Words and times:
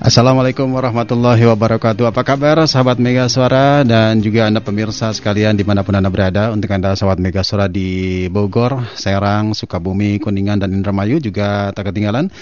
Assalamualaikum 0.00 0.64
warahmatullahi 0.64 1.44
wabarakatuh. 1.44 2.08
Apa 2.08 2.24
kabar 2.24 2.64
sahabat 2.64 2.96
Mega 2.96 3.28
Suara? 3.28 3.84
Dan 3.84 4.24
juga 4.24 4.48
Anda 4.48 4.64
pemirsa 4.64 5.12
sekalian 5.12 5.52
di 5.52 5.60
mana 5.60 5.84
pun 5.84 5.92
Anda 5.92 6.08
berada. 6.08 6.56
Untuk 6.56 6.72
Anda 6.72 6.96
sahabat 6.96 7.20
Mega 7.20 7.44
Suara 7.44 7.68
di 7.68 8.24
Bogor, 8.32 8.80
Serang, 8.96 9.52
Sukabumi, 9.52 10.16
Kuningan, 10.16 10.56
dan 10.64 10.72
Indramayu 10.72 11.20
Juga 11.20 11.68
tak 11.76 11.92
ketinggalan. 11.92 12.32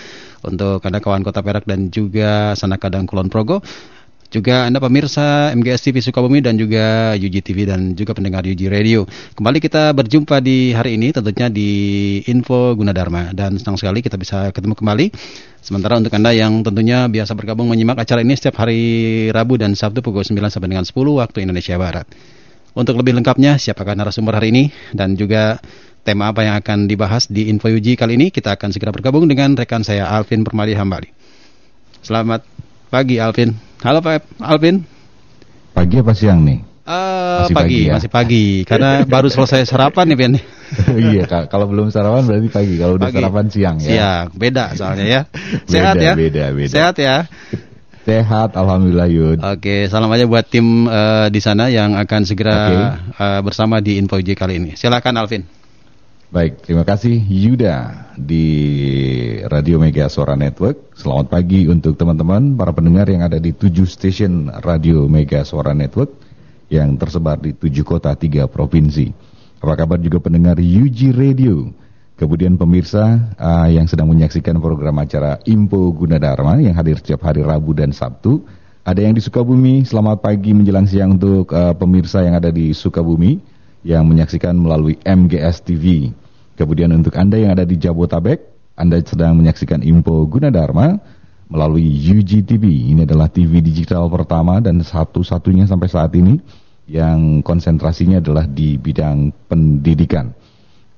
Untuk 0.47 0.86
Anda 0.86 1.02
kawan 1.02 1.27
Kota 1.27 1.42
Perak 1.42 1.66
dan 1.66 1.91
juga 1.91 2.55
Sanaka 2.55 2.95
dan 2.95 3.10
Kulon 3.10 3.27
Progo 3.27 3.59
juga 4.28 4.68
Anda 4.68 4.77
pemirsa 4.77 5.56
MGS 5.56 5.88
TV 5.88 5.96
Sukabumi 6.05 6.45
dan 6.45 6.60
juga 6.60 7.16
UG 7.16 7.41
TV 7.41 7.64
dan 7.64 7.96
juga 7.96 8.12
pendengar 8.12 8.45
UG 8.45 8.69
Radio. 8.69 9.09
Kembali 9.32 9.56
kita 9.56 9.96
berjumpa 9.96 10.45
di 10.45 10.77
hari 10.77 11.00
ini 11.00 11.16
tentunya 11.16 11.48
di 11.48 11.70
Info 12.28 12.77
Gunadarma 12.77 13.33
dan 13.33 13.56
senang 13.56 13.80
sekali 13.80 14.05
kita 14.05 14.20
bisa 14.20 14.52
ketemu 14.52 14.77
kembali. 14.77 15.06
Sementara 15.64 15.96
untuk 15.96 16.12
Anda 16.12 16.36
yang 16.36 16.60
tentunya 16.60 17.09
biasa 17.09 17.33
bergabung 17.33 17.72
menyimak 17.72 18.05
acara 18.05 18.20
ini 18.20 18.36
setiap 18.36 18.60
hari 18.60 19.28
Rabu 19.33 19.56
dan 19.56 19.72
Sabtu 19.72 20.05
pukul 20.05 20.22
9 20.22 20.36
sampai 20.52 20.69
dengan 20.69 20.84
10 20.84 20.92
waktu 20.92 21.48
Indonesia 21.48 21.74
Barat. 21.80 22.05
Untuk 22.77 23.00
lebih 23.00 23.16
lengkapnya 23.16 23.56
siapakah 23.56 23.97
narasumber 23.97 24.36
hari 24.36 24.52
ini 24.52 24.64
dan 24.92 25.16
juga 25.16 25.56
tema 26.05 26.30
apa 26.30 26.45
yang 26.45 26.55
akan 26.60 26.84
dibahas 26.84 27.27
di 27.33 27.48
Info 27.48 27.72
UG 27.72 27.97
kali 27.97 28.20
ini 28.20 28.28
kita 28.28 28.55
akan 28.55 28.70
segera 28.77 28.92
bergabung 28.92 29.25
dengan 29.25 29.56
rekan 29.56 29.81
saya 29.81 30.05
Alvin 30.12 30.44
Permadi 30.44 30.77
Hambali. 30.77 31.10
Selamat 32.05 32.44
pagi 32.92 33.19
Alvin. 33.19 33.67
Halo 33.79 34.03
Pak 34.03 34.43
Alvin. 34.43 34.83
Pagi 35.71 36.03
apa 36.03 36.11
siang 36.11 36.43
nih? 36.43 36.59
Uh, 36.83 37.47
masih 37.47 37.55
pagi, 37.55 37.62
pagi 37.62 37.79
ya? 37.79 37.93
masih 37.95 38.11
pagi. 38.11 38.45
Karena 38.67 38.91
baru 39.15 39.31
selesai 39.31 39.71
sarapan 39.71 40.11
nih, 40.11 40.17
Ben. 40.19 40.34
iya, 41.15 41.23
kalau 41.47 41.71
belum 41.71 41.87
sarapan 41.95 42.27
berarti 42.27 42.51
pagi. 42.51 42.75
Kalau 42.75 42.99
udah 42.99 43.06
sarapan 43.15 43.47
siang 43.47 43.79
ya. 43.79 43.87
Siang, 43.87 44.27
beda 44.34 44.75
soalnya 44.75 45.06
ya. 45.06 45.21
Sehat 45.71 45.95
beda, 45.95 46.03
ya? 46.03 46.12
Beda, 46.19 46.45
beda. 46.51 46.73
Sehat 46.75 46.95
ya? 46.99 47.17
Sehat, 48.03 48.59
alhamdulillah 48.59 49.06
Yud. 49.06 49.39
Oke, 49.47 49.87
salam 49.87 50.11
aja 50.11 50.27
buat 50.27 50.49
tim 50.51 50.91
uh, 50.91 51.31
di 51.31 51.39
sana 51.39 51.71
yang 51.71 51.95
akan 51.95 52.27
segera 52.27 52.56
okay. 52.56 52.75
uh, 52.75 52.91
eh, 53.15 53.41
bersama 53.47 53.79
di 53.79 53.95
Info 54.01 54.19
J 54.19 54.34
kali 54.34 54.59
ini. 54.59 54.71
Silakan 54.75 55.23
Alvin. 55.23 55.58
Baik, 56.29 56.61
terima 56.61 56.84
kasih 56.84 57.25
Yuda 57.25 58.12
di 58.21 58.45
Radio 59.48 59.81
Mega 59.81 60.12
Suara 60.12 60.37
Network. 60.37 60.93
Selamat 60.93 61.33
pagi 61.33 61.65
untuk 61.65 61.97
teman-teman 61.97 62.53
para 62.53 62.69
pendengar 62.69 63.09
yang 63.09 63.25
ada 63.25 63.41
di 63.41 63.57
tujuh 63.57 63.89
stasiun 63.89 64.53
Radio 64.61 65.09
Mega 65.09 65.41
Suara 65.49 65.73
Network 65.73 66.12
yang 66.69 67.01
tersebar 67.01 67.41
di 67.41 67.56
tujuh 67.56 67.81
kota 67.81 68.12
tiga 68.12 68.45
provinsi. 68.45 69.09
Apa 69.65 69.73
kabar 69.81 69.97
juga 70.05 70.21
pendengar 70.21 70.61
UG 70.61 71.17
Radio? 71.17 71.73
Kemudian 72.21 72.61
pemirsa 72.61 73.33
uh, 73.41 73.65
yang 73.73 73.89
sedang 73.89 74.12
menyaksikan 74.12 74.61
program 74.61 75.01
acara 75.01 75.41
Info 75.49 75.97
Gunadarma 75.97 76.61
yang 76.61 76.77
hadir 76.77 77.01
setiap 77.01 77.25
hari 77.25 77.41
Rabu 77.41 77.73
dan 77.73 77.97
Sabtu. 77.97 78.45
Ada 78.84 79.01
yang 79.01 79.17
di 79.17 79.25
Sukabumi, 79.25 79.81
selamat 79.89 80.21
pagi 80.21 80.53
menjelang 80.53 80.84
siang 80.84 81.17
untuk 81.17 81.49
uh, 81.56 81.73
pemirsa 81.73 82.21
yang 82.21 82.37
ada 82.37 82.53
di 82.53 82.77
Sukabumi 82.77 83.56
yang 83.89 84.05
menyaksikan 84.05 84.53
melalui 84.53 85.00
MGS 85.00 85.64
TV. 85.64 86.12
Kemudian 86.61 86.92
untuk 86.92 87.17
Anda 87.17 87.41
yang 87.41 87.56
ada 87.56 87.64
di 87.64 87.81
Jabotabek, 87.81 88.44
Anda 88.77 89.00
sedang 89.00 89.41
menyaksikan 89.41 89.81
Info 89.81 90.28
Gunadarma 90.28 91.00
melalui 91.49 91.88
UGTV. 91.88 92.93
Ini 92.93 93.09
adalah 93.09 93.32
TV 93.32 93.65
digital 93.65 94.12
pertama 94.12 94.60
dan 94.60 94.84
satu-satunya 94.84 95.65
sampai 95.65 95.88
saat 95.88 96.12
ini 96.12 96.37
yang 96.84 97.41
konsentrasinya 97.41 98.21
adalah 98.21 98.44
di 98.44 98.76
bidang 98.76 99.32
pendidikan. 99.49 100.37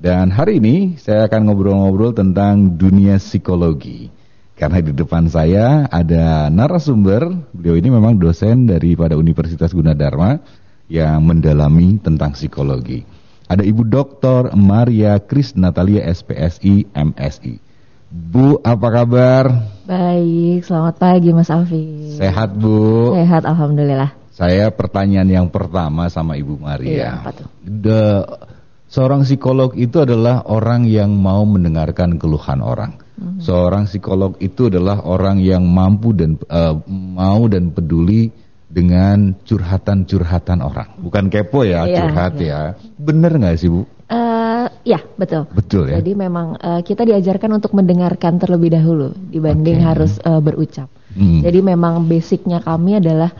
Dan 0.01 0.34
hari 0.34 0.59
ini 0.59 0.99
saya 0.99 1.31
akan 1.31 1.47
ngobrol-ngobrol 1.47 2.11
tentang 2.11 2.75
dunia 2.75 3.22
psikologi. 3.22 4.11
Karena 4.59 4.83
di 4.83 4.93
depan 4.93 5.31
saya 5.31 5.87
ada 5.89 6.51
narasumber, 6.51 7.53
beliau 7.55 7.78
ini 7.78 7.89
memang 7.89 8.19
dosen 8.19 8.67
daripada 8.67 9.15
Universitas 9.15 9.72
Gunadarma 9.72 10.41
yang 10.91 11.23
mendalami 11.23 12.03
tentang 12.03 12.34
psikologi. 12.34 13.06
Ada 13.47 13.62
Ibu 13.62 13.87
Dr. 13.87 14.55
Maria 14.59 15.23
Kris 15.23 15.55
Natalia 15.55 16.03
SPSI 16.11 16.91
MSI. 16.91 17.62
Bu, 18.11 18.59
apa 18.67 18.89
kabar? 18.91 19.45
Baik, 19.87 20.67
selamat 20.67 20.95
pagi 20.99 21.31
Mas 21.31 21.47
Alfi. 21.47 22.19
Sehat 22.19 22.59
Bu? 22.59 23.15
Sehat, 23.15 23.47
Alhamdulillah. 23.47 24.19
Saya 24.34 24.75
pertanyaan 24.75 25.31
yang 25.31 25.47
pertama 25.47 26.11
sama 26.11 26.34
Ibu 26.34 26.59
Maria. 26.59 26.91
Iya, 26.91 27.11
apa 27.22 27.31
tuh? 27.39 27.47
The, 27.62 28.03
seorang 28.91 29.22
psikolog 29.22 29.78
itu 29.78 30.03
adalah 30.03 30.43
orang 30.51 30.91
yang 30.91 31.15
mau 31.15 31.47
mendengarkan 31.47 32.19
keluhan 32.19 32.67
orang. 32.67 32.99
Mm 33.15 33.39
-hmm. 33.39 33.41
Seorang 33.47 33.87
psikolog 33.87 34.34
itu 34.43 34.67
adalah 34.67 35.07
orang 35.07 35.39
yang 35.39 35.62
mampu 35.71 36.11
dan 36.11 36.34
uh, 36.51 36.83
mau 36.91 37.47
dan 37.47 37.71
peduli 37.71 38.34
dengan 38.71 39.35
curhatan-curhatan 39.43 40.63
orang. 40.63 40.95
Bukan 41.03 41.27
kepo 41.27 41.67
ya, 41.67 41.85
yeah, 41.85 42.07
curhat 42.07 42.35
yeah. 42.39 42.79
ya. 42.79 42.95
Bener 42.95 43.35
nggak 43.35 43.59
sih 43.59 43.67
Bu? 43.67 43.83
Uh, 44.11 44.67
ya 44.87 45.03
betul. 45.19 45.47
Betul 45.51 45.91
ya. 45.91 45.99
Jadi 45.99 46.15
memang 46.15 46.59
uh, 46.59 46.83
kita 46.83 47.03
diajarkan 47.03 47.59
untuk 47.59 47.75
mendengarkan 47.75 48.39
terlebih 48.39 48.75
dahulu 48.75 49.15
dibanding 49.31 49.83
okay. 49.83 49.87
harus 49.87 50.13
uh, 50.23 50.39
berucap. 50.39 50.91
Hmm. 51.15 51.43
Jadi 51.43 51.59
memang 51.63 52.07
basicnya 52.07 52.63
kami 52.63 53.03
adalah 53.03 53.31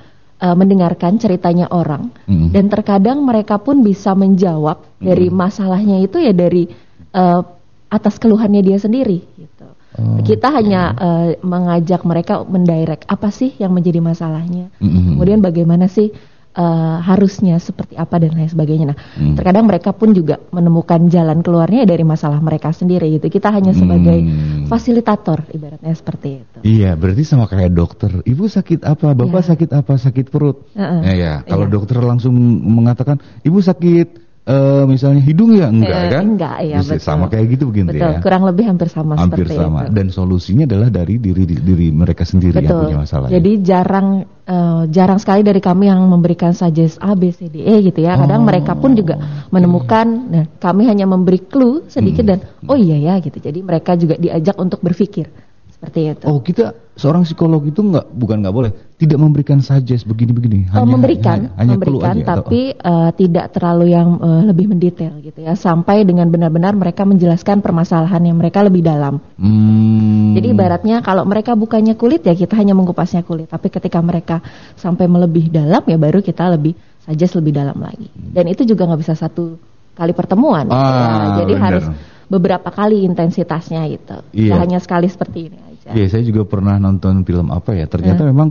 uh, 0.43 0.55
mendengarkan 0.59 1.19
ceritanya 1.19 1.71
orang 1.71 2.11
hmm. 2.27 2.51
dan 2.51 2.67
terkadang 2.67 3.23
mereka 3.23 3.59
pun 3.59 3.83
bisa 3.83 4.15
menjawab 4.15 4.83
hmm. 4.99 5.07
dari 5.07 5.27
masalahnya 5.31 6.03
itu 6.03 6.19
ya 6.19 6.35
dari 6.35 6.67
uh, 7.15 7.43
atas 7.91 8.19
keluhannya 8.19 8.63
dia 8.63 8.79
sendiri. 8.79 9.23
Gitu. 9.39 9.67
Oh, 10.01 10.25
kita 10.25 10.49
hanya 10.49 10.97
uh, 10.97 11.29
mengajak 11.45 12.01
mereka 12.09 12.41
mendirect 12.49 13.05
apa 13.05 13.29
sih 13.29 13.53
yang 13.61 13.77
menjadi 13.77 14.01
masalahnya, 14.01 14.73
mm-hmm. 14.81 15.13
kemudian 15.13 15.45
bagaimana 15.45 15.93
sih 15.93 16.09
uh, 16.57 16.99
harusnya 17.05 17.61
seperti 17.61 17.95
apa 17.95 18.17
dan 18.19 18.35
lain 18.35 18.51
sebagainya. 18.51 18.87
Nah, 18.95 18.99
mm. 18.99 19.37
terkadang 19.39 19.69
mereka 19.69 19.93
pun 19.93 20.11
juga 20.17 20.41
menemukan 20.51 21.07
jalan 21.13 21.45
keluarnya 21.45 21.87
dari 21.87 22.03
masalah 22.03 22.41
mereka 22.43 22.73
sendiri. 22.75 23.21
Itu 23.21 23.29
kita 23.31 23.53
hanya 23.53 23.77
sebagai 23.77 24.19
mm. 24.19 24.67
fasilitator, 24.67 25.47
ibaratnya 25.53 25.93
seperti 25.95 26.29
itu. 26.43 26.59
Iya, 26.65 26.97
berarti 26.97 27.23
sama 27.23 27.47
kayak 27.47 27.71
dokter. 27.75 28.11
Ibu 28.25 28.45
sakit 28.49 28.81
apa? 28.83 29.13
Bapak 29.15 29.43
yeah. 29.43 29.49
sakit 29.55 29.71
apa? 29.77 29.93
Sakit 30.01 30.27
perut. 30.33 30.71
Uh-uh. 30.75 31.01
Ya, 31.05 31.13
ya. 31.15 31.35
Kalau 31.47 31.67
yeah. 31.69 31.75
dokter 31.75 31.99
langsung 32.01 32.35
mengatakan, 32.65 33.21
ibu 33.45 33.61
sakit 33.61 34.30
uh, 34.47 34.85
misalnya 34.89 35.21
hidung 35.21 35.53
ya 35.57 35.69
enggak 35.69 36.01
eh, 36.01 36.11
kan? 36.13 36.25
Enggak 36.25 36.57
ya 36.65 36.79
betul. 36.81 37.03
Sama 37.03 37.27
kayak 37.29 37.47
gitu 37.59 37.65
begitu 37.69 37.93
betul, 37.93 38.13
ya. 38.17 38.21
kurang 38.23 38.43
lebih 38.49 38.65
hampir 38.71 38.89
sama 38.89 39.19
hampir 39.19 39.47
sama. 39.51 39.89
Itu. 39.89 39.93
Dan 39.97 40.07
solusinya 40.09 40.65
adalah 40.65 40.89
dari 40.89 41.21
diri 41.21 41.45
diri 41.45 41.89
mereka 41.93 42.25
sendiri 42.25 42.61
betul. 42.61 42.69
yang 42.69 42.81
punya 42.87 42.99
masalah. 43.05 43.29
Jadi 43.29 43.53
ya? 43.61 43.63
jarang 43.65 44.09
uh, 44.47 44.85
jarang 44.89 45.19
sekali 45.21 45.41
dari 45.45 45.61
kami 45.61 45.91
yang 45.91 46.01
memberikan 46.09 46.57
suggest 46.57 46.97
A 47.03 47.13
B 47.13 47.35
C 47.35 47.51
D 47.53 47.65
E 47.65 47.75
gitu 47.85 48.01
ya. 48.01 48.17
Kadang 48.17 48.45
oh, 48.45 48.47
mereka 48.47 48.73
pun 48.79 48.97
juga 48.97 49.19
menemukan 49.53 50.07
nah 50.31 50.45
kami 50.61 50.89
hanya 50.89 51.05
memberi 51.05 51.43
clue 51.45 51.85
sedikit 51.91 52.25
hmm. 52.25 52.31
dan 52.31 52.39
oh 52.71 52.79
iya 52.79 52.97
ya 52.97 53.15
gitu. 53.21 53.37
Jadi 53.37 53.61
mereka 53.61 53.99
juga 53.99 54.17
diajak 54.17 54.57
untuk 54.57 54.81
berpikir 54.81 55.50
seperti 55.81 56.13
itu. 56.13 56.27
Oh, 56.29 56.45
kita 56.45 56.77
seorang 56.93 57.25
psikolog 57.25 57.65
itu 57.65 57.81
nggak 57.81 58.13
bukan 58.13 58.45
nggak 58.45 58.53
boleh, 58.53 58.71
tidak 59.01 59.17
memberikan 59.17 59.65
suggest 59.65 60.05
begini-begini. 60.05 60.69
Oh, 60.77 60.85
memberikan, 60.85 61.49
hanya, 61.49 61.57
hanya 61.57 61.81
memberikan, 61.81 62.17
aja, 62.21 62.25
tapi 62.37 62.77
atau? 62.77 62.85
uh, 62.85 63.11
tidak 63.17 63.47
terlalu 63.57 63.97
yang 63.97 64.21
uh, 64.21 64.45
lebih 64.45 64.69
mendetail 64.69 65.17
gitu 65.25 65.41
ya, 65.41 65.57
sampai 65.57 66.05
dengan 66.05 66.29
benar-benar 66.29 66.77
mereka 66.77 67.09
menjelaskan 67.09 67.65
permasalahan 67.65 68.21
yang 68.29 68.37
mereka 68.37 68.61
lebih 68.61 68.85
dalam. 68.85 69.25
Hmm. 69.41 70.37
Jadi 70.37 70.53
ibaratnya 70.53 71.01
kalau 71.01 71.25
mereka 71.25 71.57
bukannya 71.57 71.97
kulit 71.97 72.29
ya 72.29 72.37
kita 72.37 72.61
hanya 72.61 72.77
mengupasnya 72.77 73.25
kulit, 73.25 73.49
tapi 73.49 73.73
ketika 73.73 74.05
mereka 74.05 74.45
sampai 74.77 75.09
melebih 75.09 75.49
dalam 75.49 75.81
ya 75.89 75.97
baru 75.97 76.21
kita 76.21 76.61
lebih 76.61 76.77
suggest 77.09 77.41
lebih 77.41 77.57
dalam 77.57 77.81
lagi. 77.81 78.13
Dan 78.13 78.53
itu 78.53 78.69
juga 78.69 78.85
nggak 78.85 79.01
bisa 79.01 79.17
satu 79.17 79.57
kali 79.97 80.13
pertemuan, 80.13 80.69
ah, 80.69 80.77
ya. 80.77 81.45
jadi 81.45 81.55
bener. 81.57 81.65
harus 81.65 81.85
beberapa 82.31 82.69
kali 82.71 83.03
intensitasnya 83.09 83.83
gitu. 83.91 84.21
Iya. 84.37 84.61
hanya 84.61 84.79
sekali 84.79 85.09
seperti 85.11 85.51
ini. 85.51 85.70
Iya, 85.89 86.07
saya 86.13 86.23
juga 86.23 86.45
pernah 86.45 86.77
nonton 86.77 87.25
film 87.25 87.49
apa 87.49 87.73
ya. 87.73 87.89
Ternyata 87.89 88.23
yeah. 88.25 88.31
memang 88.31 88.49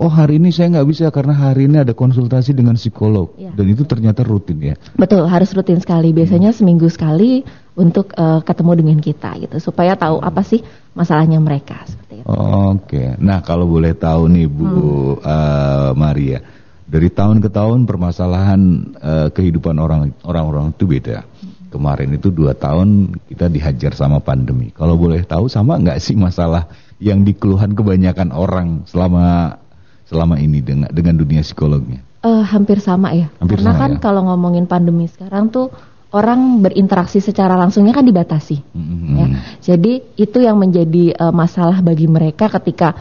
oh 0.00 0.08
hari 0.08 0.40
ini 0.40 0.48
saya 0.48 0.72
nggak 0.72 0.88
bisa 0.88 1.12
karena 1.12 1.36
hari 1.36 1.68
ini 1.68 1.84
ada 1.84 1.92
konsultasi 1.92 2.56
dengan 2.56 2.80
psikolog 2.80 3.36
yeah. 3.36 3.52
dan 3.52 3.66
itu 3.68 3.84
ternyata 3.84 4.24
rutin 4.24 4.56
ya. 4.60 4.74
Betul, 4.96 5.28
harus 5.28 5.52
rutin 5.52 5.76
sekali. 5.78 6.16
Biasanya 6.16 6.50
hmm. 6.50 6.58
seminggu 6.58 6.88
sekali 6.88 7.44
untuk 7.76 8.16
uh, 8.16 8.40
ketemu 8.40 8.72
dengan 8.80 8.98
kita 9.02 9.36
gitu 9.44 9.56
supaya 9.60 9.98
tahu 9.98 10.22
apa 10.24 10.40
sih 10.46 10.64
masalahnya 10.96 11.36
mereka 11.42 11.84
seperti 11.84 12.22
itu. 12.22 12.26
Oke. 12.26 12.88
Okay. 12.88 13.08
Nah, 13.20 13.44
kalau 13.44 13.68
boleh 13.68 13.92
tahu 13.92 14.30
nih 14.30 14.46
Bu 14.48 14.64
hmm. 14.64 15.20
uh, 15.20 15.90
Maria, 15.92 16.40
Dari 16.84 17.08
tahun 17.08 17.40
ke 17.40 17.48
tahun 17.48 17.88
permasalahan 17.88 18.60
uh, 19.00 19.28
kehidupan 19.32 19.72
orang 19.80 20.12
orang-orang 20.20 20.70
itu 20.76 20.84
beda. 20.84 21.24
Kemarin 21.74 22.14
itu 22.14 22.30
dua 22.30 22.54
tahun 22.54 23.18
kita 23.26 23.50
dihajar 23.50 23.98
sama 23.98 24.22
pandemi. 24.22 24.70
Kalau 24.70 24.94
boleh 24.94 25.26
tahu 25.26 25.50
sama 25.50 25.74
nggak 25.74 25.98
sih 25.98 26.14
masalah 26.14 26.70
yang 27.02 27.26
dikeluhan 27.26 27.74
kebanyakan 27.74 28.30
orang 28.30 28.86
selama 28.86 29.58
selama 30.06 30.38
ini 30.38 30.62
dengan 30.62 30.86
dengan 30.94 31.18
dunia 31.18 31.42
psikolognya? 31.42 31.98
Uh, 32.22 32.46
hampir 32.46 32.78
sama 32.78 33.10
ya. 33.10 33.26
Hampir 33.42 33.58
Karena 33.58 33.74
sama 33.74 33.82
kan 33.82 33.90
ya? 33.90 33.98
kalau 33.98 34.22
ngomongin 34.30 34.70
pandemi 34.70 35.10
sekarang 35.10 35.50
tuh 35.50 35.74
orang 36.14 36.62
berinteraksi 36.62 37.18
secara 37.18 37.58
langsungnya 37.58 37.90
kan 37.90 38.06
dibatasi. 38.06 38.62
Mm-hmm. 38.70 39.16
Ya. 39.18 39.26
Jadi 39.74 39.92
itu 40.14 40.38
yang 40.38 40.62
menjadi 40.62 41.10
uh, 41.18 41.34
masalah 41.34 41.82
bagi 41.82 42.06
mereka 42.06 42.46
ketika 42.46 42.94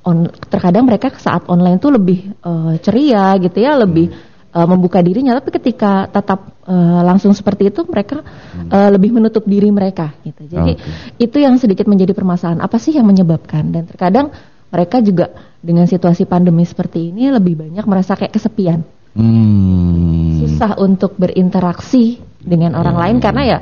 on, 0.00 0.32
terkadang 0.48 0.88
mereka 0.88 1.12
saat 1.20 1.44
online 1.52 1.76
tuh 1.76 1.92
lebih 1.92 2.32
uh, 2.40 2.80
ceria 2.80 3.36
gitu 3.36 3.60
ya, 3.60 3.76
lebih 3.76 4.08
mm. 4.08 4.33
Uh, 4.54 4.66
membuka 4.70 5.02
dirinya. 5.02 5.34
Tapi 5.36 5.50
ketika 5.58 6.06
tetap 6.06 6.54
uh, 6.64 7.02
langsung 7.02 7.34
seperti 7.34 7.74
itu, 7.74 7.82
mereka 7.84 8.22
mm. 8.22 8.70
uh, 8.70 8.88
lebih 8.94 9.10
menutup 9.10 9.42
diri 9.44 9.68
mereka. 9.74 10.14
Gitu. 10.22 10.46
Jadi 10.46 10.78
okay. 10.78 11.18
itu 11.18 11.36
yang 11.42 11.58
sedikit 11.58 11.90
menjadi 11.90 12.14
permasalahan. 12.14 12.62
Apa 12.62 12.78
sih 12.78 12.94
yang 12.94 13.04
menyebabkan? 13.04 13.74
Dan 13.74 13.90
terkadang 13.90 14.30
mereka 14.70 15.02
juga 15.02 15.34
dengan 15.58 15.90
situasi 15.90 16.24
pandemi 16.26 16.62
seperti 16.62 17.10
ini 17.10 17.34
lebih 17.34 17.58
banyak 17.58 17.84
merasa 17.84 18.14
kayak 18.14 18.38
kesepian. 18.38 18.86
Hmm. 19.14 20.42
Susah 20.42 20.78
untuk 20.78 21.14
berinteraksi 21.14 22.18
dengan 22.42 22.74
orang 22.74 22.98
lain 22.98 23.16
karena 23.22 23.42
ya 23.46 23.58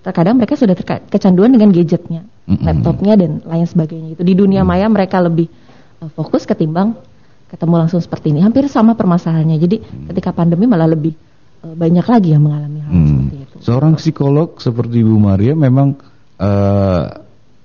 terkadang 0.00 0.36
mereka 0.36 0.56
sudah 0.56 0.76
kecanduan 1.08 1.52
dengan 1.52 1.72
gadgetnya, 1.72 2.24
laptopnya 2.48 3.16
dan 3.16 3.40
lain 3.44 3.66
sebagainya. 3.68 4.16
Itu 4.16 4.22
di 4.24 4.32
dunia 4.36 4.64
maya 4.64 4.88
mereka 4.88 5.20
lebih 5.20 5.48
uh, 6.04 6.08
fokus 6.12 6.44
ketimbang 6.44 6.96
ketemu 7.50 7.74
langsung 7.82 7.98
seperti 7.98 8.30
ini. 8.30 8.40
Hampir 8.40 8.70
sama 8.70 8.94
permasalahannya. 8.94 9.58
Jadi 9.58 9.76
ketika 10.14 10.30
pandemi 10.30 10.70
malah 10.70 10.86
lebih 10.86 11.18
uh, 11.66 11.74
banyak 11.74 12.06
lagi 12.06 12.30
yang 12.30 12.46
mengalami 12.46 12.78
hal 12.86 12.92
mm. 12.94 13.06
seperti 13.10 13.36
itu. 13.42 13.56
Seorang 13.66 13.92
psikolog 13.98 14.48
seperti 14.62 15.02
Bu 15.02 15.18
Maria 15.18 15.58
memang 15.58 15.98
uh, 16.38 17.04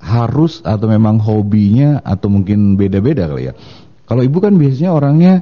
harus 0.02 0.62
atau 0.66 0.86
memang 0.90 1.22
hobinya 1.22 2.02
atau 2.02 2.30
mungkin 2.30 2.74
beda-beda 2.76 3.30
kali 3.30 3.50
ya. 3.50 3.54
Kalau 4.06 4.22
ibu 4.22 4.38
kan 4.38 4.54
biasanya 4.54 4.94
orangnya 4.94 5.34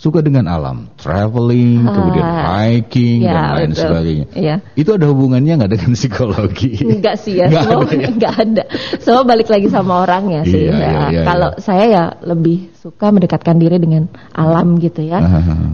suka 0.00 0.24
dengan 0.24 0.48
alam, 0.48 0.88
traveling, 0.96 1.84
ah, 1.84 1.92
kemudian 1.92 2.24
hiking 2.24 3.20
ya, 3.20 3.32
dan 3.36 3.44
lain 3.52 3.70
betul. 3.76 3.82
sebagainya. 3.84 4.26
Ya. 4.32 4.56
Itu 4.72 4.96
ada 4.96 5.04
hubungannya 5.12 5.60
nggak 5.60 5.72
dengan 5.76 5.92
psikologi? 6.00 6.72
Enggak 6.80 7.20
sih 7.20 7.36
ya, 7.36 7.52
nggak 7.52 7.64
semua 7.68 7.84
ada, 7.84 7.96
ya? 8.00 8.30
Ada. 8.32 8.64
Semua 8.96 9.24
balik 9.28 9.52
lagi 9.52 9.68
sama 9.68 10.00
orangnya 10.00 10.48
sih. 10.48 10.68
Iya, 10.68 10.72
ya. 10.72 10.80
iya, 10.80 11.00
iya, 11.12 11.22
Kalau 11.28 11.50
iya. 11.52 11.60
saya 11.60 11.84
ya 11.84 12.04
lebih 12.24 12.72
suka 12.80 13.12
mendekatkan 13.12 13.60
diri 13.60 13.76
dengan 13.76 14.08
alam 14.32 14.80
gitu 14.80 15.04
ya. 15.04 15.20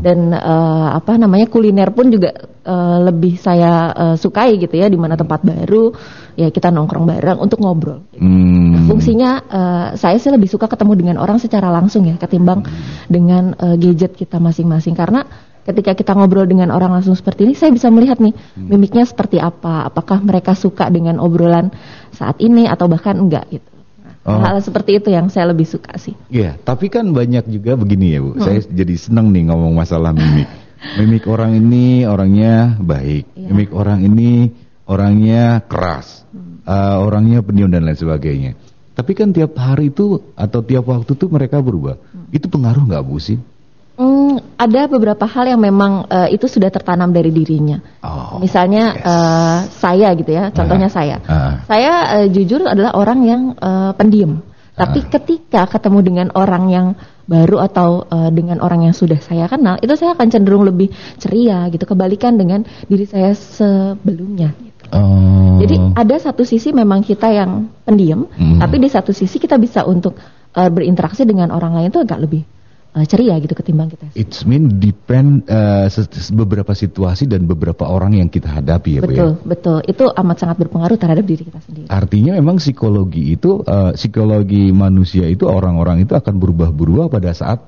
Dan 0.03 0.35
uh, 0.35 0.91
apa 0.99 1.15
namanya 1.15 1.47
kuliner 1.47 1.95
pun 1.95 2.11
juga 2.11 2.35
uh, 2.67 2.99
lebih 3.07 3.39
saya 3.39 3.95
uh, 3.95 4.17
sukai 4.19 4.59
gitu 4.59 4.75
ya, 4.75 4.91
di 4.91 4.99
mana 4.99 5.15
tempat 5.15 5.47
baru 5.47 5.95
ya 6.35 6.51
kita 6.51 6.75
nongkrong 6.75 7.07
bareng 7.07 7.39
untuk 7.39 7.63
ngobrol. 7.63 8.03
Hmm. 8.19 8.75
Nah, 8.75 8.83
fungsinya 8.91 9.31
uh, 9.47 9.89
saya 9.95 10.19
sih 10.19 10.35
lebih 10.35 10.51
suka 10.51 10.67
ketemu 10.67 10.93
dengan 10.99 11.17
orang 11.23 11.39
secara 11.39 11.71
langsung 11.71 12.11
ya, 12.11 12.19
ketimbang 12.19 12.67
hmm. 12.67 13.07
dengan 13.07 13.55
uh, 13.55 13.79
gadget 13.79 14.19
kita 14.19 14.43
masing-masing 14.43 14.99
karena 14.99 15.23
ketika 15.63 15.95
kita 15.99 16.15
ngobrol 16.15 16.47
dengan 16.47 16.75
orang 16.75 16.91
langsung 16.91 17.15
seperti 17.15 17.47
ini, 17.47 17.55
saya 17.55 17.71
bisa 17.71 17.87
melihat 17.91 18.19
nih 18.19 18.35
hmm. 18.35 18.67
mimiknya 18.67 19.07
seperti 19.07 19.39
apa, 19.39 19.87
apakah 19.87 20.23
mereka 20.27 20.59
suka 20.59 20.91
dengan 20.91 21.23
obrolan 21.23 21.71
saat 22.11 22.43
ini 22.43 22.67
atau 22.67 22.91
bahkan 22.91 23.15
enggak 23.15 23.47
gitu. 23.51 23.76
Oh. 24.27 24.43
Hal 24.43 24.59
seperti 24.59 24.99
itu 24.99 25.15
yang 25.15 25.31
saya 25.31 25.55
lebih 25.55 25.63
suka 25.63 25.95
sih. 26.03 26.19
Iya, 26.27 26.59
tapi 26.59 26.91
kan 26.91 27.15
banyak 27.15 27.47
juga 27.47 27.79
begini 27.79 28.11
ya 28.11 28.19
Bu. 28.19 28.35
Hmm. 28.35 28.43
Saya 28.43 28.59
jadi 28.67 28.95
senang 28.99 29.31
nih 29.31 29.47
ngomong 29.47 29.71
masalah 29.79 30.11
mimik. 30.11 30.51
mimik 30.99 31.31
orang 31.31 31.55
ini 31.55 32.03
orangnya 32.05 32.75
baik, 32.83 33.31
ya. 33.39 33.49
mimik 33.55 33.71
orang 33.71 34.03
ini 34.03 34.51
orangnya 34.91 35.63
keras, 35.71 36.27
hmm. 36.35 36.67
uh, 36.67 37.07
orangnya 37.07 37.39
pendiam 37.47 37.71
dan 37.71 37.87
lain 37.87 37.95
sebagainya. 37.95 38.59
Tapi 38.99 39.13
kan 39.15 39.31
tiap 39.31 39.55
hari 39.55 39.95
itu 39.95 40.19
atau 40.35 40.61
tiap 40.65 40.91
waktu 40.91 41.15
tuh 41.15 41.31
mereka 41.31 41.63
berubah. 41.63 41.95
Hmm. 42.11 42.27
Itu 42.35 42.51
pengaruh 42.51 42.83
nggak 42.83 43.03
Bu 43.07 43.23
sih? 43.23 43.39
Ada 44.57 44.89
beberapa 44.89 45.29
hal 45.29 45.53
yang 45.53 45.61
memang 45.61 46.09
uh, 46.09 46.29
itu 46.33 46.49
sudah 46.49 46.73
tertanam 46.73 47.13
dari 47.13 47.29
dirinya. 47.29 47.77
Oh, 48.01 48.41
Misalnya 48.41 48.97
yes. 48.97 49.05
uh, 49.05 49.59
saya 49.69 50.09
gitu 50.17 50.33
ya, 50.33 50.49
contohnya 50.49 50.89
uh, 50.89 50.95
saya. 50.97 51.17
Uh. 51.29 51.61
Saya 51.69 51.93
uh, 52.21 52.27
jujur 52.33 52.65
adalah 52.65 52.97
orang 52.97 53.21
yang 53.29 53.43
uh, 53.61 53.93
pendiam. 53.93 54.41
Tapi 54.73 55.05
uh. 55.05 55.09
ketika 55.13 55.69
ketemu 55.69 55.99
dengan 56.01 56.27
orang 56.33 56.73
yang 56.73 56.87
baru 57.29 57.69
atau 57.69 58.09
uh, 58.09 58.33
dengan 58.33 58.65
orang 58.65 58.89
yang 58.89 58.97
sudah 58.97 59.21
saya 59.21 59.45
kenal, 59.45 59.77
itu 59.85 59.93
saya 59.93 60.17
akan 60.17 60.29
cenderung 60.33 60.65
lebih 60.65 60.89
ceria 61.21 61.69
gitu. 61.69 61.85
Kebalikan 61.85 62.41
dengan 62.41 62.65
diri 62.89 63.05
saya 63.05 63.37
sebelumnya. 63.37 64.57
Gitu. 64.57 64.85
Oh. 64.97 65.61
Jadi 65.61 65.77
ada 66.01 66.17
satu 66.17 66.49
sisi 66.49 66.73
memang 66.73 67.05
kita 67.05 67.29
yang 67.29 67.69
pendiam, 67.85 68.25
mm. 68.25 68.57
tapi 68.57 68.81
di 68.81 68.89
satu 68.89 69.13
sisi 69.13 69.37
kita 69.37 69.61
bisa 69.61 69.85
untuk 69.85 70.17
uh, 70.57 70.71
berinteraksi 70.73 71.29
dengan 71.29 71.53
orang 71.53 71.77
lain 71.77 71.93
itu 71.93 72.01
agak 72.01 72.25
lebih 72.25 72.56
uh, 72.97 73.05
ceria 73.05 73.37
gitu 73.37 73.53
ketimbang 73.53 73.93
kita. 73.93 74.09
It's 74.17 74.49
mean 74.49 74.81
depend 74.81 75.45
uh, 75.53 75.87
beberapa 76.33 76.73
situasi 76.73 77.29
dan 77.29 77.45
beberapa 77.45 77.85
orang 77.85 78.17
yang 78.17 78.33
kita 78.33 78.49
hadapi 78.49 78.99
ya 78.99 79.01
betul, 79.05 79.13
Bu 79.13 79.13
ya. 79.13 79.27
Betul, 79.45 79.79
Itu 79.85 80.05
amat 80.09 80.37
sangat 80.41 80.57
berpengaruh 80.65 80.97
terhadap 80.97 81.25
diri 81.29 81.45
kita 81.45 81.61
sendiri. 81.61 81.87
Artinya 81.93 82.33
memang 82.41 82.57
psikologi 82.57 83.37
itu 83.37 83.61
uh, 83.61 83.93
psikologi 83.93 84.73
manusia 84.73 85.29
itu 85.29 85.45
orang-orang 85.45 86.09
itu 86.09 86.17
akan 86.17 86.35
berubah-berubah 86.41 87.13
pada 87.13 87.37
saat 87.37 87.61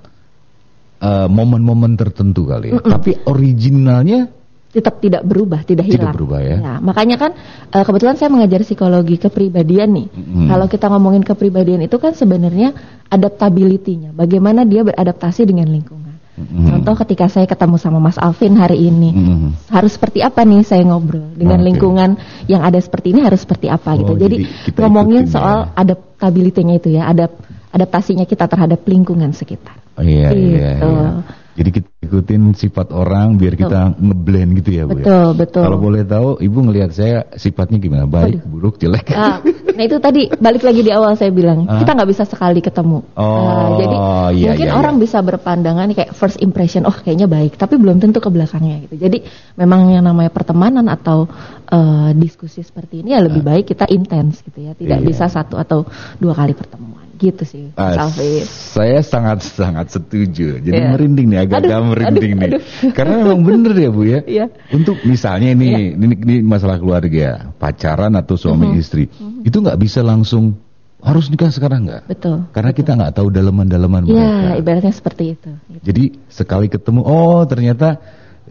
momen-momen 1.30 1.94
uh, 1.94 1.98
tertentu 2.02 2.42
kali 2.42 2.74
ya. 2.74 2.80
Mm 2.80 2.82
-mm. 2.82 2.90
Tapi 2.90 3.10
originalnya 3.30 4.37
tetap 4.68 5.00
tidak 5.00 5.24
berubah, 5.24 5.64
tidak 5.64 5.88
hilang. 5.88 6.12
Tidak 6.12 6.18
berubah 6.20 6.40
ya. 6.44 6.56
ya 6.60 6.74
makanya 6.84 7.16
kan 7.16 7.32
uh, 7.72 7.84
kebetulan 7.88 8.20
saya 8.20 8.28
mengajar 8.28 8.60
psikologi 8.68 9.16
kepribadian 9.16 9.88
nih. 9.96 10.08
Hmm. 10.12 10.48
Kalau 10.52 10.66
kita 10.68 10.86
ngomongin 10.92 11.24
kepribadian 11.24 11.80
itu 11.80 11.96
kan 11.96 12.12
sebenarnya 12.12 12.76
adaptability-nya, 13.08 14.12
bagaimana 14.12 14.68
dia 14.68 14.84
beradaptasi 14.84 15.48
dengan 15.48 15.72
lingkungan. 15.72 16.20
Hmm. 16.38 16.70
Contoh 16.70 16.94
ketika 17.02 17.26
saya 17.26 17.50
ketemu 17.50 17.80
sama 17.82 17.98
Mas 17.98 18.20
Alvin 18.20 18.54
hari 18.60 18.86
ini, 18.92 19.10
hmm. 19.10 19.72
harus 19.72 19.96
seperti 19.96 20.22
apa 20.22 20.44
nih 20.46 20.62
saya 20.62 20.86
ngobrol 20.86 21.34
dengan 21.34 21.58
okay. 21.58 21.66
lingkungan 21.72 22.10
yang 22.46 22.62
ada 22.62 22.78
seperti 22.78 23.10
ini 23.16 23.26
harus 23.26 23.42
seperti 23.42 23.66
apa 23.66 23.98
gitu. 23.98 24.14
oh, 24.14 24.16
gitu. 24.20 24.22
Jadi, 24.28 24.36
jadi 24.46 24.78
ngomongin 24.84 25.26
soal 25.26 25.72
ya. 25.72 25.82
adaptability-nya 25.82 26.74
itu 26.78 26.88
ya, 26.94 27.10
adap 27.10 27.34
adaptasinya 27.72 28.28
kita 28.28 28.46
terhadap 28.46 28.84
lingkungan 28.86 29.32
sekitar. 29.34 29.80
Oh, 29.98 30.04
iya 30.04 30.30
gitu. 30.30 30.60
iya, 30.60 30.70
iya. 30.78 31.10
Jadi 31.58 31.70
kita 31.74 31.88
ikutin 32.06 32.54
sifat 32.54 32.94
orang 32.94 33.34
biar 33.34 33.58
kita 33.58 33.98
ngeblend 33.98 34.62
gitu 34.62 34.70
ya 34.78 34.86
Bu 34.86 35.02
Betul, 35.02 35.10
ya? 35.10 35.34
betul. 35.34 35.62
Kalau 35.66 35.78
boleh 35.82 36.02
tahu 36.06 36.38
Ibu 36.38 36.58
ngelihat 36.70 36.94
saya 36.94 37.26
sifatnya 37.34 37.82
gimana? 37.82 38.06
Baik, 38.06 38.38
Aduh. 38.38 38.46
buruk, 38.46 38.78
jelek? 38.78 39.10
Ah, 39.10 39.42
nah 39.74 39.82
itu 39.82 39.98
tadi 39.98 40.30
balik 40.38 40.62
lagi 40.62 40.86
di 40.86 40.94
awal 40.94 41.18
saya 41.18 41.34
bilang, 41.34 41.66
ah? 41.66 41.82
kita 41.82 41.98
nggak 41.98 42.10
bisa 42.14 42.22
sekali 42.30 42.62
ketemu. 42.62 43.02
Oh, 43.18 43.26
uh, 43.26 43.74
jadi 43.74 43.96
iya, 44.38 44.46
mungkin 44.54 44.68
iya, 44.70 44.78
orang 44.78 44.94
iya. 44.94 45.02
bisa 45.02 45.18
berpandangan 45.18 45.90
kayak 45.98 46.14
first 46.14 46.38
impression, 46.38 46.86
oh 46.86 46.94
kayaknya 46.94 47.26
baik, 47.26 47.58
tapi 47.58 47.74
belum 47.74 47.98
tentu 47.98 48.22
ke 48.22 48.30
belakangnya 48.30 48.86
gitu. 48.86 48.94
Jadi 48.94 49.26
memang 49.58 49.90
yang 49.90 50.06
namanya 50.06 50.30
pertemanan 50.30 50.86
atau 50.86 51.26
uh, 51.74 52.10
diskusi 52.14 52.62
seperti 52.62 53.02
ini 53.02 53.18
ya 53.18 53.20
lebih 53.26 53.42
ah. 53.42 53.46
baik 53.50 53.74
kita 53.74 53.90
intens 53.90 54.46
gitu 54.46 54.62
ya, 54.62 54.78
tidak 54.78 55.02
iya. 55.02 55.06
bisa 55.10 55.26
satu 55.26 55.58
atau 55.58 55.82
dua 56.22 56.38
kali 56.38 56.54
pertemuan 56.54 57.07
gitu 57.18 57.42
sih 57.42 57.64
uh, 57.74 58.08
saya 58.46 59.02
sangat 59.02 59.42
sangat 59.42 59.90
setuju 59.90 60.62
jadi 60.62 60.78
yeah. 60.78 60.92
merinding 60.94 61.26
nih 61.34 61.38
agak-agak 61.44 61.78
merinding 61.82 62.32
aduh, 62.32 62.40
nih 62.40 62.50
aduh. 62.54 62.62
karena 62.94 63.14
memang 63.26 63.40
bener 63.42 63.72
ya 63.74 63.90
bu 63.90 64.02
ya 64.06 64.20
yeah. 64.24 64.48
untuk 64.70 64.96
misalnya 65.02 65.50
ini, 65.52 65.92
yeah. 65.92 65.98
ini 65.98 66.14
ini 66.14 66.36
masalah 66.46 66.78
keluarga 66.78 67.50
pacaran 67.58 68.14
atau 68.14 68.38
suami 68.38 68.70
mm 68.70 68.72
-hmm. 68.72 68.82
istri 68.82 69.04
mm 69.10 69.12
-hmm. 69.12 69.48
itu 69.50 69.56
nggak 69.58 69.78
bisa 69.82 70.00
langsung 70.06 70.56
harus 70.98 71.30
nikah 71.30 71.50
sekarang 71.54 71.86
nggak? 71.86 72.10
Betul. 72.10 72.50
Karena 72.50 72.70
betul. 72.74 72.80
kita 72.82 72.90
nggak 72.98 73.12
tahu 73.14 73.28
daleman-daleman 73.30 74.02
ya, 74.02 74.10
mereka. 74.10 74.18
Iya, 74.18 74.52
ibaratnya 74.58 74.94
seperti 74.94 75.24
itu. 75.38 75.50
Gitu. 75.70 75.82
Jadi 75.86 76.04
sekali 76.26 76.66
ketemu, 76.66 77.00
oh 77.06 77.42
ternyata 77.46 78.02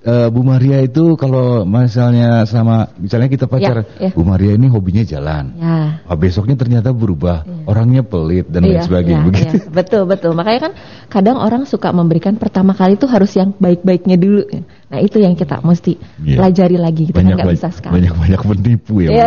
uh, 0.04 0.28
Bu 0.30 0.42
Maria 0.46 0.84
itu 0.84 1.18
kalau 1.18 1.66
misalnya 1.66 2.44
sama 2.46 2.92
misalnya 3.00 3.32
kita 3.32 3.46
pacaran, 3.50 3.86
ya, 3.98 4.10
ya. 4.10 4.12
Bu 4.14 4.22
Maria 4.22 4.54
ini 4.54 4.68
hobinya 4.70 5.02
jalan. 5.02 5.56
Ya. 5.58 6.04
Oh, 6.06 6.18
besoknya 6.20 6.54
ternyata 6.60 6.94
berubah, 6.94 7.48
ya. 7.48 7.66
orangnya 7.66 8.04
pelit 8.06 8.52
dan 8.52 8.68
lain 8.68 8.78
ya, 8.78 8.84
sebagainya 8.86 9.22
ya, 9.24 9.28
begitu. 9.28 9.56
Ya. 9.58 9.64
Betul 9.72 10.04
betul. 10.06 10.32
Makanya 10.38 10.60
kan 10.70 10.74
kadang 11.10 11.38
orang 11.40 11.64
suka 11.66 11.90
memberikan 11.90 12.38
pertama 12.38 12.78
kali 12.78 13.00
itu 13.00 13.08
harus 13.10 13.32
yang 13.34 13.56
baik-baiknya 13.58 14.18
dulu. 14.20 14.44
Nah 14.88 15.00
itu 15.02 15.18
yang 15.20 15.34
kita 15.34 15.64
mesti 15.64 15.98
ya. 16.22 16.38
pelajari 16.38 16.78
lagi. 16.78 17.04
Kita 17.10 17.18
banyak, 17.18 17.36
nggak 17.40 17.56
bisa 17.56 17.68
sekarang. 17.74 17.94
Banyak 17.98 18.14
banyak 18.14 18.42
penipu 18.44 18.96
ya. 19.04 19.10
ya. 19.12 19.26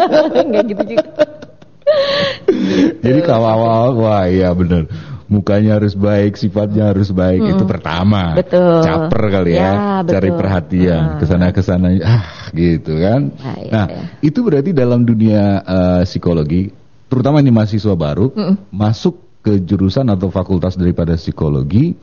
Gitu 0.66 0.82
juga. 0.96 1.06
Jadi 3.04 3.20
kalau 3.22 3.46
awal 3.46 3.94
wah 3.94 4.24
iya 4.26 4.50
benar 4.50 4.90
mukanya 5.26 5.78
harus 5.78 5.98
baik, 5.98 6.38
sifatnya 6.38 6.94
harus 6.94 7.10
baik. 7.10 7.42
Hmm. 7.42 7.52
Itu 7.58 7.64
pertama. 7.66 8.34
Betul. 8.38 8.82
Caper 8.82 9.22
kali 9.30 9.52
ya, 9.58 9.62
ya 9.62 9.74
cari 10.06 10.30
perhatian 10.30 11.02
hmm. 11.02 11.18
ke 11.18 11.24
sana 11.26 11.46
ke 11.50 11.62
sana. 11.62 11.88
Ah, 12.02 12.24
gitu 12.54 12.92
kan. 12.98 13.20
Nah, 13.34 13.56
iya, 13.58 13.70
nah 13.70 13.86
iya. 13.90 14.02
itu 14.22 14.38
berarti 14.40 14.70
dalam 14.70 15.02
dunia 15.02 15.62
uh, 15.62 16.02
psikologi, 16.06 16.70
terutama 17.10 17.42
ini 17.42 17.50
mahasiswa 17.50 17.94
baru, 17.94 18.30
hmm. 18.32 18.70
masuk 18.70 19.42
ke 19.42 19.62
jurusan 19.62 20.10
atau 20.10 20.30
fakultas 20.30 20.74
daripada 20.74 21.14
psikologi, 21.14 21.94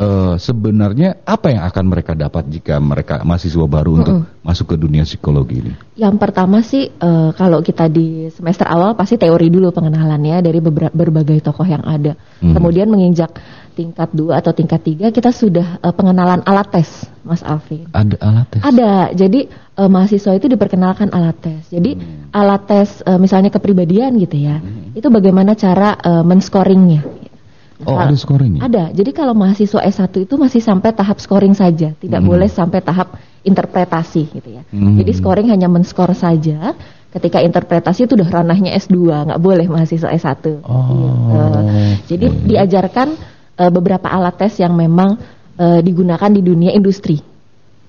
uh, 0.00 0.34
sebenarnya 0.36 1.24
apa 1.24 1.52
yang 1.52 1.62
akan 1.64 1.84
mereka 1.88 2.12
dapat 2.12 2.48
jika 2.48 2.76
mereka 2.80 3.24
mahasiswa 3.24 3.66
baru 3.66 3.90
mm 3.92 3.96
-hmm. 3.96 4.02
untuk 4.04 4.16
masuk 4.44 4.66
ke 4.72 4.76
dunia 4.76 5.02
psikologi 5.04 5.56
ini? 5.64 5.72
Yang 5.96 6.16
pertama 6.20 6.60
sih 6.60 6.92
uh, 7.00 7.32
kalau 7.34 7.60
kita 7.64 7.88
di 7.88 8.28
semester 8.32 8.68
awal 8.68 8.94
pasti 8.94 9.16
teori 9.16 9.48
dulu 9.48 9.72
pengenalannya 9.72 10.40
dari 10.44 10.60
berbagai 10.92 11.40
tokoh 11.44 11.66
yang 11.66 11.84
ada. 11.84 12.14
Mm 12.16 12.52
-hmm. 12.52 12.54
Kemudian 12.54 12.88
menginjak 12.88 13.36
tingkat 13.76 14.08
2 14.16 14.32
atau 14.32 14.56
tingkat 14.56 14.80
3 14.80 15.12
kita 15.12 15.30
sudah 15.32 15.76
uh, 15.84 15.92
pengenalan 15.92 16.40
alat 16.48 16.72
tes, 16.72 16.88
Mas 17.20 17.44
Alvin. 17.44 17.84
Ada 17.92 18.16
alat 18.24 18.46
tes? 18.48 18.60
Ada. 18.64 18.92
Jadi 19.12 19.40
uh, 19.76 19.88
mahasiswa 19.92 20.32
itu 20.32 20.48
diperkenalkan 20.48 21.12
alat 21.12 21.36
tes. 21.36 21.60
Jadi 21.68 22.00
hmm. 22.00 22.32
alat 22.32 22.62
tes 22.64 22.88
uh, 23.04 23.20
misalnya 23.20 23.52
kepribadian 23.52 24.16
gitu 24.16 24.40
ya. 24.40 24.64
Hmm. 24.64 24.96
Itu 24.96 25.12
bagaimana 25.12 25.52
cara 25.52 25.92
uh, 26.00 26.24
men-scoringnya. 26.24 27.25
Oh, 27.84 28.00
ada 28.00 28.16
scoringnya? 28.16 28.64
Ada. 28.64 28.84
Jadi 28.96 29.10
kalau 29.12 29.36
mahasiswa 29.36 29.84
S1 29.84 30.24
itu 30.24 30.34
masih 30.40 30.64
sampai 30.64 30.96
tahap 30.96 31.20
scoring 31.20 31.52
saja, 31.52 31.92
tidak 31.92 32.20
hmm. 32.24 32.28
boleh 32.30 32.48
sampai 32.48 32.80
tahap 32.80 33.20
interpretasi 33.44 34.22
gitu 34.32 34.48
ya. 34.56 34.62
Hmm. 34.72 34.96
Jadi 34.96 35.12
scoring 35.12 35.52
hanya 35.52 35.68
men-score 35.68 36.16
saja. 36.16 36.72
Ketika 37.12 37.40
interpretasi 37.40 38.08
itu 38.08 38.16
udah 38.16 38.28
ranahnya 38.28 38.76
S2, 38.76 38.96
nggak 39.28 39.40
boleh 39.40 39.66
mahasiswa 39.68 40.08
S1. 40.08 40.64
Oh. 40.64 40.84
Gitu. 40.88 41.60
Jadi 42.16 42.26
hmm. 42.32 42.38
diajarkan 42.48 43.08
uh, 43.60 43.70
beberapa 43.72 44.08
alat 44.08 44.40
tes 44.40 44.56
yang 44.56 44.72
memang 44.72 45.20
uh, 45.60 45.80
digunakan 45.84 46.30
di 46.32 46.40
dunia 46.40 46.72
industri. 46.72 47.20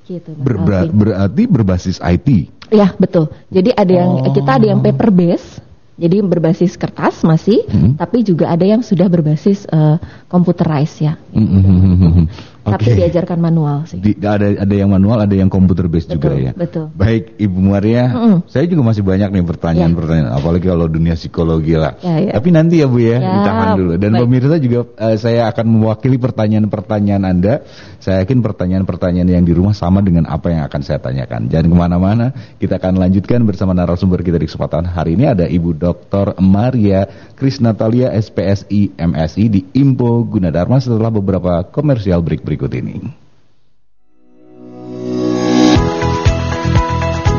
Gitu, 0.08 0.32
Ber 0.40 0.56
ber 0.64 0.88
berarti 0.88 1.44
berbasis 1.52 2.00
IT. 2.00 2.28
Ya 2.72 2.96
betul. 2.96 3.28
Jadi 3.52 3.76
ada 3.76 3.92
yang 3.92 4.12
oh. 4.24 4.32
kita 4.32 4.52
ada 4.60 4.66
yang 4.68 4.80
paper 4.80 5.12
base, 5.12 5.60
jadi 5.98 6.22
berbasis 6.22 6.78
kertas 6.78 7.26
masih, 7.26 7.66
hmm. 7.66 7.98
tapi 7.98 8.22
juga 8.22 8.54
ada 8.54 8.62
yang 8.62 8.86
sudah 8.86 9.10
berbasis 9.10 9.66
uh, 9.74 9.98
computerized 10.30 11.02
ya. 11.02 11.18
Gitu. 11.34 11.58
Hmm. 11.58 12.30
Hmm 12.68 12.76
tapi 12.78 13.00
diajarkan 13.00 13.40
manual 13.40 13.88
sih. 13.90 13.98
Di, 13.98 14.12
ada 14.22 14.48
ada 14.64 14.76
yang 14.76 14.92
manual, 14.92 15.18
ada 15.24 15.34
yang 15.34 15.50
komputer 15.50 15.88
based 15.88 16.12
juga 16.12 16.36
ya. 16.36 16.52
Betul. 16.54 16.94
Baik 16.94 17.40
Ibu 17.40 17.60
Maria, 17.64 18.12
mm 18.12 18.18
-hmm. 18.20 18.38
saya 18.52 18.66
juga 18.70 18.82
masih 18.86 19.04
banyak 19.08 19.30
nih 19.34 19.44
pertanyaan-pertanyaan, 19.48 20.30
ya. 20.30 20.38
apalagi 20.38 20.66
kalau 20.68 20.86
dunia 20.92 21.16
psikologi 21.16 21.74
lah. 21.74 21.98
Ya, 22.04 22.16
ya. 22.22 22.32
Tapi 22.38 22.50
nanti 22.54 22.84
ya 22.84 22.88
Bu 22.92 23.00
ya, 23.02 23.18
ya 23.18 23.32
ditahan 23.40 23.68
dulu. 23.80 23.92
Dan 23.98 24.12
Baik. 24.14 24.22
pemirsa 24.28 24.56
juga 24.62 24.80
uh, 24.84 25.18
saya 25.18 25.50
akan 25.50 25.66
mewakili 25.80 26.18
pertanyaan-pertanyaan 26.22 27.24
Anda. 27.24 27.54
Saya 27.98 28.24
yakin 28.24 28.40
pertanyaan-pertanyaan 28.46 29.28
yang 29.28 29.44
di 29.44 29.54
rumah 29.58 29.74
sama 29.74 30.06
dengan 30.06 30.30
apa 30.30 30.54
yang 30.54 30.64
akan 30.70 30.82
saya 30.86 31.02
tanyakan. 31.02 31.50
Jangan 31.50 31.66
ke 31.66 31.76
mana-mana, 31.76 32.26
kita 32.62 32.78
akan 32.78 33.02
lanjutkan 33.02 33.42
bersama 33.44 33.74
narasumber 33.74 34.22
kita 34.22 34.38
di 34.38 34.46
kesempatan 34.46 34.86
hari 34.86 35.18
ini 35.18 35.26
ada 35.28 35.50
Ibu 35.50 35.76
Dr. 35.76 36.38
Maria 36.40 37.10
Krisnatalia 37.38 38.14
SPSI 38.18 38.98
MSI 38.98 39.46
di 39.50 39.62
Impo 39.78 40.26
Gunadarma 40.26 40.82
setelah 40.82 41.14
beberapa 41.14 41.66
komersial 41.70 42.22
break-break 42.26 42.57
berikut 42.58 42.74
ini. 42.74 42.98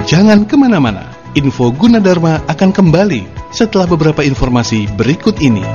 Jangan 0.06 0.46
ke 0.46 0.54
mana-mana, 0.54 1.10
info 1.34 1.74
Gunadarma 1.74 2.46
akan 2.46 2.70
kembali 2.70 3.50
setelah 3.50 3.90
beberapa 3.90 4.22
informasi 4.22 4.86
berikut 4.94 5.42
ini. 5.42 5.66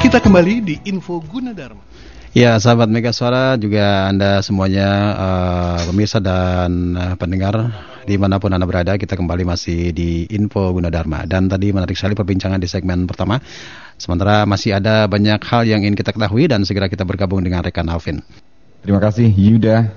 Kita 0.00 0.16
kembali 0.16 0.54
di 0.64 0.74
info 0.88 1.20
Gunadarma. 1.20 1.91
Ya, 2.32 2.56
sahabat 2.56 2.88
Mega 2.88 3.12
Suara 3.12 3.60
juga 3.60 4.08
Anda 4.08 4.40
semuanya 4.40 4.88
uh, 5.20 5.78
pemirsa 5.84 6.16
dan 6.16 6.96
uh, 6.96 7.12
pendengar 7.20 7.52
di 8.08 8.16
mana 8.16 8.40
pun 8.40 8.48
Anda 8.56 8.64
berada, 8.64 8.96
kita 8.96 9.20
kembali 9.20 9.44
masih 9.44 9.92
di 9.92 10.24
Info 10.32 10.72
Gunadarma. 10.72 11.28
Dan 11.28 11.52
tadi 11.52 11.76
menarik 11.76 11.92
sekali 11.92 12.16
perbincangan 12.16 12.56
di 12.56 12.64
segmen 12.64 13.04
pertama. 13.04 13.36
Sementara 14.00 14.48
masih 14.48 14.72
ada 14.80 15.04
banyak 15.12 15.44
hal 15.44 15.68
yang 15.68 15.84
ingin 15.84 15.92
kita 15.92 16.16
ketahui 16.16 16.48
dan 16.48 16.64
segera 16.64 16.88
kita 16.88 17.04
bergabung 17.04 17.44
dengan 17.44 17.60
rekan 17.60 17.84
Alvin. 17.92 18.24
Terima 18.80 19.04
kasih 19.04 19.28
Yuda. 19.28 19.92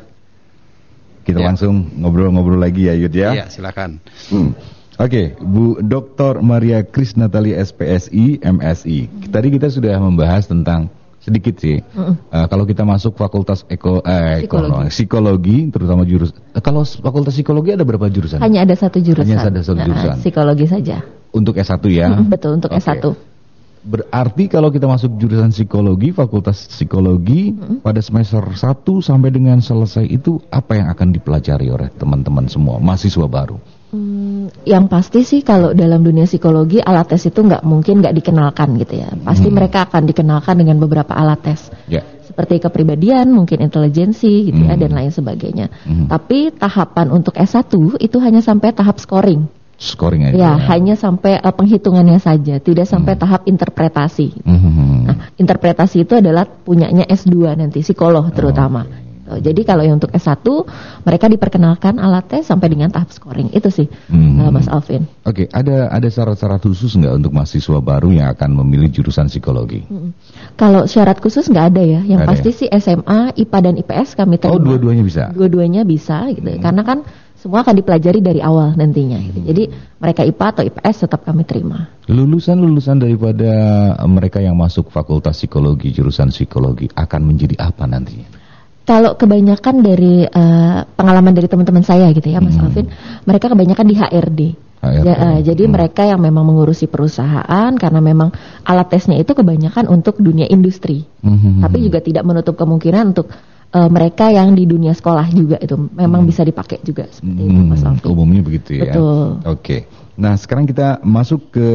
Kita 1.24 1.40
ya. 1.40 1.56
langsung 1.56 1.88
ngobrol-ngobrol 2.04 2.60
lagi 2.60 2.92
ya 2.92 3.00
Yud 3.00 3.16
ya. 3.16 3.32
Iya, 3.32 3.46
silakan. 3.48 4.04
Hmm. 4.28 4.52
Oke, 5.00 5.08
okay, 5.08 5.26
Bu 5.40 5.80
Dr. 5.80 6.44
Maria 6.44 6.84
Krisnatali 6.84 7.56
SPSI 7.56 8.44
MSI. 8.44 9.32
Tadi 9.32 9.48
kita 9.56 9.72
sudah 9.72 9.96
membahas 10.04 10.52
tentang 10.52 10.92
sedikit 11.26 11.58
sih. 11.58 11.82
Mm. 11.82 12.30
Uh, 12.30 12.46
kalau 12.46 12.70
kita 12.70 12.86
masuk 12.86 13.18
fakultas 13.18 13.66
eko, 13.66 14.06
eh, 14.06 14.46
psikologi. 14.46 14.90
psikologi, 14.94 15.58
terutama 15.74 16.06
jurus. 16.06 16.30
Uh, 16.54 16.62
kalau 16.62 16.86
fakultas 16.86 17.34
psikologi 17.34 17.74
ada 17.74 17.82
berapa 17.82 18.06
jurusan? 18.14 18.38
Hanya 18.46 18.62
ada 18.70 18.78
satu 18.78 19.02
jurusan. 19.02 19.26
Hanya 19.26 19.50
ada 19.50 19.62
satu 19.66 19.82
nah, 19.82 19.90
jurusan. 19.90 20.16
Psikologi 20.22 20.66
saja. 20.70 21.02
Untuk 21.34 21.58
S1 21.58 21.82
ya? 21.90 22.14
Mm, 22.14 22.30
betul, 22.30 22.62
untuk 22.62 22.70
okay. 22.70 23.02
S1. 23.02 23.18
Berarti 23.86 24.50
kalau 24.50 24.74
kita 24.74 24.90
masuk 24.90 25.18
jurusan 25.18 25.50
psikologi, 25.50 26.14
fakultas 26.14 26.70
psikologi 26.70 27.54
mm. 27.54 27.82
pada 27.82 28.02
semester 28.06 28.42
1 28.46 28.62
sampai 29.02 29.30
dengan 29.34 29.58
selesai 29.62 30.06
itu 30.06 30.38
apa 30.54 30.78
yang 30.78 30.94
akan 30.94 31.10
dipelajari 31.10 31.74
oleh 31.74 31.90
teman-teman 31.98 32.46
semua 32.46 32.78
mahasiswa 32.78 33.26
baru? 33.26 33.58
Hmm, 33.94 34.50
yang 34.66 34.90
pasti 34.90 35.22
sih 35.22 35.46
kalau 35.46 35.72
dalam 35.72 36.02
dunia 36.02 36.26
psikologi 36.26 36.82
alat 36.82 37.16
tes 37.16 37.30
itu 37.30 37.40
nggak 37.40 37.62
mungkin 37.62 38.02
nggak 38.02 38.16
dikenalkan 38.18 38.76
gitu 38.82 39.00
ya. 39.00 39.10
Pasti 39.22 39.48
hmm. 39.48 39.56
mereka 39.56 39.86
akan 39.88 40.04
dikenalkan 40.10 40.56
dengan 40.58 40.82
beberapa 40.82 41.14
alat 41.14 41.40
tes. 41.46 41.62
Yeah. 41.86 42.04
Seperti 42.26 42.60
kepribadian, 42.60 43.32
mungkin 43.32 43.62
intelijensi 43.62 44.52
gitu 44.52 44.62
hmm. 44.66 44.70
ya 44.72 44.76
dan 44.76 44.92
lain 44.92 45.12
sebagainya. 45.14 45.72
Hmm. 45.86 46.10
Tapi 46.10 46.52
tahapan 46.52 47.14
untuk 47.14 47.38
S1 47.38 47.72
itu 48.02 48.18
hanya 48.20 48.42
sampai 48.42 48.74
tahap 48.74 48.98
scoring. 48.98 49.48
Scoring 49.76 50.32
aja. 50.32 50.36
Ya, 50.36 50.44
ya. 50.44 50.52
hanya 50.72 50.96
sampai 50.98 51.38
uh, 51.40 51.52
penghitungannya 51.52 52.18
saja, 52.18 52.58
tidak 52.64 52.90
sampai 52.90 53.16
hmm. 53.16 53.22
tahap 53.22 53.42
interpretasi. 53.46 54.28
Hmm. 54.42 55.04
Nah, 55.06 55.16
interpretasi 55.38 56.04
itu 56.08 56.18
adalah 56.18 56.48
punyanya 56.48 57.06
S2 57.06 57.54
nanti 57.56 57.86
psikolog 57.86 58.34
terutama. 58.34 58.88
Oh. 58.88 59.05
Gitu. 59.26 59.42
Jadi 59.42 59.62
kalau 59.66 59.82
yang 59.82 59.98
untuk 59.98 60.14
S1 60.14 60.46
mereka 61.02 61.26
diperkenalkan 61.26 61.98
alat 61.98 62.30
tes 62.30 62.46
sampai 62.46 62.70
dengan 62.70 62.94
tahap 62.94 63.10
scoring 63.10 63.50
itu 63.58 63.74
sih 63.74 63.90
hmm. 63.90 64.38
uh, 64.46 64.52
Mas 64.54 64.70
Alvin. 64.70 65.10
Oke, 65.26 65.46
okay. 65.46 65.48
ada 65.50 65.90
ada 65.90 66.06
syarat-syarat 66.06 66.62
khusus 66.62 66.94
nggak 66.94 67.18
untuk 67.18 67.34
mahasiswa 67.34 67.80
baru 67.82 68.14
yang 68.14 68.30
akan 68.38 68.50
memilih 68.62 68.94
jurusan 68.94 69.26
psikologi? 69.26 69.82
Hmm. 69.90 70.14
Kalau 70.54 70.86
syarat 70.86 71.18
khusus 71.18 71.50
nggak 71.50 71.66
ada 71.74 71.82
ya. 71.82 72.02
Yang 72.06 72.20
gak 72.22 72.30
pasti 72.30 72.50
ya? 72.50 72.58
sih 72.62 72.68
SMA, 72.70 73.20
IPA 73.34 73.58
dan 73.66 73.74
IPS 73.82 74.10
kami 74.14 74.36
terima. 74.38 74.56
Oh, 74.56 74.62
dua-duanya 74.62 75.04
bisa. 75.04 75.24
Dua-duanya 75.34 75.82
bisa 75.84 76.30
gitu. 76.30 76.46
Hmm. 76.46 76.62
Karena 76.62 76.82
kan 76.86 77.00
semua 77.46 77.62
akan 77.62 77.78
dipelajari 77.78 78.26
dari 78.26 78.42
awal 78.42 78.74
nantinya. 78.74 79.22
Gitu. 79.22 79.40
Jadi 79.46 79.64
mereka 80.02 80.22
IPA 80.26 80.46
atau 80.50 80.64
IPS 80.66 80.96
tetap 81.06 81.22
kami 81.26 81.46
terima. 81.46 81.94
Lulusan-lulusan 82.10 83.02
daripada 83.02 83.52
mereka 84.06 84.42
yang 84.42 84.58
masuk 84.58 84.90
fakultas 84.94 85.38
psikologi, 85.38 85.94
jurusan 85.94 86.30
psikologi 86.34 86.90
akan 86.94 87.22
menjadi 87.22 87.58
apa 87.62 87.86
nantinya? 87.86 88.45
Kalau 88.86 89.18
kebanyakan 89.18 89.82
dari 89.82 90.30
uh, 90.30 90.86
pengalaman 90.94 91.34
dari 91.34 91.50
teman-teman 91.50 91.82
saya 91.82 92.06
gitu 92.14 92.30
ya, 92.30 92.38
Mas 92.38 92.54
hmm. 92.54 92.66
Alvin, 92.70 92.88
mereka 93.26 93.50
kebanyakan 93.50 93.86
di 93.90 93.96
HRD. 93.98 94.42
HRD. 94.86 95.06
Ya, 95.10 95.16
uh, 95.18 95.40
jadi 95.42 95.64
hmm. 95.66 95.74
mereka 95.74 96.06
yang 96.06 96.22
memang 96.22 96.46
mengurusi 96.46 96.86
perusahaan 96.86 97.74
karena 97.74 97.98
memang 97.98 98.30
alat 98.62 98.94
tesnya 98.94 99.18
itu 99.18 99.34
kebanyakan 99.34 99.90
untuk 99.90 100.22
dunia 100.22 100.46
industri. 100.46 101.02
Hmm. 101.26 101.66
Tapi 101.66 101.82
juga 101.82 101.98
tidak 101.98 102.30
menutup 102.30 102.54
kemungkinan 102.62 103.18
untuk 103.18 103.34
uh, 103.74 103.90
mereka 103.90 104.30
yang 104.30 104.54
di 104.54 104.70
dunia 104.70 104.94
sekolah 104.94 105.34
juga 105.34 105.58
itu 105.58 105.74
memang 105.74 106.22
hmm. 106.22 106.30
bisa 106.30 106.46
dipakai 106.46 106.86
juga 106.86 107.10
seperti 107.10 107.42
hmm. 107.42 107.50
itu 107.50 107.62
Mas 107.66 107.82
Alvin. 107.82 108.06
Umumnya 108.06 108.42
begitu 108.46 108.78
ya. 108.78 108.94
Betul. 108.94 109.42
Oke. 109.50 109.60
Okay. 109.66 109.82
Nah, 110.16 110.40
sekarang 110.40 110.64
kita 110.64 111.04
masuk 111.04 111.52
ke 111.52 111.68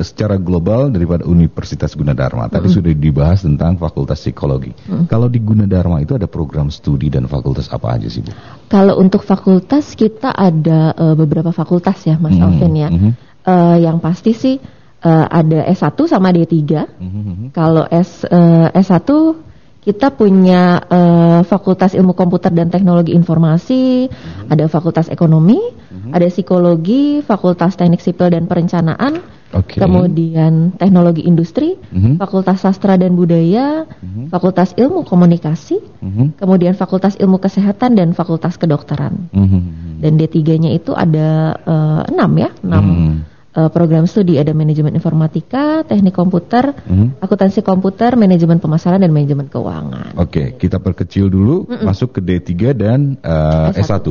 secara 0.00 0.40
global 0.40 0.88
daripada 0.88 1.28
Universitas 1.28 1.92
Gunadarma. 1.92 2.48
Tadi 2.48 2.66
mm 2.66 2.72
-hmm. 2.72 2.76
sudah 2.80 2.92
dibahas 2.96 3.44
tentang 3.44 3.76
Fakultas 3.76 4.24
Psikologi. 4.24 4.72
Mm 4.72 4.80
-hmm. 4.80 5.04
Kalau 5.12 5.28
di 5.28 5.36
Gunadarma 5.44 6.00
itu 6.00 6.16
ada 6.16 6.24
program 6.24 6.72
studi 6.72 7.12
dan 7.12 7.28
fakultas 7.28 7.68
apa 7.68 8.00
aja 8.00 8.08
sih, 8.08 8.24
Bu? 8.24 8.32
Kalau 8.72 8.96
untuk 8.96 9.28
fakultas 9.28 9.92
kita 9.92 10.32
ada 10.32 10.96
uh, 10.96 11.14
beberapa 11.14 11.52
fakultas 11.52 12.00
ya, 12.08 12.16
Mas 12.16 12.32
mm 12.32 12.40
-hmm. 12.40 12.46
Alvin 12.48 12.74
ya. 12.74 12.88
Mm 12.88 12.98
-hmm. 12.98 13.12
uh, 13.44 13.76
yang 13.76 14.00
pasti 14.00 14.32
sih 14.32 14.56
uh, 15.04 15.26
ada 15.28 15.68
S1 15.68 15.98
sama 16.08 16.32
D3. 16.32 16.56
Mm 16.96 17.08
-hmm. 17.12 17.46
Kalau 17.52 17.84
S 17.92 18.24
uh, 18.24 18.72
S1 18.72 19.04
kita 19.86 20.10
punya 20.10 20.82
uh, 20.82 21.46
Fakultas 21.46 21.94
Ilmu 21.94 22.18
Komputer 22.18 22.50
dan 22.50 22.74
Teknologi 22.74 23.14
Informasi, 23.14 24.10
hmm. 24.10 24.50
ada 24.50 24.66
Fakultas 24.66 25.06
Ekonomi, 25.06 25.62
hmm. 25.62 26.10
ada 26.10 26.26
Psikologi, 26.26 27.22
Fakultas 27.22 27.78
Teknik 27.78 28.02
Sipil 28.02 28.34
dan 28.34 28.50
Perencanaan, 28.50 29.22
okay. 29.54 29.78
kemudian 29.78 30.74
Teknologi 30.74 31.22
Industri, 31.22 31.78
hmm. 31.78 32.18
Fakultas 32.18 32.66
Sastra 32.66 32.98
dan 32.98 33.14
Budaya, 33.14 33.86
hmm. 33.86 34.26
Fakultas 34.26 34.74
Ilmu 34.74 35.06
Komunikasi, 35.06 35.78
hmm. 35.78 36.42
kemudian 36.42 36.74
Fakultas 36.74 37.14
Ilmu 37.22 37.38
Kesehatan 37.38 37.94
dan 37.94 38.10
Fakultas 38.10 38.58
Kedokteran. 38.58 39.30
Hmm. 39.30 40.02
Dan 40.02 40.18
D3-nya 40.18 40.74
itu 40.74 40.98
ada 40.98 41.54
uh, 41.62 42.34
ya, 42.34 42.50
6 42.58 42.66
hmm 42.66 43.35
uh, 43.56 43.70
program 43.72 44.04
studi 44.04 44.36
ada 44.36 44.52
manajemen 44.52 44.92
informatika, 44.92 45.82
teknik 45.88 46.12
komputer, 46.12 46.76
hmm. 46.76 47.18
akuntansi 47.24 47.64
komputer, 47.64 48.14
manajemen 48.14 48.60
pemasaran 48.60 49.00
dan 49.00 49.10
manajemen 49.10 49.48
keuangan. 49.48 50.12
Oke, 50.20 50.30
okay, 50.30 50.46
kita 50.60 50.76
perkecil 50.78 51.32
dulu, 51.32 51.64
mm 51.64 51.72
-mm. 51.80 51.84
masuk 51.88 52.08
ke 52.14 52.20
D3 52.20 52.52
dan 52.76 53.00
uh, 53.24 53.72
S1. 53.72 53.88
S1. 53.88 54.08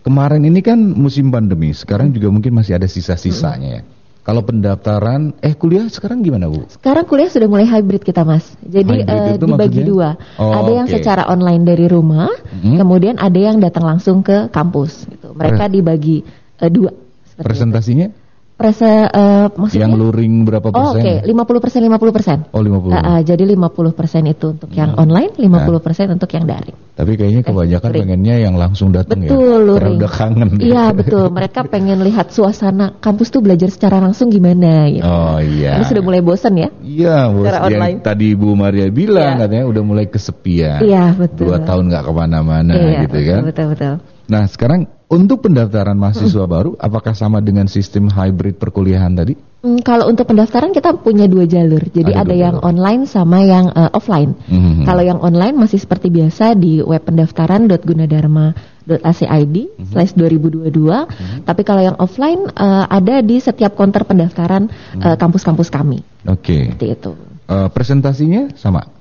kemarin 0.00 0.42
ini 0.42 0.60
kan 0.64 0.80
musim 0.80 1.30
pandemi, 1.30 1.70
sekarang 1.70 2.10
juga 2.10 2.32
mungkin 2.32 2.56
masih 2.56 2.74
ada 2.74 2.88
sisa-sisanya 2.90 3.70
ya. 3.80 3.82
Kalau 4.20 4.44
pendaftaran, 4.44 5.32
eh 5.40 5.56
kuliah 5.56 5.88
sekarang 5.88 6.20
gimana 6.20 6.44
Bu? 6.44 6.68
Sekarang 6.68 7.08
kuliah 7.08 7.32
sudah 7.32 7.48
mulai 7.48 7.64
hybrid 7.64 8.04
kita 8.04 8.20
Mas. 8.20 8.44
Jadi 8.60 9.00
uh, 9.08 9.40
dibagi 9.40 9.80
maksudnya? 9.80 9.88
dua. 9.88 10.08
Oh, 10.36 10.52
ada 10.52 10.70
yang 10.76 10.88
okay. 10.92 11.00
secara 11.00 11.24
online 11.24 11.64
dari 11.64 11.88
rumah, 11.88 12.28
hmm. 12.28 12.76
kemudian 12.76 13.16
ada 13.16 13.40
yang 13.40 13.56
datang 13.64 13.88
langsung 13.88 14.20
ke 14.20 14.52
kampus. 14.52 15.08
Gitu. 15.08 15.32
Mereka 15.32 15.72
dibagi 15.72 16.20
uh, 16.60 16.68
dua. 16.68 16.92
Presentasinya? 17.40 18.08
Itu. 18.10 18.28
Presa, 18.60 19.08
uh, 19.08 19.48
maksudnya? 19.56 19.88
Yang 19.88 19.94
luring 19.96 20.44
berapa 20.44 20.68
oh, 20.68 20.72
persen? 20.76 21.00
Oh, 21.00 21.00
Oke, 21.00 21.12
okay. 21.24 21.32
50 21.32 21.64
persen, 21.64 21.80
50 21.80 22.12
persen. 22.12 22.38
Oh, 22.52 22.60
50. 22.60 22.92
Uh, 22.92 22.96
uh, 23.00 23.20
jadi 23.24 23.44
50 23.56 23.96
persen 23.96 24.22
itu 24.28 24.46
untuk 24.52 24.68
yang 24.76 24.92
hmm. 24.92 25.00
online, 25.00 25.32
50 25.32 25.48
nah. 25.48 25.80
persen 25.80 26.04
nah. 26.12 26.16
untuk 26.20 26.28
yang 26.36 26.44
daring. 26.44 26.76
Tapi 26.92 27.12
kayaknya 27.16 27.40
kebanyakan 27.40 27.88
eh, 27.88 27.98
pengennya 28.04 28.36
yang 28.44 28.54
langsung 28.60 28.92
datang 28.92 29.24
ya. 29.24 29.32
Betul, 29.32 29.64
luring. 29.64 29.96
udah 29.96 30.12
kangen. 30.12 30.48
Iya, 30.60 30.92
betul. 30.92 31.32
Mereka 31.32 31.72
pengen 31.72 32.04
lihat 32.04 32.36
suasana 32.36 33.00
kampus 33.00 33.32
tuh 33.32 33.40
belajar 33.40 33.72
secara 33.72 33.96
langsung 33.96 34.28
gimana. 34.28 34.92
Gitu. 34.92 35.08
Oh 35.08 35.40
iya. 35.40 35.80
Ini 35.80 35.84
sudah 35.88 36.02
mulai 36.04 36.20
bosan 36.20 36.60
ya? 36.60 36.68
Iya, 36.84 37.32
bosan. 37.32 37.64
Yang 37.72 38.04
tadi 38.04 38.36
Bu 38.36 38.52
Maria 38.52 38.92
bilang 38.92 39.40
yeah. 39.40 39.48
katanya 39.48 39.64
udah 39.72 39.82
mulai 39.88 40.04
kesepian. 40.12 40.84
Iya, 40.84 41.16
betul. 41.16 41.48
Dua 41.48 41.64
tahun 41.64 41.88
nggak 41.88 42.04
ke 42.04 42.12
mana-mana 42.12 42.76
iya, 42.76 43.08
gitu 43.08 43.16
betul, 43.16 43.24
kan. 43.24 43.40
Betul, 43.48 43.66
betul. 43.72 43.94
Nah, 44.30 44.46
sekarang 44.46 44.86
untuk 45.10 45.42
pendaftaran 45.42 45.98
mahasiswa 45.98 46.46
hmm. 46.46 46.54
baru, 46.54 46.78
apakah 46.78 47.18
sama 47.18 47.42
dengan 47.42 47.66
sistem 47.66 48.06
hybrid 48.06 48.62
perkuliahan 48.62 49.10
tadi? 49.10 49.34
Hmm, 49.66 49.82
kalau 49.82 50.06
untuk 50.06 50.30
pendaftaran 50.30 50.70
kita 50.70 50.94
punya 51.02 51.26
dua 51.26 51.50
jalur. 51.50 51.82
Jadi 51.90 52.14
ada, 52.14 52.30
ada 52.30 52.34
yang 52.38 52.62
jalur. 52.62 52.70
online 52.70 53.10
sama 53.10 53.42
yang 53.42 53.74
uh, 53.74 53.90
offline. 53.90 54.38
Hmm. 54.46 54.86
Kalau 54.86 55.02
yang 55.02 55.18
online 55.18 55.58
masih 55.58 55.82
seperti 55.82 56.14
biasa 56.14 56.54
di 56.54 56.78
web 56.78 57.02
pendaftaran.gunadarma.ac.id 57.02 59.56
hmm. 59.58 59.90
slash 59.90 60.14
2022. 60.14 60.78
Hmm. 60.78 61.42
Tapi 61.42 61.66
kalau 61.66 61.82
yang 61.82 61.98
offline 61.98 62.46
uh, 62.54 62.86
ada 62.86 63.18
di 63.26 63.42
setiap 63.42 63.74
konter 63.74 64.06
pendaftaran 64.06 64.70
hmm. 64.70 65.02
uh, 65.02 65.18
kampus-kampus 65.18 65.74
kami. 65.74 66.06
Oke. 66.30 66.38
Okay. 66.38 66.70
Seperti 66.70 66.86
itu. 66.86 67.18
Uh, 67.50 67.66
presentasinya 67.66 68.54
sama? 68.54 68.99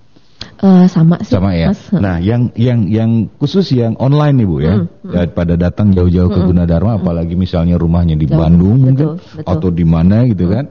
Uh, 0.59 0.87
sama 0.91 1.19
sih. 1.23 1.35
Sama 1.35 1.55
ya. 1.55 1.71
Mas. 1.71 1.81
Nah, 1.91 2.19
yang 2.19 2.51
yang 2.55 2.87
yang 2.91 3.11
khusus 3.39 3.71
yang 3.71 3.95
online 3.95 4.43
nih 4.43 4.47
Bu 4.47 4.57
ya. 4.59 4.75
Hmm, 4.75 4.87
hmm. 4.87 5.11
Daripada 5.15 5.53
datang 5.55 5.95
jauh-jauh 5.95 6.27
hmm. 6.27 6.35
ke 6.35 6.47
Gunadarma 6.51 6.91
hmm. 6.95 6.99
apalagi 6.99 7.35
misalnya 7.39 7.79
rumahnya 7.79 8.19
di 8.19 8.27
Jauh, 8.27 8.39
Bandung 8.39 8.75
betul, 8.79 8.85
mungkin 8.87 9.07
betul. 9.15 9.47
atau 9.47 9.69
di 9.71 9.85
mana 9.87 10.17
gitu 10.27 10.43
hmm. 10.47 10.53
kan. 10.55 10.65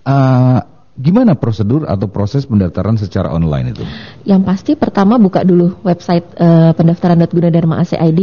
Uh, 0.00 0.58
gimana 1.00 1.38
prosedur 1.38 1.86
atau 1.86 2.10
proses 2.10 2.42
pendaftaran 2.44 2.98
secara 2.98 3.30
online 3.30 3.72
itu? 3.72 3.84
Yang 4.26 4.42
pasti 4.42 4.70
pertama 4.74 5.16
buka 5.16 5.46
dulu 5.46 5.78
website 5.86 6.26
uh, 6.34 6.74
pendaftaran.gunadarma 6.74 7.80
ACID. 7.86 8.22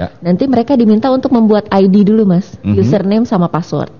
Ya. 0.00 0.16
Nanti 0.24 0.48
mereka 0.48 0.74
diminta 0.80 1.12
untuk 1.12 1.30
membuat 1.36 1.68
ID 1.68 2.08
dulu 2.08 2.24
Mas, 2.24 2.56
mm 2.58 2.72
-hmm. 2.72 2.80
username 2.80 3.24
sama 3.28 3.52
password. 3.52 3.92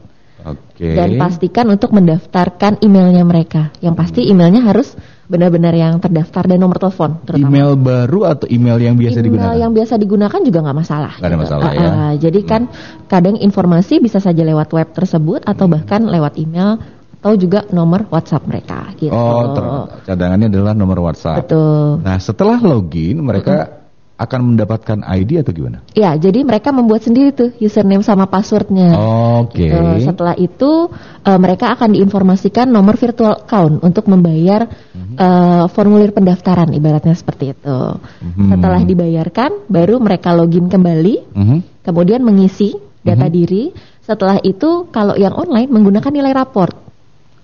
Oke. 0.48 0.80
Okay. 0.80 0.94
Dan 0.96 1.18
pastikan 1.18 1.66
untuk 1.68 1.90
mendaftarkan 1.92 2.80
emailnya 2.80 3.26
mereka. 3.26 3.74
Yang 3.82 3.94
pasti 3.98 4.20
emailnya 4.30 4.64
harus 4.64 4.94
benar-benar 5.28 5.76
yang 5.76 6.00
terdaftar 6.00 6.48
dan 6.48 6.58
nomor 6.58 6.80
telepon 6.80 7.20
terutama. 7.22 7.52
Email 7.52 7.70
baru 7.76 8.20
atau 8.32 8.46
email 8.48 8.80
yang 8.80 8.96
biasa 8.96 9.20
email 9.20 9.26
digunakan? 9.28 9.48
Email 9.52 9.60
yang 9.60 9.72
biasa 9.76 9.94
digunakan 10.00 10.40
juga 10.40 10.58
nggak 10.64 10.78
masalah. 10.80 11.12
Gak 11.20 11.28
ada 11.28 11.36
gitu. 11.36 11.44
masalah 11.44 11.70
ya. 11.70 11.88
Uh, 11.88 12.12
jadi 12.16 12.40
kan 12.48 12.62
hmm. 12.64 13.06
kadang 13.12 13.36
informasi 13.36 13.94
bisa 14.00 14.18
saja 14.18 14.40
lewat 14.40 14.72
web 14.72 14.88
tersebut 14.96 15.44
atau 15.44 15.68
hmm. 15.68 15.74
bahkan 15.76 16.00
lewat 16.08 16.40
email 16.40 16.80
atau 17.18 17.34
juga 17.34 17.66
nomor 17.74 18.06
WhatsApp 18.08 18.46
mereka 18.46 18.94
gitu. 18.96 19.10
Oh, 19.10 19.90
cadangannya 20.06 20.48
adalah 20.48 20.72
nomor 20.72 21.02
WhatsApp. 21.02 21.44
Betul. 21.44 21.98
Nah, 22.00 22.16
setelah 22.22 22.56
login 22.62 23.20
mereka 23.20 23.77
akan 24.18 24.54
mendapatkan 24.54 24.98
ID 25.06 25.46
atau 25.46 25.54
gimana? 25.54 25.78
Ya, 25.94 26.18
jadi 26.18 26.42
mereka 26.42 26.74
membuat 26.74 27.06
sendiri 27.06 27.30
tuh 27.30 27.54
username 27.62 28.02
sama 28.02 28.26
passwordnya. 28.26 28.98
Oke. 29.46 29.70
Okay. 29.70 29.70
Gitu. 29.70 30.10
Setelah 30.10 30.34
itu 30.34 30.90
uh, 31.22 31.38
mereka 31.38 31.70
akan 31.78 31.94
diinformasikan 31.94 32.66
nomor 32.66 32.98
virtual 32.98 33.38
account 33.38 33.78
untuk 33.86 34.10
membayar 34.10 34.66
mm-hmm. 34.66 35.16
uh, 35.22 35.64
formulir 35.70 36.10
pendaftaran, 36.10 36.74
ibaratnya 36.74 37.14
seperti 37.14 37.54
itu. 37.54 37.78
Mm-hmm. 37.94 38.48
Setelah 38.58 38.80
dibayarkan, 38.82 39.50
baru 39.70 40.02
mereka 40.02 40.34
login 40.34 40.66
kembali, 40.66 41.14
mm-hmm. 41.38 41.58
kemudian 41.86 42.26
mengisi 42.26 42.74
data 43.06 43.30
mm-hmm. 43.30 43.38
diri. 43.38 43.64
Setelah 44.02 44.42
itu, 44.42 44.90
kalau 44.90 45.14
yang 45.14 45.36
online 45.38 45.70
menggunakan 45.70 46.10
nilai 46.10 46.34
raport 46.34 46.87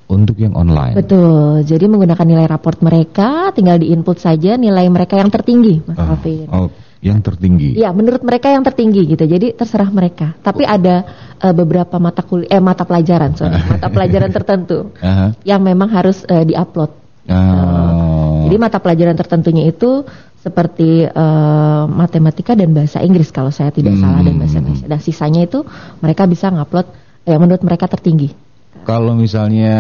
untuk 0.09 0.37
yang 0.37 0.53
online. 0.53 0.95
Betul. 0.97 1.65
Jadi 1.65 1.85
menggunakan 1.89 2.27
nilai 2.27 2.47
raport 2.49 2.79
mereka, 2.85 3.51
tinggal 3.57 3.81
diinput 3.81 4.21
saja 4.21 4.61
nilai 4.61 4.85
mereka 4.93 5.17
yang 5.17 5.33
tertinggi, 5.33 5.81
Mas 5.85 5.97
uh, 5.97 6.13
Alvin. 6.13 6.47
Oh, 6.53 6.69
yang 7.05 7.21
tertinggi. 7.25 7.77
Ya, 7.77 7.93
menurut 7.93 8.21
mereka 8.25 8.53
yang 8.53 8.65
tertinggi 8.65 9.05
gitu. 9.09 9.25
Jadi 9.25 9.57
terserah 9.57 9.89
mereka. 9.89 10.37
Tapi 10.41 10.65
ada 10.65 11.05
uh, 11.41 11.55
beberapa 11.57 11.97
mata 12.01 12.25
kuliah 12.25 12.57
eh 12.57 12.63
mata 12.63 12.85
pelajaran, 12.85 13.37
sorry, 13.37 13.57
mata 13.77 13.89
pelajaran 13.89 14.31
tertentu 14.33 14.93
uh 15.01 15.05
-huh. 15.05 15.31
yang 15.45 15.61
memang 15.65 15.89
harus 15.89 16.25
uh, 16.29 16.45
diupload. 16.45 16.93
Oh. 17.25 17.33
Uh, 17.33 18.45
jadi 18.49 18.57
mata 18.61 18.79
pelajaran 18.81 19.17
tertentunya 19.17 19.65
itu 19.69 20.05
seperti 20.45 21.09
uh, 21.09 21.89
matematika 21.89 22.53
dan 22.53 22.77
bahasa 22.77 23.01
Inggris 23.01 23.33
kalau 23.33 23.49
saya 23.49 23.73
tidak 23.73 23.97
hmm. 23.97 24.03
salah 24.05 24.21
dan 24.21 24.35
bahasa 24.37 24.57
Indonesia. 24.61 24.87
Dan 24.93 25.01
sisanya 25.01 25.41
itu 25.49 25.65
mereka 26.05 26.29
bisa 26.29 26.53
ngupload 26.53 26.85
yang 27.25 27.41
menurut 27.41 27.65
mereka 27.65 27.89
tertinggi. 27.89 28.37
Kalau 28.85 29.13
misalnya 29.17 29.75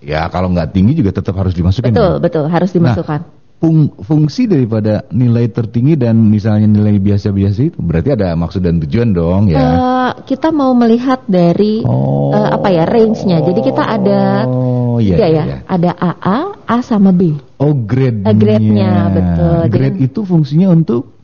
ya 0.00 0.28
kalau 0.32 0.52
nggak 0.52 0.72
tinggi 0.76 0.96
juga 0.96 1.16
tetap 1.16 1.36
harus 1.36 1.52
dimasukkan. 1.56 1.92
Betul, 1.92 2.12
ya? 2.16 2.22
betul, 2.22 2.44
harus 2.48 2.70
dimasukkan. 2.72 3.20
Nah, 3.20 3.38
fung, 3.60 3.92
fungsi 4.00 4.48
daripada 4.48 5.04
nilai 5.12 5.52
tertinggi 5.52 5.94
dan 6.00 6.16
misalnya 6.16 6.66
nilai 6.66 6.96
biasa-biasa 6.96 7.60
itu 7.68 7.78
berarti 7.78 8.16
ada 8.16 8.32
maksud 8.32 8.64
dan 8.64 8.80
tujuan 8.80 9.12
dong 9.12 9.52
ya. 9.52 9.60
Uh, 9.60 10.12
kita 10.24 10.48
mau 10.48 10.72
melihat 10.72 11.20
dari 11.28 11.84
oh, 11.84 12.32
uh, 12.32 12.56
apa 12.56 12.68
ya 12.72 12.88
range-nya. 12.88 13.44
Jadi 13.44 13.60
kita 13.60 13.84
ada 13.84 14.48
oh, 14.48 14.96
iya, 14.98 15.16
iya, 15.20 15.28
ya, 15.28 15.44
iya. 15.44 15.58
ada 15.68 15.90
AA, 15.92 16.38
A 16.64 16.76
sama 16.80 17.12
B. 17.12 17.36
Oh, 17.60 17.76
grade-nya. 17.76 18.32
Uh, 18.32 18.36
grade-nya 18.40 18.92
betul. 19.12 19.60
Grade 19.68 19.98
Jadi, 20.00 20.08
itu 20.08 20.20
fungsinya 20.24 20.72
untuk 20.72 21.20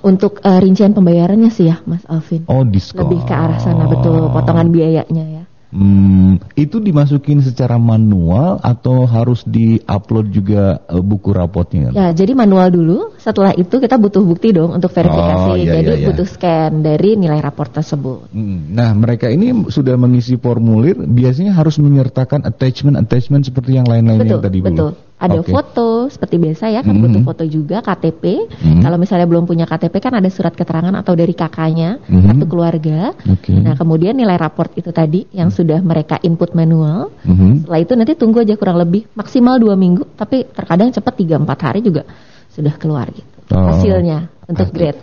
untuk 0.00 0.40
uh, 0.42 0.58
rincian 0.58 0.96
pembayarannya 0.96 1.52
sih 1.52 1.68
ya, 1.68 1.84
Mas 1.84 2.02
Alvin. 2.08 2.48
Oh, 2.48 2.64
diskon. 2.64 3.04
Lebih 3.04 3.28
ke 3.28 3.34
arah 3.36 3.60
sana 3.60 3.84
betul, 3.86 4.32
potongan 4.32 4.72
biayanya 4.72 5.24
ya. 5.28 5.44
Hmm, 5.66 6.38
itu 6.54 6.78
dimasukin 6.78 7.42
secara 7.42 7.74
manual 7.74 8.62
atau 8.62 9.02
harus 9.02 9.42
di-upload 9.42 10.30
juga 10.30 10.78
uh, 10.86 11.02
buku 11.02 11.34
rapotnya? 11.34 11.90
Ya, 11.90 12.14
jadi 12.14 12.38
manual 12.38 12.70
dulu. 12.70 13.18
Setelah 13.18 13.50
itu 13.58 13.82
kita 13.82 13.98
butuh 13.98 14.22
bukti 14.22 14.54
dong 14.54 14.78
untuk 14.78 14.94
verifikasi. 14.94 15.50
Oh, 15.52 15.58
iya, 15.58 15.82
jadi 15.82 15.90
iya, 15.90 16.00
iya. 16.00 16.06
butuh 16.06 16.26
scan 16.26 16.86
dari 16.86 17.18
nilai 17.18 17.42
raport 17.42 17.74
tersebut. 17.74 18.30
Hmm, 18.30 18.70
nah, 18.78 18.94
mereka 18.94 19.26
ini 19.26 19.66
sudah 19.66 19.98
mengisi 19.98 20.38
formulir, 20.38 21.02
biasanya 21.02 21.50
harus 21.50 21.82
menyertakan 21.82 22.46
attachment-attachment 22.46 23.50
seperti 23.50 23.74
yang 23.74 23.90
lain-lain 23.90 24.22
yang 24.22 24.38
tadi 24.38 24.62
Betul, 24.62 24.94
betul. 24.94 25.05
Ada 25.16 25.40
okay. 25.40 25.48
foto 25.48 26.12
seperti 26.12 26.36
biasa 26.36 26.68
ya 26.68 26.84
kan 26.84 26.92
mm 26.92 27.00
-hmm. 27.00 27.04
butuh 27.08 27.22
foto 27.24 27.44
juga 27.48 27.80
KTP. 27.80 28.24
Mm 28.36 28.52
-hmm. 28.52 28.80
Kalau 28.84 28.96
misalnya 29.00 29.24
belum 29.24 29.48
punya 29.48 29.64
KTP 29.64 29.94
kan 29.96 30.12
ada 30.12 30.28
surat 30.28 30.52
keterangan 30.52 30.92
atau 30.92 31.16
dari 31.16 31.32
kakaknya, 31.32 32.04
mm 32.04 32.04
-hmm. 32.04 32.26
kartu 32.28 32.44
keluarga. 32.44 33.00
Okay. 33.24 33.56
Nah 33.56 33.80
kemudian 33.80 34.12
nilai 34.12 34.36
raport 34.36 34.76
itu 34.76 34.92
tadi 34.92 35.24
yang 35.32 35.48
mm 35.48 35.56
-hmm. 35.56 35.60
sudah 35.64 35.78
mereka 35.80 36.20
input 36.20 36.52
manual. 36.52 37.08
Mm 37.24 37.32
-hmm. 37.32 37.52
Setelah 37.64 37.80
itu 37.80 37.92
nanti 37.96 38.12
tunggu 38.12 38.44
aja 38.44 38.54
kurang 38.60 38.76
lebih 38.76 39.08
maksimal 39.16 39.56
dua 39.56 39.72
minggu, 39.72 40.04
tapi 40.20 40.44
terkadang 40.52 40.92
cepat 40.92 41.14
tiga 41.16 41.40
empat 41.40 41.58
hari 41.64 41.80
juga 41.80 42.04
sudah 42.52 42.76
keluar 42.76 43.08
gitu 43.08 43.56
oh. 43.56 43.72
hasilnya 43.72 44.28
untuk 44.44 44.68
grade. 44.68 45.00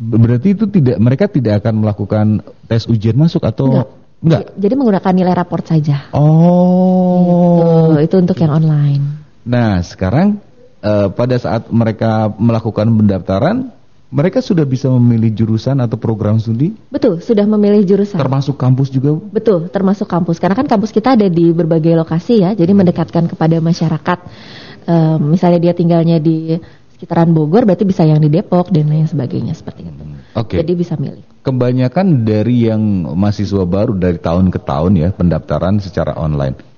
Berarti 0.00 0.56
itu 0.56 0.64
tidak 0.72 0.96
mereka 0.96 1.28
tidak 1.28 1.60
akan 1.60 1.84
melakukan 1.84 2.26
tes 2.64 2.88
ujian 2.88 3.12
masuk 3.12 3.44
atau 3.44 3.68
Enggak. 3.68 3.88
Enggak. 4.20 4.52
Jadi 4.56 4.74
menggunakan 4.76 5.12
nilai 5.16 5.32
raport 5.36 5.64
saja. 5.64 6.12
Oh. 6.12 7.92
Itu, 7.96 8.04
itu 8.04 8.16
untuk 8.20 8.36
yang 8.40 8.52
online. 8.52 9.19
Nah, 9.44 9.80
sekarang 9.80 10.40
uh, 10.84 11.08
pada 11.12 11.36
saat 11.40 11.68
mereka 11.72 12.28
melakukan 12.36 12.88
pendaftaran, 12.92 13.72
mereka 14.10 14.42
sudah 14.42 14.66
bisa 14.66 14.90
memilih 14.90 15.30
jurusan 15.30 15.78
atau 15.78 15.94
program 15.94 16.36
studi? 16.42 16.74
Betul, 16.90 17.22
sudah 17.22 17.46
memilih 17.46 17.86
jurusan. 17.86 18.18
Termasuk 18.18 18.58
kampus 18.58 18.90
juga? 18.90 19.14
Betul, 19.16 19.70
termasuk 19.70 20.10
kampus. 20.10 20.42
Karena 20.42 20.58
kan 20.58 20.66
kampus 20.66 20.90
kita 20.90 21.14
ada 21.14 21.30
di 21.30 21.54
berbagai 21.54 21.94
lokasi 21.94 22.42
ya, 22.42 22.50
jadi 22.52 22.74
mendekatkan 22.74 23.30
kepada 23.30 23.62
masyarakat. 23.62 24.18
Uh, 24.90 25.16
misalnya 25.22 25.60
dia 25.62 25.72
tinggalnya 25.76 26.18
di 26.18 26.58
sekitaran 26.98 27.30
Bogor, 27.30 27.64
berarti 27.64 27.86
bisa 27.86 28.02
yang 28.02 28.18
di 28.18 28.28
Depok 28.28 28.68
dan 28.74 28.90
lain 28.90 29.06
sebagainya 29.06 29.54
seperti 29.54 29.88
itu. 29.88 30.02
Oke. 30.36 30.58
Okay. 30.58 30.66
Jadi 30.66 30.72
bisa 30.74 30.98
milih. 30.98 31.22
Kebanyakan 31.40 32.28
dari 32.28 32.68
yang 32.68 32.82
mahasiswa 33.16 33.64
baru 33.64 33.96
dari 33.96 34.20
tahun 34.20 34.52
ke 34.52 34.60
tahun 34.60 34.92
ya 35.00 35.08
pendaftaran 35.16 35.80
secara 35.80 36.12
online 36.18 36.69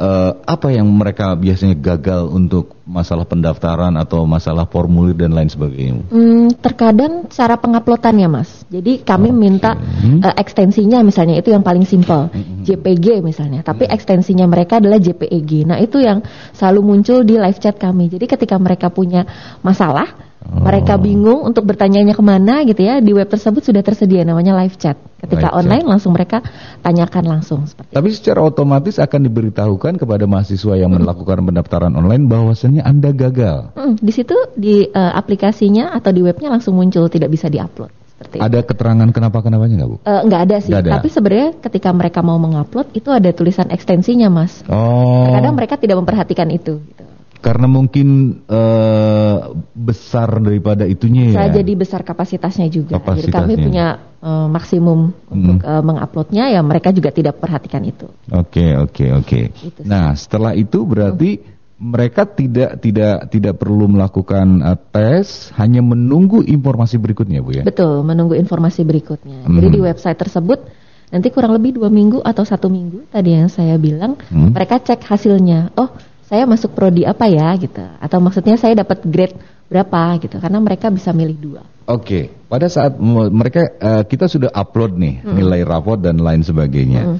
uh, 0.00 0.32
apa 0.48 0.72
yang 0.72 0.88
mereka 0.88 1.36
biasanya 1.36 1.76
gagal 1.76 2.26
untuk 2.32 2.80
masalah 2.88 3.28
pendaftaran 3.28 3.94
atau 4.00 4.24
masalah 4.24 4.64
formulir 4.66 5.14
dan 5.14 5.36
lain 5.36 5.52
sebagainya? 5.52 6.08
Hmm, 6.08 6.50
terkadang 6.58 7.28
cara 7.28 7.60
penguploadannya 7.60 8.28
mas. 8.32 8.64
Jadi 8.72 9.04
kami 9.04 9.30
okay. 9.30 9.38
minta 9.38 9.70
uh, 9.76 10.34
ekstensinya 10.34 11.04
misalnya 11.04 11.38
itu 11.38 11.52
yang 11.52 11.62
paling 11.62 11.84
simpel, 11.84 12.32
JPG 12.64 13.20
misalnya. 13.20 13.60
Tapi 13.60 13.86
hmm. 13.86 13.94
ekstensinya 13.94 14.48
mereka 14.48 14.80
adalah 14.80 14.98
JPEG. 14.98 15.68
Nah 15.68 15.78
itu 15.78 16.00
yang 16.00 16.24
selalu 16.56 16.80
muncul 16.96 17.22
di 17.22 17.36
live 17.36 17.60
chat 17.60 17.76
kami. 17.76 18.08
Jadi 18.08 18.24
ketika 18.24 18.56
mereka 18.56 18.88
punya 18.88 19.28
masalah. 19.60 20.29
Mereka 20.40 20.96
bingung 20.96 21.44
untuk 21.44 21.68
bertanya 21.68 22.00
ke 22.00 22.24
mana 22.24 22.64
gitu 22.64 22.80
ya. 22.80 22.98
Di 22.98 23.12
web 23.12 23.28
tersebut 23.28 23.60
sudah 23.60 23.84
tersedia 23.84 24.24
namanya 24.24 24.56
live 24.56 24.74
chat. 24.80 24.96
Ketika 25.20 25.52
live 25.52 25.58
online 25.60 25.84
chat. 25.84 25.92
langsung 25.92 26.12
mereka 26.16 26.38
tanyakan 26.80 27.24
langsung. 27.28 27.60
Seperti 27.68 27.92
Tapi 27.92 28.08
itu. 28.08 28.16
secara 28.16 28.40
otomatis 28.40 28.96
akan 28.96 29.20
diberitahukan 29.28 30.00
kepada 30.00 30.24
mahasiswa 30.24 30.74
yang 30.80 30.90
hmm. 30.90 31.04
melakukan 31.04 31.44
pendaftaran 31.44 31.92
online 31.92 32.24
bahwasanya 32.24 32.82
anda 32.88 33.12
gagal. 33.12 33.76
Hmm, 33.76 34.00
di 34.00 34.12
situ 34.16 34.34
di 34.56 34.88
uh, 34.88 35.12
aplikasinya 35.12 35.92
atau 35.92 36.10
di 36.10 36.24
webnya 36.24 36.48
langsung 36.48 36.72
muncul 36.72 37.06
tidak 37.12 37.28
bisa 37.28 37.52
diupload. 37.52 37.92
Seperti 38.20 38.36
ada 38.36 38.60
keterangan 38.60 39.08
kenapa 39.16 39.40
kenapanya 39.40 39.80
nggak 39.80 39.90
bu? 39.92 39.96
Uh, 40.04 40.22
nggak 40.28 40.40
ada 40.44 40.56
sih. 40.60 40.72
Gak 40.72 40.84
ada. 40.84 40.92
Tapi 41.00 41.08
sebenarnya 41.08 41.48
ketika 41.56 41.88
mereka 41.92 42.20
mau 42.20 42.36
mengupload 42.36 42.92
itu 42.92 43.08
ada 43.08 43.32
tulisan 43.32 43.72
ekstensinya 43.72 44.28
mas. 44.28 44.60
Oh. 44.68 45.32
Kadang 45.32 45.56
mereka 45.56 45.80
tidak 45.80 46.00
memperhatikan 46.00 46.48
itu. 46.52 46.80
Gitu. 46.84 47.09
Karena 47.40 47.64
mungkin 47.64 48.40
uh, 48.52 49.56
besar 49.72 50.44
daripada 50.44 50.84
itunya 50.84 51.32
Bisa 51.32 51.48
ya. 51.48 51.64
jadi 51.64 51.72
besar 51.72 52.04
kapasitasnya 52.04 52.68
juga. 52.68 53.00
Kapasitasnya. 53.00 53.32
Jadi 53.32 53.32
kami 53.32 53.54
punya 53.56 53.86
uh, 54.20 54.44
maksimum 54.52 55.08
hmm. 55.08 55.32
untuk 55.32 55.58
uh, 55.64 55.80
menguploadnya, 55.80 56.52
ya 56.52 56.60
mereka 56.60 56.92
juga 56.92 57.08
tidak 57.08 57.40
perhatikan 57.40 57.80
itu. 57.88 58.12
Oke 58.28 58.60
okay, 58.60 58.70
oke 58.76 58.92
okay, 58.92 59.08
oke. 59.16 59.40
Okay. 59.72 59.84
Nah 59.88 60.12
setelah 60.12 60.52
itu 60.52 60.84
berarti 60.84 61.40
hmm. 61.40 61.80
mereka 61.80 62.28
tidak 62.28 62.76
tidak 62.84 63.32
tidak 63.32 63.54
perlu 63.56 63.88
melakukan 63.88 64.60
uh, 64.60 64.76
tes, 64.76 65.48
hanya 65.56 65.80
menunggu 65.80 66.44
informasi 66.44 67.00
berikutnya 67.00 67.40
bu 67.40 67.56
ya. 67.56 67.64
Betul, 67.64 68.04
menunggu 68.04 68.36
informasi 68.36 68.84
berikutnya. 68.84 69.48
Hmm. 69.48 69.56
Jadi 69.56 69.68
di 69.74 69.80
website 69.80 70.20
tersebut 70.20 70.60
nanti 71.08 71.32
kurang 71.32 71.56
lebih 71.56 71.80
dua 71.80 71.88
minggu 71.88 72.20
atau 72.20 72.44
satu 72.44 72.68
minggu 72.68 73.08
tadi 73.08 73.32
yang 73.32 73.48
saya 73.48 73.80
bilang, 73.80 74.20
hmm. 74.28 74.52
mereka 74.52 74.76
cek 74.76 75.08
hasilnya. 75.08 75.72
Oh 75.80 75.88
saya 76.30 76.46
masuk 76.46 76.70
prodi 76.78 77.02
apa 77.02 77.26
ya 77.26 77.50
gitu 77.58 77.82
atau 77.98 78.18
maksudnya 78.22 78.54
saya 78.54 78.78
dapat 78.78 79.02
grade 79.02 79.34
berapa 79.66 80.18
gitu 80.22 80.38
karena 80.38 80.62
mereka 80.62 80.86
bisa 80.90 81.10
milih 81.10 81.38
dua. 81.38 81.62
Oke, 81.90 81.90
okay. 81.90 82.24
pada 82.46 82.70
saat 82.70 82.94
mereka 83.34 83.66
uh, 83.82 84.02
kita 84.06 84.30
sudah 84.30 84.50
upload 84.54 84.94
nih 84.94 85.26
hmm. 85.26 85.34
nilai 85.34 85.60
raport 85.66 85.98
dan 85.98 86.22
lain 86.22 86.46
sebagainya. 86.46 87.02
Hmm. 87.02 87.18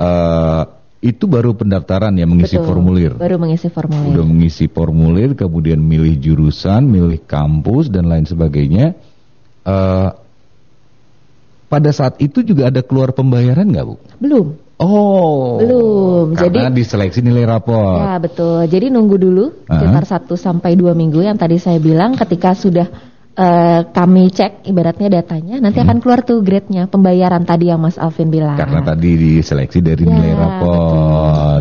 Uh, 0.00 0.64
itu 0.98 1.30
baru 1.30 1.54
pendaftaran 1.54 2.10
ya 2.16 2.26
mengisi 2.26 2.58
Betul, 2.58 2.68
formulir. 2.72 3.12
Baru 3.14 3.36
mengisi 3.38 3.68
formulir. 3.70 4.16
Udah 4.16 4.26
mengisi 4.26 4.66
formulir, 4.66 5.30
kemudian 5.38 5.78
milih 5.78 6.18
jurusan, 6.18 6.88
milih 6.88 7.22
kampus 7.22 7.86
dan 7.92 8.08
lain 8.08 8.26
sebagainya. 8.26 8.98
Uh, 9.62 10.10
pada 11.68 11.92
saat 11.92 12.16
itu 12.18 12.40
juga 12.40 12.72
ada 12.72 12.80
keluar 12.80 13.12
pembayaran 13.12 13.68
nggak 13.68 13.84
bu? 13.84 13.94
Belum. 14.18 14.46
Oh, 14.78 15.58
belum. 15.58 16.38
Karena 16.38 16.70
Jadi 16.70 16.78
diseleksi 16.78 17.18
nilai 17.18 17.50
rapor. 17.50 17.98
Ya 17.98 18.14
betul. 18.22 18.62
Jadi 18.70 18.94
nunggu 18.94 19.16
dulu 19.18 19.44
sekitar 19.66 20.06
satu 20.06 20.38
sampai 20.38 20.78
dua 20.78 20.94
minggu 20.94 21.18
yang 21.18 21.34
tadi 21.34 21.58
saya 21.58 21.82
bilang. 21.82 22.14
Ketika 22.14 22.54
sudah 22.54 22.86
uh, 23.34 23.80
kami 23.90 24.30
cek 24.30 24.70
ibaratnya 24.70 25.18
datanya, 25.18 25.58
nanti 25.58 25.82
hmm. 25.82 25.86
akan 25.90 25.96
keluar 25.98 26.22
tuh 26.22 26.46
grade-nya 26.46 26.86
pembayaran 26.86 27.42
tadi 27.42 27.74
yang 27.74 27.82
Mas 27.82 27.98
Alvin 27.98 28.30
bilang. 28.30 28.54
Karena 28.54 28.78
tadi 28.78 29.18
diseleksi 29.18 29.82
dari 29.82 30.06
ya, 30.06 30.14
nilai 30.14 30.34
rapor, 30.38 30.78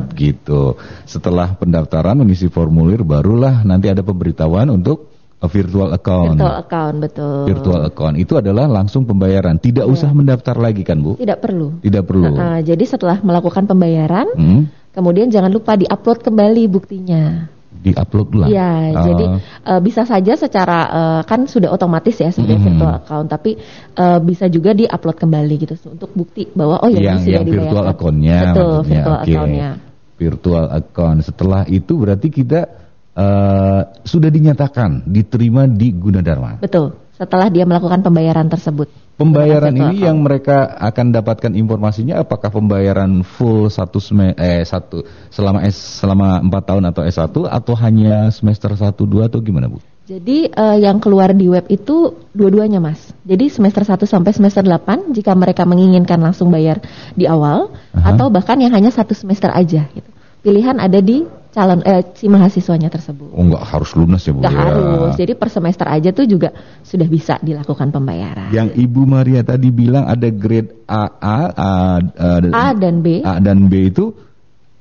betul. 0.06 0.18
gitu. 0.22 0.64
Setelah 1.10 1.58
pendaftaran 1.58 2.22
mengisi 2.22 2.54
formulir, 2.54 3.02
barulah 3.02 3.66
nanti 3.66 3.90
ada 3.90 4.06
pemberitahuan 4.06 4.70
untuk 4.70 5.17
virtual 5.46 5.94
account. 5.94 6.42
Virtual 6.42 6.58
account 6.58 6.96
betul. 6.98 7.46
Virtual 7.46 7.82
account 7.86 8.16
itu 8.18 8.34
adalah 8.42 8.66
langsung 8.66 9.06
pembayaran, 9.06 9.62
tidak 9.62 9.86
yeah. 9.86 9.94
usah 9.94 10.10
mendaftar 10.10 10.58
lagi 10.58 10.82
kan 10.82 10.98
bu? 10.98 11.14
Tidak 11.22 11.38
perlu. 11.38 11.78
Tidak 11.86 12.02
perlu. 12.02 12.34
Uh, 12.34 12.60
jadi 12.66 12.82
setelah 12.90 13.22
melakukan 13.22 13.70
pembayaran, 13.70 14.34
hmm? 14.34 14.62
kemudian 14.98 15.30
jangan 15.30 15.54
lupa 15.54 15.78
diupload 15.78 16.26
kembali 16.26 16.64
buktinya. 16.66 17.54
Diupload 17.78 18.28
ulang. 18.34 18.50
Iya, 18.50 18.74
uh. 18.98 19.06
jadi 19.06 19.26
uh, 19.70 19.82
bisa 19.86 20.02
saja 20.10 20.34
secara 20.34 20.80
uh, 20.90 21.22
kan 21.30 21.46
sudah 21.46 21.70
otomatis 21.70 22.18
ya 22.18 22.34
sebagai 22.34 22.58
mm 22.58 22.62
-hmm. 22.66 22.74
virtual 22.74 22.94
account, 22.98 23.28
tapi 23.30 23.52
uh, 23.94 24.18
bisa 24.18 24.50
juga 24.50 24.74
diupload 24.74 25.18
kembali 25.22 25.56
gitu 25.62 25.78
untuk 25.86 26.10
bukti 26.18 26.50
bahwa 26.58 26.82
oh 26.82 26.90
ya 26.90 27.14
yang, 27.14 27.22
ini 27.22 27.38
yang 27.38 27.46
virtual 27.46 27.86
accountnya. 27.86 28.38
Betul, 28.50 28.78
virtual 28.90 29.18
okay. 29.22 29.34
accountnya. 29.38 29.70
Virtual 30.18 30.66
account. 30.74 31.20
Setelah 31.22 31.62
itu 31.70 31.94
berarti 31.94 32.34
kita 32.34 32.87
uh, 33.18 33.82
sudah 34.06 34.30
dinyatakan 34.30 35.10
diterima 35.10 35.66
di 35.66 35.92
Gunadarma. 35.92 36.62
Betul. 36.62 36.94
Setelah 37.18 37.50
dia 37.50 37.66
melakukan 37.66 38.06
pembayaran 38.06 38.46
tersebut. 38.46 38.94
Pembayaran 39.18 39.74
ini 39.74 40.06
yang 40.06 40.22
mereka 40.22 40.78
akan 40.78 41.10
dapatkan 41.10 41.58
informasinya 41.58 42.22
apakah 42.22 42.54
pembayaran 42.54 43.26
full 43.26 43.66
satu 43.74 43.98
sem 43.98 44.38
eh 44.38 44.62
satu 44.62 45.02
selama 45.34 45.66
S 45.66 46.06
selama 46.06 46.38
empat 46.46 46.64
tahun 46.70 46.86
atau 46.94 47.02
S1 47.02 47.34
atau 47.34 47.74
hanya 47.82 48.30
semester 48.30 48.70
satu 48.78 49.10
dua 49.10 49.26
atau 49.26 49.42
gimana 49.42 49.66
Bu? 49.66 49.82
Jadi 50.06 50.54
uh, 50.54 50.78
yang 50.78 51.02
keluar 51.02 51.34
di 51.34 51.50
web 51.50 51.66
itu 51.68 52.14
dua-duanya 52.32 52.80
Mas. 52.80 53.12
Jadi 53.28 53.52
semester 53.52 53.84
1 53.84 54.08
sampai 54.08 54.32
semester 54.32 54.64
8 54.64 55.12
jika 55.12 55.36
mereka 55.36 55.68
menginginkan 55.68 56.16
langsung 56.16 56.48
bayar 56.48 56.80
di 57.12 57.28
awal 57.28 57.76
Aha. 57.92 58.16
atau 58.16 58.32
bahkan 58.32 58.56
yang 58.56 58.72
hanya 58.72 58.88
satu 58.88 59.12
semester 59.12 59.52
aja 59.52 59.84
gitu. 59.92 60.08
Pilihan 60.48 60.80
ada 60.80 61.04
di 61.04 61.28
calon 61.58 61.82
eh, 61.82 62.06
si 62.14 62.30
mahasiswanya 62.30 62.94
tersebut. 62.94 63.34
Oh 63.34 63.42
enggak 63.42 63.66
harus 63.66 63.90
lunas 63.98 64.22
ya 64.22 64.30
Bu? 64.30 64.46
Enggak 64.46 64.54
ya. 64.54 64.62
harus. 64.62 65.12
Jadi 65.18 65.34
per 65.34 65.50
semester 65.50 65.90
aja 65.90 66.10
tuh 66.14 66.30
juga 66.30 66.54
sudah 66.86 67.08
bisa 67.10 67.42
dilakukan 67.42 67.90
pembayaran. 67.90 68.54
Yang 68.54 68.78
Ibu 68.78 69.02
Maria 69.10 69.42
tadi 69.42 69.74
bilang 69.74 70.06
ada 70.06 70.30
grade 70.30 70.86
A 70.86 71.10
A 71.18 71.40
A, 71.50 71.74
A, 72.14 72.30
A 72.54 72.66
dan 72.78 73.02
B. 73.02 73.26
A 73.26 73.42
dan 73.42 73.66
B 73.66 73.90
itu 73.90 74.14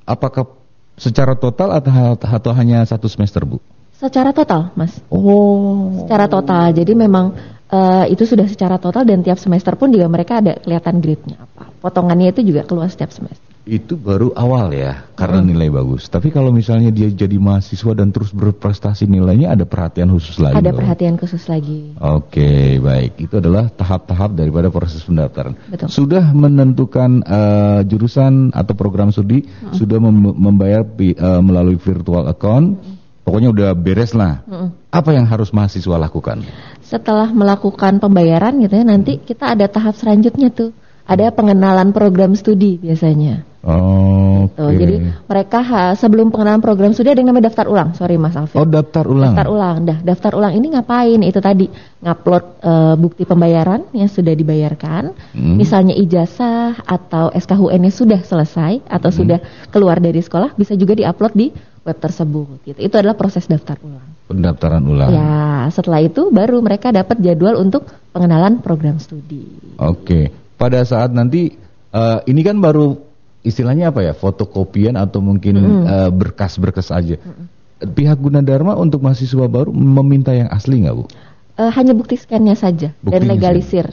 apakah 0.05 0.53
secara 0.93 1.33
total 1.33 1.73
atau 1.73 2.13
atau 2.13 2.51
hanya 2.53 2.85
satu 2.85 3.09
semester 3.09 3.41
Bu? 3.41 3.57
Secara 3.97 4.29
total, 4.29 4.69
Mas. 4.77 4.93
Oh. 5.09 6.05
Secara 6.05 6.29
total. 6.29 6.69
Jadi 6.77 6.93
memang 6.93 7.33
uh, 7.73 8.05
itu 8.05 8.21
sudah 8.29 8.45
secara 8.45 8.77
total 8.77 9.01
dan 9.01 9.25
tiap 9.25 9.41
semester 9.41 9.73
pun 9.73 9.89
juga 9.89 10.05
mereka 10.05 10.37
ada 10.37 10.61
kelihatan 10.61 11.01
grade-nya 11.01 11.41
apa. 11.41 11.73
Potongannya 11.81 12.29
itu 12.29 12.53
juga 12.53 12.61
keluar 12.69 12.93
setiap 12.93 13.09
semester 13.09 13.46
itu 13.67 13.99
baru 13.99 14.31
awal 14.31 14.71
ya 14.71 15.11
karena 15.19 15.43
hmm. 15.43 15.47
nilai 15.51 15.69
bagus. 15.69 16.07
Tapi 16.07 16.31
kalau 16.31 16.55
misalnya 16.55 16.89
dia 16.89 17.11
jadi 17.11 17.35
mahasiswa 17.35 17.91
dan 17.91 18.15
terus 18.15 18.31
berprestasi 18.31 19.05
nilainya 19.05 19.51
ada 19.51 19.67
perhatian 19.67 20.07
khusus 20.15 20.39
lagi. 20.39 20.55
Ada 20.55 20.71
perhatian 20.71 21.19
khusus 21.19 21.43
lagi. 21.51 21.91
Oke, 21.99 22.39
okay, 22.39 22.67
baik. 22.79 23.19
Itu 23.19 23.43
adalah 23.43 23.67
tahap-tahap 23.67 24.39
daripada 24.39 24.71
proses 24.71 25.03
pendaftaran. 25.03 25.59
Betul. 25.67 25.91
Sudah 25.91 26.23
menentukan 26.31 27.21
uh, 27.27 27.83
jurusan 27.83 28.55
atau 28.55 28.73
program 28.73 29.11
studi, 29.11 29.43
hmm. 29.43 29.75
sudah 29.75 29.99
mem 29.99 30.31
membayar 30.33 30.87
uh, 30.87 31.43
melalui 31.43 31.75
virtual 31.75 32.31
account. 32.31 32.79
Hmm. 32.79 32.95
Pokoknya 33.27 33.51
udah 33.51 33.69
beres 33.75 34.15
lah. 34.15 34.39
Hmm. 34.47 34.71
Apa 34.87 35.11
yang 35.11 35.27
harus 35.27 35.51
mahasiswa 35.51 35.99
lakukan? 35.99 36.47
Setelah 36.79 37.27
melakukan 37.35 37.99
pembayaran 37.99 38.55
gitu 38.63 38.79
ya, 38.79 38.85
nanti 38.87 39.19
kita 39.19 39.51
ada 39.51 39.67
tahap 39.67 39.99
selanjutnya 39.99 40.47
tuh 40.47 40.71
ada 41.07 41.31
pengenalan 41.31 41.95
program 41.95 42.35
studi 42.35 42.75
biasanya. 42.79 43.47
Oh, 43.67 44.47
gitu. 44.47 44.63
okay. 44.63 44.77
Jadi 44.79 44.95
mereka 45.27 45.59
ha, 45.59 45.83
sebelum 45.91 46.31
pengenalan 46.31 46.63
program 46.63 46.95
studi 46.95 47.11
ada 47.11 47.19
yang 47.19 47.35
namanya 47.35 47.51
daftar 47.51 47.67
ulang. 47.67 47.91
Sorry 47.99 48.15
Mas 48.15 48.39
Alvin. 48.39 48.55
Oh 48.55 48.63
daftar 48.63 49.03
ulang. 49.03 49.35
Daftar 49.35 49.47
ulang. 49.51 49.77
Dah 49.83 49.97
daftar 49.99 50.31
ulang 50.39 50.53
ini 50.55 50.67
ngapain? 50.71 51.19
Itu 51.27 51.43
tadi 51.43 51.67
ngupload 51.99 52.43
uh, 52.63 52.95
bukti 52.95 53.27
pembayaran 53.27 53.91
yang 53.91 54.07
sudah 54.07 54.31
dibayarkan. 54.31 55.11
Hmm. 55.35 55.55
Misalnya 55.59 55.99
ijazah 55.99 56.79
atau 56.87 57.27
SKHUN-nya 57.35 57.91
sudah 57.91 58.23
selesai 58.23 58.87
atau 58.87 59.11
hmm. 59.11 59.17
sudah 59.19 59.39
keluar 59.67 59.99
dari 59.99 60.23
sekolah 60.23 60.55
bisa 60.55 60.79
juga 60.79 60.95
diupload 60.95 61.33
di 61.35 61.51
web 61.83 61.97
tersebut. 61.99 62.63
Gitu. 62.63 62.79
Itu 62.79 62.95
adalah 62.95 63.19
proses 63.19 63.45
daftar 63.51 63.75
ulang. 63.83 64.07
Pendaftaran 64.31 64.83
ulang. 64.83 65.11
Ya, 65.11 65.67
setelah 65.75 66.03
itu 66.03 66.31
baru 66.31 66.59
mereka 66.63 66.91
dapat 66.95 67.19
jadwal 67.19 67.59
untuk 67.59 67.87
pengenalan 68.15 68.63
program 68.63 68.99
studi. 68.99 69.75
Oke. 69.75 70.03
Okay 70.03 70.25
pada 70.57 70.81
saat 70.83 71.13
nanti 71.13 71.53
uh, 71.93 72.19
ini 72.25 72.41
kan 72.41 72.57
baru 72.57 72.97
istilahnya 73.45 73.93
apa 73.93 74.01
ya 74.03 74.13
fotokopian 74.17 74.97
atau 74.97 75.21
mungkin 75.21 75.55
mm. 75.57 75.83
uh, 75.85 76.09
berkas-berkas 76.13 76.89
aja. 76.93 77.17
Mm. 77.17 77.45
Pihak 77.93 78.17
Gunadarma 78.17 78.73
untuk 78.73 79.05
mahasiswa 79.05 79.45
baru 79.45 79.69
meminta 79.69 80.33
yang 80.33 80.49
asli 80.49 80.81
nggak 80.81 80.95
bu? 80.97 81.05
Uh, 81.57 81.69
hanya 81.73 81.93
bukti 81.93 82.17
scannya 82.17 82.57
saja 82.57 82.93
bukti 83.01 83.13
dan 83.13 83.21
legalisir. 83.29 83.87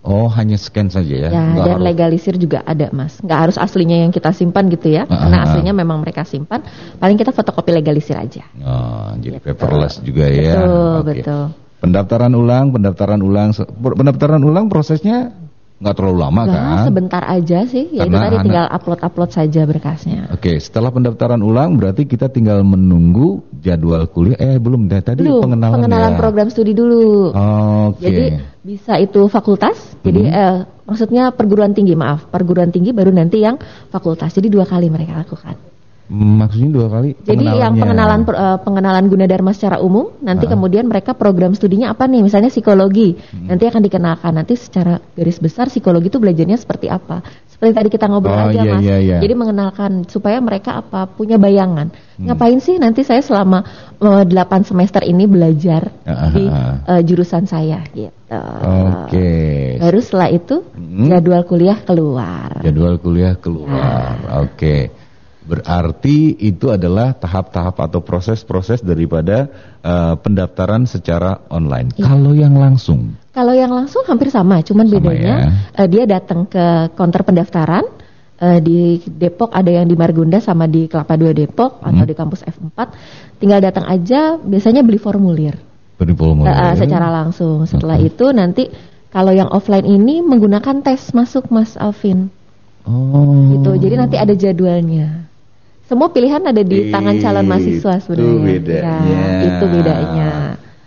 Oh, 0.00 0.32
hanya 0.32 0.56
scan 0.56 0.88
saja 0.88 1.28
ya? 1.28 1.28
Ya, 1.28 1.42
Nggak 1.44 1.66
dan 1.66 1.76
harus... 1.76 1.84
legalisir 1.92 2.34
juga 2.40 2.64
ada, 2.64 2.88
Mas. 2.88 3.20
Nggak 3.20 3.38
harus 3.48 3.56
aslinya 3.60 4.00
yang 4.00 4.12
kita 4.14 4.32
simpan 4.32 4.72
gitu 4.72 4.88
ya. 4.88 5.04
Uh, 5.04 5.12
Karena 5.12 5.44
aslinya 5.44 5.76
memang 5.76 6.00
mereka 6.00 6.24
simpan. 6.24 6.64
Paling 6.96 7.20
kita 7.20 7.36
fotokopi 7.36 7.76
legalisir 7.76 8.16
aja. 8.16 8.48
Oh, 8.64 9.12
jadi 9.20 9.36
gitu. 9.36 9.52
paperless 9.52 10.00
juga 10.00 10.24
ya. 10.24 10.56
Betul, 10.56 10.96
okay. 11.04 11.04
betul. 11.20 11.44
Pendaftaran 11.80 12.32
ulang, 12.32 12.66
pendaftaran 12.72 13.20
ulang, 13.20 13.48
pendaftaran 13.76 14.42
ulang 14.44 14.72
prosesnya 14.72 15.32
nggak 15.80 15.96
terlalu 15.96 16.18
lama 16.20 16.42
Gak, 16.44 16.52
kan? 16.52 16.84
Sebentar 16.92 17.22
aja 17.24 17.58
sih, 17.64 17.88
ya 17.88 18.04
itu 18.04 18.12
tadi 18.12 18.36
tinggal 18.44 18.66
upload-upload 18.68 19.30
saja 19.32 19.64
berkasnya. 19.64 20.28
Oke, 20.28 20.60
setelah 20.60 20.92
pendaftaran 20.92 21.40
ulang 21.40 21.80
berarti 21.80 22.04
kita 22.04 22.28
tinggal 22.28 22.60
menunggu 22.60 23.40
jadwal 23.64 24.04
kuliah. 24.12 24.36
Eh 24.36 24.56
belum 24.60 24.92
deh 24.92 25.00
tadi 25.00 25.24
belum, 25.24 25.40
pengenalan. 25.40 25.74
Pengenalan 25.80 26.12
ya. 26.12 26.18
program 26.20 26.48
studi 26.52 26.76
dulu. 26.76 27.32
Oke. 27.32 28.04
Jadi 28.04 28.24
bisa 28.60 29.00
itu 29.00 29.24
fakultas, 29.32 29.80
hmm. 29.80 30.04
jadi 30.04 30.22
eh, 30.28 30.56
maksudnya 30.84 31.32
perguruan 31.32 31.72
tinggi 31.72 31.96
maaf, 31.96 32.28
perguruan 32.28 32.68
tinggi 32.68 32.92
baru 32.92 33.08
nanti 33.08 33.40
yang 33.40 33.56
fakultas. 33.88 34.36
Jadi 34.36 34.52
dua 34.52 34.68
kali 34.68 34.92
mereka 34.92 35.16
lakukan. 35.16 35.69
Maksudnya 36.10 36.70
dua 36.74 36.86
kali? 36.90 37.14
Jadi 37.22 37.46
yang 37.46 37.78
pengenalan 37.78 38.26
uh, 38.26 38.58
pengenalan 38.66 39.06
Gunadarma 39.06 39.54
secara 39.54 39.78
umum, 39.78 40.10
nanti 40.18 40.50
uh. 40.50 40.58
kemudian 40.58 40.90
mereka 40.90 41.14
program 41.14 41.54
studinya 41.54 41.94
apa 41.94 42.10
nih? 42.10 42.26
Misalnya 42.26 42.50
psikologi, 42.50 43.14
hmm. 43.14 43.46
nanti 43.46 43.70
akan 43.70 43.78
dikenalkan. 43.78 44.34
Nanti 44.34 44.58
secara 44.58 44.98
garis 45.14 45.38
besar 45.38 45.70
psikologi 45.70 46.10
itu 46.10 46.18
belajarnya 46.18 46.58
seperti 46.58 46.90
apa? 46.90 47.22
Seperti 47.46 47.72
tadi 47.78 47.88
kita 47.94 48.10
ngobrol 48.10 48.34
oh, 48.34 48.50
aja 48.50 48.58
iya, 48.58 48.72
mas. 48.74 48.82
Iya, 48.82 48.96
iya. 48.98 49.16
Jadi 49.22 49.34
mengenalkan 49.38 50.02
supaya 50.10 50.42
mereka 50.42 50.82
apa 50.82 51.06
punya 51.06 51.38
bayangan. 51.38 51.94
Hmm. 51.94 52.26
Ngapain 52.26 52.58
sih 52.58 52.74
nanti 52.82 53.06
saya 53.06 53.22
selama 53.22 53.62
uh, 54.02 54.26
eh, 54.26 54.34
8 54.34 54.66
semester 54.66 55.06
ini 55.06 55.30
belajar 55.30 55.94
uh, 56.10 56.30
di 56.34 56.42
uh, 56.50 57.02
jurusan 57.06 57.46
saya 57.46 57.86
gitu. 57.94 58.10
Oke. 58.34 59.14
Okay. 59.14 59.78
Baru 59.78 59.98
setelah 60.02 60.28
itu 60.34 60.66
hmm. 60.74 61.06
jadwal 61.06 61.46
kuliah 61.46 61.78
keluar. 61.86 62.66
Jadwal 62.66 62.98
kuliah 62.98 63.38
keluar. 63.38 64.18
Ya. 64.18 64.42
Oke. 64.42 64.58
Okay. 64.58 64.80
Berarti 65.50 66.38
itu 66.38 66.70
adalah 66.70 67.10
tahap-tahap 67.10 67.74
atau 67.74 67.98
proses-proses 67.98 68.86
daripada 68.86 69.50
uh, 69.82 70.14
pendaftaran 70.14 70.86
secara 70.86 71.42
online. 71.50 71.90
Ya. 71.98 72.06
Kalau 72.06 72.30
yang 72.38 72.54
langsung? 72.54 73.18
Kalau 73.34 73.50
yang 73.50 73.74
langsung 73.74 74.06
hampir 74.06 74.30
sama, 74.30 74.62
cuman 74.62 74.86
sama 74.86 74.94
bedanya 75.02 75.34
ya. 75.74 75.82
uh, 75.82 75.88
dia 75.90 76.06
datang 76.06 76.46
ke 76.46 76.94
counter 76.94 77.26
pendaftaran 77.26 77.82
uh, 78.38 78.58
di 78.62 79.02
Depok 79.02 79.50
ada 79.50 79.74
yang 79.74 79.90
di 79.90 79.98
Margunda 79.98 80.38
sama 80.38 80.70
di 80.70 80.86
Kelapa 80.86 81.18
Dua 81.18 81.34
Depok 81.34 81.82
hmm. 81.82 81.88
atau 81.90 82.04
di 82.06 82.14
kampus 82.14 82.46
F4. 82.46 82.78
Tinggal 83.42 83.58
datang 83.58 83.90
aja, 83.90 84.38
biasanya 84.38 84.86
beli 84.86 85.02
formulir. 85.02 85.58
Beli 85.98 86.14
formulir. 86.14 86.54
Uh, 86.54 86.78
secara 86.78 87.10
langsung. 87.10 87.66
Setelah 87.66 87.98
uh 87.98 88.06
-huh. 88.06 88.10
itu 88.14 88.26
nanti 88.30 88.70
kalau 89.10 89.34
yang 89.34 89.50
offline 89.50 89.82
ini 89.82 90.22
menggunakan 90.22 90.86
tes 90.86 91.10
masuk 91.10 91.50
Mas 91.50 91.74
Alvin. 91.74 92.30
Oh. 92.86 93.58
Gitu. 93.58 93.70
Jadi 93.82 93.94
nanti 93.98 94.16
ada 94.16 94.30
jadwalnya. 94.30 95.29
Semua 95.90 96.06
pilihan 96.14 96.38
ada 96.38 96.62
di 96.62 96.94
tangan 96.94 97.18
calon 97.18 97.50
mahasiswa 97.50 97.98
sebenarnya. 97.98 98.30
Itu 98.30 98.38
bedanya. 98.46 99.02
Ya, 99.10 99.26
itu 99.42 99.64
bedanya. 99.66 100.28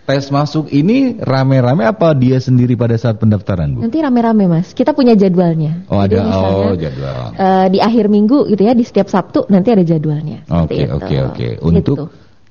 Tes 0.08 0.32
masuk 0.32 0.72
ini 0.72 1.20
rame-rame 1.20 1.84
apa 1.84 2.16
dia 2.16 2.40
sendiri 2.40 2.80
pada 2.80 2.96
saat 2.96 3.20
pendaftaran, 3.20 3.76
Bu? 3.76 3.84
Nanti 3.84 4.00
rame-rame, 4.00 4.48
Mas. 4.48 4.72
Kita 4.72 4.96
punya 4.96 5.12
jadwalnya. 5.12 5.84
Oh, 5.92 6.00
Jadi 6.08 6.16
ada 6.16 6.24
misalnya, 6.24 6.56
oh, 6.56 6.76
jadwal. 6.80 7.16
Uh, 7.36 7.68
di 7.68 7.80
akhir 7.84 8.06
minggu 8.08 8.48
gitu 8.48 8.64
ya, 8.64 8.72
di 8.72 8.88
setiap 8.88 9.12
Sabtu 9.12 9.44
nanti 9.52 9.76
ada 9.76 9.84
jadwalnya. 9.84 10.48
Oke, 10.48 10.88
oke, 10.88 11.16
oke. 11.36 11.48
Untuk 11.60 11.98
gitu. 12.00 12.06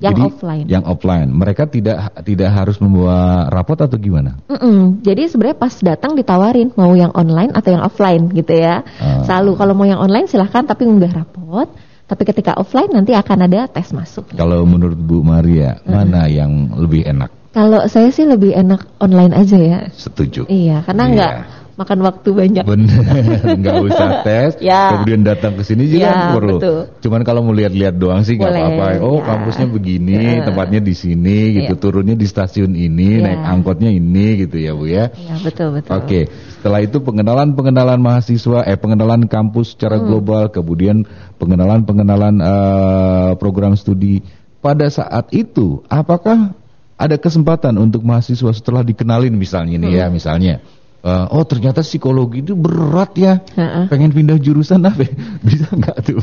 yang 0.04 0.12
jadi, 0.12 0.22
offline. 0.28 0.64
Yang 0.68 0.84
offline. 0.92 1.28
Mereka 1.32 1.62
tidak 1.72 1.96
tidak 2.20 2.50
harus 2.52 2.76
membawa 2.84 3.48
rapot 3.48 3.80
atau 3.80 3.96
gimana? 3.96 4.36
Mm 4.52 4.60
-mm. 4.60 4.80
Jadi 5.00 5.22
sebenarnya 5.32 5.56
pas 5.56 5.72
datang 5.80 6.12
ditawarin 6.20 6.68
mau 6.76 6.92
yang 6.92 7.16
online 7.16 7.56
atau 7.56 7.72
yang 7.72 7.80
offline 7.80 8.28
gitu 8.36 8.60
ya. 8.60 8.84
Uh. 9.00 9.24
Selalu 9.24 9.56
kalau 9.56 9.72
mau 9.72 9.88
yang 9.88 10.04
online 10.04 10.28
silahkan 10.28 10.68
tapi 10.68 10.84
ngunggah 10.84 11.16
rapot 11.16 11.91
tapi 12.12 12.28
ketika 12.28 12.52
offline 12.60 12.92
nanti 12.92 13.16
akan 13.16 13.48
ada 13.48 13.64
tes 13.72 13.88
masuk. 13.96 14.36
Kalau 14.36 14.68
menurut 14.68 15.00
Bu 15.00 15.24
Maria, 15.24 15.80
hmm. 15.80 15.88
mana 15.88 16.28
yang 16.28 16.68
lebih 16.76 17.08
enak? 17.08 17.32
Kalau 17.56 17.88
saya 17.88 18.12
sih 18.12 18.28
lebih 18.28 18.52
enak 18.52 18.84
online 19.00 19.32
aja 19.32 19.56
ya. 19.56 19.80
Setuju. 19.96 20.44
Iya, 20.52 20.84
karena 20.84 21.04
iya. 21.08 21.12
nggak 21.16 21.32
makan 21.72 21.98
waktu 22.04 22.28
banyak. 22.36 22.64
Bener, 22.68 23.04
nggak 23.60 23.76
usah 23.88 24.08
tes, 24.20 24.60
ya. 24.60 24.96
kemudian 24.96 25.24
datang 25.24 25.56
ke 25.56 25.64
sini 25.64 25.88
juga 25.88 26.08
ya, 26.12 26.36
perlu. 26.36 26.56
Betul. 26.60 26.80
Cuman 27.00 27.20
kalau 27.24 27.40
mau 27.44 27.54
lihat-lihat 27.56 27.96
doang 27.96 28.22
sih 28.22 28.36
nggak 28.36 28.52
apa-apa. 28.52 28.86
Oh, 29.00 29.20
ya. 29.20 29.32
kampusnya 29.32 29.66
begini, 29.72 30.42
ya. 30.42 30.44
tempatnya 30.44 30.80
di 30.84 30.94
sini, 30.94 31.62
gitu. 31.62 31.74
Ya. 31.74 31.80
Turunnya 31.80 32.16
di 32.16 32.26
stasiun 32.28 32.76
ini, 32.76 33.20
ya. 33.20 33.24
naik 33.24 33.40
angkotnya 33.48 33.90
ini, 33.90 34.44
gitu 34.44 34.56
ya 34.60 34.72
bu 34.76 34.84
ya. 34.88 35.08
Iya 35.16 35.34
betul 35.40 35.68
betul. 35.80 35.92
Oke, 35.96 36.20
setelah 36.60 36.80
itu 36.84 37.00
pengenalan 37.00 37.56
pengenalan 37.56 38.00
mahasiswa, 38.00 38.68
eh 38.68 38.76
pengenalan 38.76 39.24
kampus 39.26 39.74
secara 39.74 39.96
hmm. 39.96 40.04
global, 40.04 40.42
kemudian 40.52 41.08
pengenalan 41.40 41.88
pengenalan 41.88 42.34
uh, 42.38 43.32
program 43.40 43.74
studi. 43.74 44.20
Pada 44.62 44.86
saat 44.86 45.34
itu, 45.34 45.82
apakah 45.90 46.54
ada 46.94 47.16
kesempatan 47.18 47.74
untuk 47.82 48.06
mahasiswa 48.06 48.54
setelah 48.54 48.86
dikenalin 48.86 49.34
misalnya 49.34 49.74
nih 49.82 49.90
ya, 49.90 50.06
hmm. 50.06 50.06
ya, 50.06 50.14
misalnya 50.14 50.54
uh, 51.02 51.26
oh 51.34 51.44
ternyata 51.44 51.82
psikologi 51.82 52.40
itu 52.40 52.54
berat 52.54 53.12
ya, 53.18 53.42
uh-uh. 53.42 53.90
pengen 53.90 54.14
pindah 54.14 54.38
jurusan 54.38 54.82
apa? 54.86 55.04
bisa 55.46 55.68
nggak 55.70 55.96
tuh? 56.06 56.22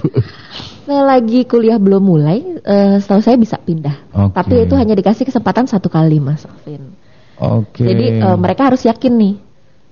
lagi 0.89 1.45
kuliah 1.45 1.77
belum 1.77 2.01
mulai, 2.01 2.41
uh, 2.65 2.97
setahu 2.97 3.21
saya 3.21 3.37
bisa 3.37 3.61
pindah. 3.61 4.09
Okay. 4.09 4.33
Tapi 4.33 4.55
itu 4.65 4.73
hanya 4.73 4.97
dikasih 4.97 5.29
kesempatan 5.29 5.69
satu 5.69 5.85
kali, 5.85 6.17
Mas 6.17 6.49
Alvin. 6.49 6.97
Oke. 7.37 7.85
Okay. 7.85 7.93
Jadi 7.93 8.05
uh, 8.25 8.37
mereka 8.39 8.73
harus 8.73 8.81
yakin 8.81 9.13
nih, 9.13 9.35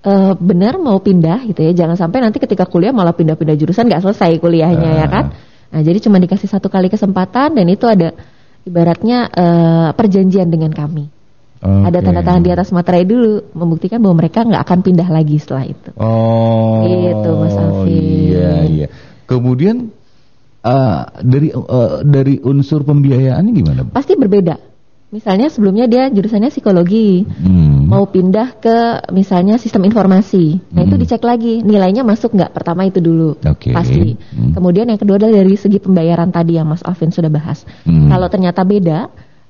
uh, 0.10 0.34
benar 0.34 0.82
mau 0.82 0.98
pindah 0.98 1.46
gitu 1.46 1.62
ya. 1.62 1.86
Jangan 1.86 2.02
sampai 2.02 2.26
nanti 2.26 2.42
ketika 2.42 2.66
kuliah 2.66 2.90
malah 2.90 3.14
pindah-pindah 3.14 3.54
jurusan 3.54 3.86
nggak 3.86 4.04
selesai 4.10 4.42
kuliahnya 4.42 4.90
uh. 4.90 5.00
ya 5.06 5.08
kan. 5.08 5.26
Nah 5.68 5.82
jadi 5.84 6.00
cuma 6.02 6.18
dikasih 6.18 6.50
satu 6.50 6.72
kali 6.72 6.90
kesempatan 6.90 7.54
dan 7.54 7.68
itu 7.70 7.86
ada 7.86 8.16
ibaratnya 8.66 9.30
uh, 9.32 9.90
perjanjian 9.94 10.50
dengan 10.50 10.74
kami. 10.74 11.17
Okay. 11.58 11.84
Ada 11.90 12.00
tanda 12.06 12.22
tangan 12.22 12.44
di 12.46 12.52
atas 12.54 12.70
materai 12.70 13.02
dulu 13.02 13.50
membuktikan 13.58 13.98
bahwa 13.98 14.22
mereka 14.22 14.46
nggak 14.46 14.62
akan 14.62 14.80
pindah 14.86 15.10
lagi 15.10 15.42
setelah 15.42 15.66
itu. 15.66 15.90
Oh, 15.98 16.86
itu 16.86 17.30
Mas 17.34 17.58
Alfi. 17.58 17.98
Iya 18.30 18.54
iya. 18.70 18.88
Kemudian 19.26 19.90
uh, 20.62 21.02
dari 21.26 21.50
uh, 21.50 22.06
dari 22.06 22.38
unsur 22.46 22.86
pembiayaannya 22.86 23.52
gimana? 23.58 23.82
Pasti 23.90 24.14
berbeda. 24.14 24.78
Misalnya 25.08 25.48
sebelumnya 25.48 25.88
dia 25.88 26.12
jurusannya 26.12 26.52
psikologi, 26.52 27.24
hmm. 27.24 27.88
mau 27.88 28.12
pindah 28.12 28.60
ke 28.60 29.08
misalnya 29.16 29.56
sistem 29.56 29.88
informasi. 29.88 30.60
Nah 30.76 30.84
hmm. 30.84 30.88
itu 30.92 30.96
dicek 31.00 31.24
lagi 31.24 31.64
nilainya 31.64 32.04
masuk 32.04 32.36
nggak? 32.36 32.52
Pertama 32.52 32.84
itu 32.84 33.00
dulu 33.00 33.40
okay. 33.40 33.72
pasti. 33.72 34.20
Hmm. 34.36 34.52
Kemudian 34.52 34.92
yang 34.92 35.00
kedua 35.00 35.16
adalah 35.16 35.40
dari 35.40 35.56
segi 35.56 35.80
pembayaran 35.80 36.28
tadi 36.28 36.60
yang 36.60 36.68
Mas 36.68 36.84
Alvin 36.84 37.16
sudah 37.16 37.32
bahas. 37.32 37.64
Hmm. 37.88 38.12
Kalau 38.12 38.28
ternyata 38.28 38.68
beda, 38.68 39.08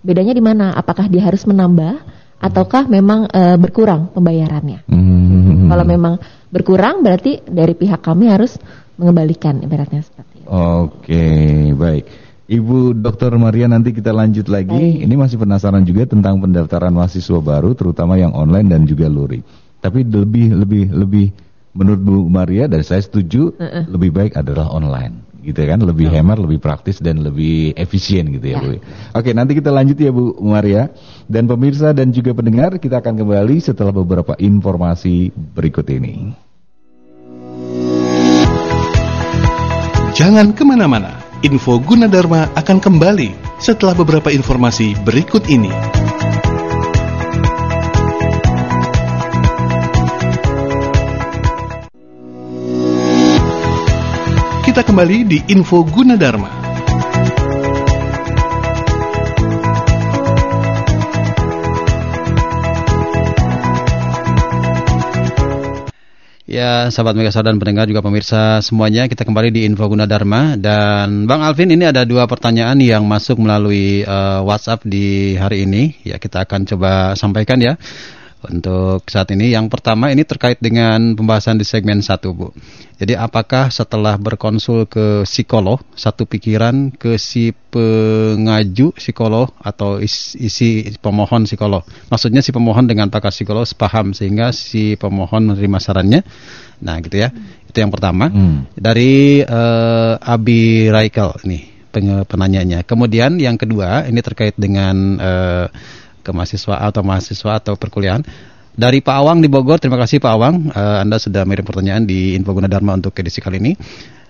bedanya 0.08 0.32
di 0.32 0.40
mana? 0.40 0.72
Apakah 0.72 1.12
dia 1.12 1.28
harus 1.28 1.44
menambah 1.44 2.00
ataukah 2.40 2.88
memang 2.88 3.28
e, 3.28 3.60
berkurang 3.60 4.08
pembayarannya? 4.16 4.88
Hmm. 4.88 5.68
Kalau 5.68 5.84
memang 5.84 6.16
berkurang 6.48 7.04
berarti 7.04 7.44
dari 7.44 7.76
pihak 7.76 8.00
kami 8.00 8.32
harus 8.32 8.56
mengembalikan 8.96 9.60
ibaratnya 9.60 10.00
seperti 10.00 10.42
itu. 10.42 10.48
Oke, 10.48 11.28
baik. 11.76 12.06
Ibu 12.48 12.96
Dr. 13.04 13.36
Maria 13.36 13.68
nanti 13.68 13.92
kita 13.92 14.16
lanjut 14.16 14.48
lagi. 14.48 14.72
Baik. 14.72 15.04
Ini 15.04 15.16
masih 15.20 15.36
penasaran 15.36 15.84
juga 15.84 16.08
tentang 16.08 16.40
pendaftaran 16.40 16.96
mahasiswa 16.96 17.44
baru 17.44 17.76
terutama 17.76 18.16
yang 18.16 18.32
online 18.32 18.72
dan 18.72 18.88
juga 18.88 19.12
luring. 19.12 19.44
Tapi 19.84 20.08
lebih 20.08 20.56
lebih 20.56 20.84
lebih 20.96 21.28
menurut 21.76 22.02
Bu 22.02 22.16
Maria 22.32 22.66
dan 22.66 22.82
saya 22.82 23.04
setuju 23.04 23.54
uh 23.54 23.62
-uh. 23.62 23.84
lebih 23.92 24.16
baik 24.16 24.34
adalah 24.40 24.72
online 24.72 25.27
gitu 25.48 25.64
kan 25.64 25.80
lebih 25.80 26.12
hemat, 26.12 26.36
lebih 26.44 26.60
praktis 26.60 27.00
dan 27.00 27.24
lebih 27.24 27.72
efisien 27.80 28.28
gitu 28.36 28.52
ya, 28.52 28.60
ya 28.60 28.68
Bu. 28.68 28.70
Oke, 29.16 29.32
nanti 29.32 29.56
kita 29.56 29.72
lanjut 29.72 29.96
ya 29.96 30.12
Bu 30.12 30.36
Maria 30.44 30.92
dan 31.32 31.48
pemirsa 31.48 31.96
dan 31.96 32.12
juga 32.12 32.36
pendengar 32.36 32.76
kita 32.76 33.00
akan 33.00 33.16
kembali 33.16 33.56
setelah 33.64 33.96
beberapa 33.96 34.36
informasi 34.36 35.32
berikut 35.32 35.88
ini. 35.88 36.36
Jangan 40.18 40.52
ke 40.52 40.66
mana-mana, 40.66 41.14
info 41.46 41.78
Gunadarma 41.80 42.52
akan 42.58 42.78
kembali 42.82 43.62
setelah 43.62 43.94
beberapa 43.94 44.34
informasi 44.34 44.98
berikut 45.06 45.46
ini. 45.48 45.97
Kita 54.78 54.94
kembali 54.94 55.26
di 55.26 55.42
Info 55.58 55.82
Gunadarma. 55.82 56.54
Ya, 66.46 66.94
sahabat 66.94 67.18
Mega 67.18 67.34
dan 67.42 67.58
pendengar 67.58 67.90
juga 67.90 68.06
pemirsa 68.06 68.62
semuanya, 68.62 69.10
kita 69.10 69.26
kembali 69.26 69.50
di 69.50 69.66
Info 69.66 69.82
Gunadarma 69.90 70.54
dan 70.62 71.26
Bang 71.26 71.42
Alvin 71.42 71.74
ini 71.74 71.90
ada 71.90 72.06
dua 72.06 72.30
pertanyaan 72.30 72.78
yang 72.78 73.02
masuk 73.10 73.42
melalui 73.42 74.06
uh, 74.06 74.46
WhatsApp 74.46 74.86
di 74.86 75.34
hari 75.42 75.66
ini. 75.66 75.98
Ya, 76.06 76.22
kita 76.22 76.46
akan 76.46 76.70
coba 76.70 77.18
sampaikan 77.18 77.58
ya 77.58 77.82
untuk 78.46 79.02
saat 79.10 79.34
ini. 79.34 79.54
Yang 79.54 79.74
pertama 79.74 80.14
ini 80.14 80.22
terkait 80.22 80.62
dengan 80.62 81.18
pembahasan 81.18 81.58
di 81.58 81.66
segmen 81.66 82.06
satu 82.06 82.34
Bu. 82.38 82.48
Jadi 82.98 83.14
apakah 83.14 83.70
setelah 83.70 84.18
berkonsul 84.18 84.90
ke 84.90 85.26
psikolog, 85.26 85.82
satu 85.94 86.26
pikiran 86.26 86.94
ke 86.94 87.18
si 87.22 87.54
pengaju 87.54 88.94
psikolog 88.98 89.54
atau 89.62 90.02
isi, 90.02 90.50
isi 90.50 90.70
pemohon 90.98 91.46
psikolog. 91.46 91.86
Maksudnya 92.10 92.42
si 92.42 92.50
pemohon 92.50 92.90
dengan 92.90 93.10
pakar 93.14 93.34
psikolog 93.34 93.66
sepaham 93.66 94.18
sehingga 94.18 94.50
si 94.50 94.98
pemohon 94.98 95.54
menerima 95.54 95.78
sarannya. 95.78 96.22
Nah 96.82 96.98
gitu 97.02 97.22
ya. 97.22 97.30
Itu 97.70 97.78
yang 97.82 97.94
pertama. 97.94 98.34
Hmm. 98.34 98.66
Dari 98.74 99.46
uh, 99.46 100.18
Abi 100.18 100.90
Raikel 100.90 101.34
nih 101.46 101.78
penanyanya. 102.30 102.86
Kemudian 102.86 103.42
yang 103.42 103.58
kedua 103.58 104.06
ini 104.06 104.22
terkait 104.22 104.54
dengan 104.54 105.18
uh, 105.18 105.66
ke 106.28 106.36
mahasiswa 106.36 106.76
atau 106.84 107.02
mahasiswa 107.08 107.52
atau 107.56 107.80
perkuliahan. 107.80 108.28
Dari 108.78 109.00
Pak 109.00 109.16
Awang 109.16 109.40
di 109.40 109.48
Bogor, 109.48 109.80
terima 109.80 109.96
kasih 109.98 110.20
Pak 110.20 110.32
Awang. 110.36 110.56
Uh, 110.70 111.02
Anda 111.02 111.18
sudah 111.18 111.48
mirip 111.48 111.66
pertanyaan 111.66 112.04
di 112.04 112.36
Info 112.36 112.52
Gunadarma 112.52 113.00
untuk 113.00 113.16
edisi 113.16 113.40
kali 113.40 113.64
ini. 113.64 113.74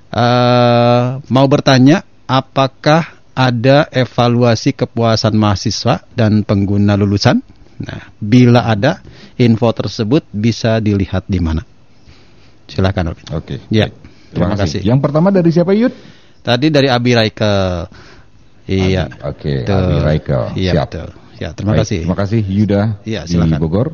Uh, 0.08 1.20
mau 1.34 1.50
bertanya, 1.50 2.06
apakah 2.30 3.18
ada 3.36 3.92
evaluasi 3.92 4.72
kepuasan 4.72 5.36
mahasiswa 5.36 6.06
dan 6.16 6.48
pengguna 6.48 6.96
lulusan? 6.96 7.44
Nah, 7.78 8.10
bila 8.18 8.66
ada, 8.66 9.04
info 9.38 9.70
tersebut 9.70 10.26
bisa 10.34 10.82
dilihat 10.82 11.30
di 11.30 11.38
mana? 11.38 11.62
Silakan, 12.66 13.14
Oke. 13.14 13.28
Okay. 13.36 13.60
Ya. 13.70 13.92
Terima, 14.32 14.54
Terima 14.54 14.56
kasih. 14.58 14.82
Yang 14.82 15.00
pertama 15.04 15.30
dari 15.30 15.50
siapa, 15.54 15.76
Yud? 15.78 15.94
Tadi 16.42 16.68
dari 16.72 16.88
Abi 16.90 17.12
Raikel. 17.14 17.86
Iya. 18.68 19.08
Oke, 19.24 19.64
okay, 19.64 19.76
Abi 19.76 19.98
Raikel. 20.04 20.44
Iya, 20.56 20.72
Siap. 20.76 20.86
betul. 20.88 21.10
Ya, 21.38 21.54
terima 21.54 21.78
Baik, 21.78 21.86
kasih. 21.86 22.00
Terima 22.04 22.18
kasih 22.18 22.42
Yuda 22.42 22.82
ya, 23.06 23.22
silakan. 23.30 23.58
di 23.58 23.62
Bogor. 23.62 23.88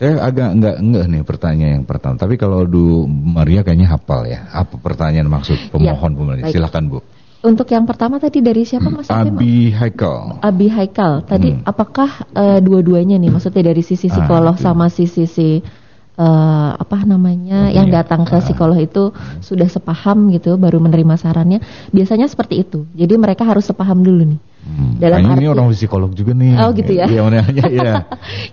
Saya 0.00 0.18
agak 0.18 0.50
enggak 0.58 0.76
enggak 0.82 1.04
nih 1.06 1.22
pertanyaan 1.22 1.72
yang 1.78 1.86
pertama. 1.86 2.14
Tapi 2.18 2.34
kalau 2.34 2.66
Du 2.66 3.06
Maria 3.06 3.62
kayaknya 3.62 3.92
hafal 3.92 4.26
ya. 4.26 4.50
Apa 4.50 4.80
pertanyaan 4.80 5.30
maksud 5.30 5.54
iya, 5.54 5.70
pemohon 5.70 6.10
ya, 6.10 6.18
pemerintah? 6.18 6.50
Silakan 6.50 6.84
Bu. 6.90 6.98
Untuk 7.42 7.66
yang 7.74 7.86
pertama 7.86 8.22
tadi 8.22 8.38
dari 8.38 8.62
siapa 8.62 8.86
Mas? 8.86 9.10
Abi 9.10 9.74
Haikal. 9.74 10.38
Abi 10.42 10.70
Haikal. 10.70 11.26
Tadi 11.26 11.50
hmm. 11.54 11.66
apakah 11.66 12.26
uh, 12.34 12.58
dua-duanya 12.62 13.18
nih? 13.18 13.30
Maksudnya 13.34 13.74
dari 13.74 13.82
sisi 13.82 14.06
psikolog 14.06 14.54
ah, 14.54 14.62
sama 14.62 14.86
sisi 14.86 15.26
si 15.26 15.58
uh, 16.18 16.70
apa 16.76 17.04
namanya 17.08 17.70
oh, 17.70 17.74
yang 17.74 17.88
iya. 17.88 18.02
datang 18.02 18.28
ke 18.28 18.36
ah. 18.36 18.42
psikolog 18.42 18.78
itu 18.80 19.12
sudah 19.40 19.68
sepaham 19.68 20.28
gitu 20.32 20.56
baru 20.60 20.80
menerima 20.82 21.14
sarannya. 21.16 21.62
Biasanya 21.92 22.28
seperti 22.28 22.64
itu. 22.64 22.84
Jadi 22.92 23.14
mereka 23.16 23.46
harus 23.48 23.68
sepaham 23.68 24.00
dulu 24.04 24.36
nih. 24.36 24.40
Hmm, 24.62 24.94
Dalam 24.94 25.26
arti, 25.26 25.42
ini 25.42 25.46
orang 25.50 25.66
psikolog 25.74 26.10
juga 26.14 26.32
nih. 26.38 26.54
Oh 26.62 26.70
gitu 26.70 26.92
ya. 26.94 27.06
Iya, 27.10 27.22
ya. 27.82 27.94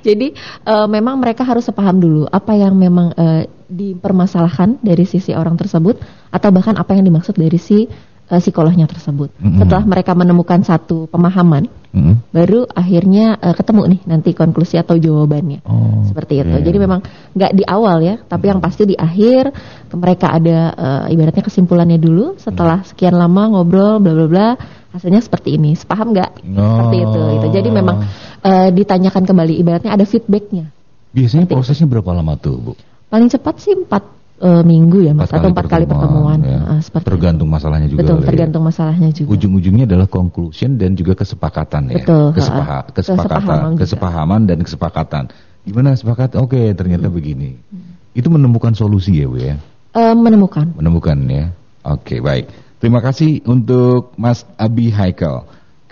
Jadi 0.01 0.33
uh, 0.65 0.89
memang 0.89 1.21
mereka 1.21 1.45
harus 1.45 1.69
sepaham 1.69 2.01
dulu 2.01 2.25
apa 2.25 2.57
yang 2.57 2.73
memang 2.73 3.13
uh, 3.13 3.45
dipermasalahkan 3.69 4.81
dari 4.81 5.05
sisi 5.05 5.37
orang 5.37 5.53
tersebut 5.53 6.01
atau 6.33 6.49
bahkan 6.49 6.73
apa 6.81 6.97
yang 6.97 7.05
dimaksud 7.05 7.37
dari 7.37 7.61
si 7.61 7.85
uh, 8.29 8.39
psikolognya 8.39 8.85
tersebut. 8.85 9.33
Mm-hmm. 9.35 9.59
Setelah 9.65 9.83
mereka 9.89 10.13
menemukan 10.13 10.61
satu 10.61 11.09
pemahaman, 11.09 11.67
mm-hmm. 11.67 12.15
baru 12.29 12.69
akhirnya 12.69 13.35
uh, 13.41 13.55
ketemu 13.57 13.97
nih 13.97 14.01
nanti 14.05 14.29
konklusi 14.37 14.77
atau 14.77 14.95
jawabannya. 14.95 15.65
Oh, 15.65 16.05
Seperti 16.05 16.45
itu. 16.45 16.57
Jadi 16.61 16.77
memang 16.77 17.01
nggak 17.33 17.51
di 17.57 17.63
awal 17.65 18.05
ya, 18.05 18.15
tapi 18.21 18.53
yang 18.53 18.61
pasti 18.61 18.85
di 18.85 18.95
akhir 18.95 19.51
mereka 19.97 20.31
ada 20.31 20.59
uh, 20.77 21.05
ibaratnya 21.09 21.43
kesimpulannya 21.43 21.97
dulu. 21.97 22.37
Setelah 22.37 22.85
sekian 22.85 23.17
lama 23.17 23.57
ngobrol, 23.57 23.97
bla 23.99 24.13
bla 24.13 24.27
bla 24.29 24.47
hasilnya 24.93 25.21
seperti 25.21 25.57
ini. 25.57 25.73
Sepaham 25.73 26.13
nggak? 26.13 26.31
Oh. 26.53 26.65
Seperti 26.77 26.97
itu. 27.01 27.21
Itu. 27.41 27.47
Jadi 27.51 27.69
memang 27.73 28.05
uh, 28.45 28.69
ditanyakan 28.69 29.23
kembali. 29.25 29.53
Ibaratnya 29.57 29.91
ada 29.93 30.05
feedbacknya. 30.05 30.69
Biasanya 31.09 31.49
seperti 31.49 31.57
prosesnya 31.57 31.87
itu. 31.89 31.93
berapa 31.97 32.11
lama 32.13 32.33
tuh, 32.37 32.55
Bu? 32.61 32.73
Paling 33.09 33.29
cepat 33.33 33.57
sih 33.57 33.73
empat 33.73 34.18
uh, 34.39 34.63
minggu 34.63 35.05
ya, 35.05 35.13
Mas, 35.13 35.29
atau 35.29 35.51
empat 35.51 35.67
kali 35.67 35.85
pertemuan. 35.85 36.39
Ya. 36.41 36.59
Uh, 36.65 36.81
seperti 36.81 37.05
tergantung 37.11 37.49
masalahnya 37.51 37.87
juga. 37.91 38.01
Betul, 38.03 38.17
ya. 38.23 38.27
tergantung 38.27 38.63
masalahnya 38.65 39.09
juga. 39.11 39.29
Ujung-ujungnya 39.35 39.85
adalah 39.85 40.07
conclusion 40.07 40.79
dan 40.79 40.95
juga 40.95 41.13
kesepakatan 41.19 41.93
ya. 41.93 42.03
Betul. 42.03 42.25
Kesepaha 42.35 42.79
uh, 42.79 42.83
kesepakatan, 42.95 43.59
kesepahaman 43.77 44.41
dan 44.47 44.57
kesepakatan. 44.63 45.23
Gimana 45.67 45.93
sepakat? 45.93 46.39
Oke, 46.39 46.55
okay, 46.55 46.67
ternyata 46.73 47.11
hmm. 47.11 47.15
begini. 47.15 47.49
Hmm. 47.53 47.99
Itu 48.15 48.31
menemukan 48.33 48.73
solusi 48.73 49.19
ya, 49.19 49.27
Bu 49.29 49.37
ya? 49.37 49.55
Uh, 49.93 50.15
menemukan. 50.17 50.73
Menemukan 50.73 51.17
ya. 51.29 51.53
Oke, 51.85 52.17
okay, 52.17 52.19
baik. 52.23 52.45
Terima 52.79 53.03
kasih 53.03 53.43
untuk 53.45 54.15
Mas 54.15 54.47
Abi 54.55 54.89
Haikal. 54.89 55.45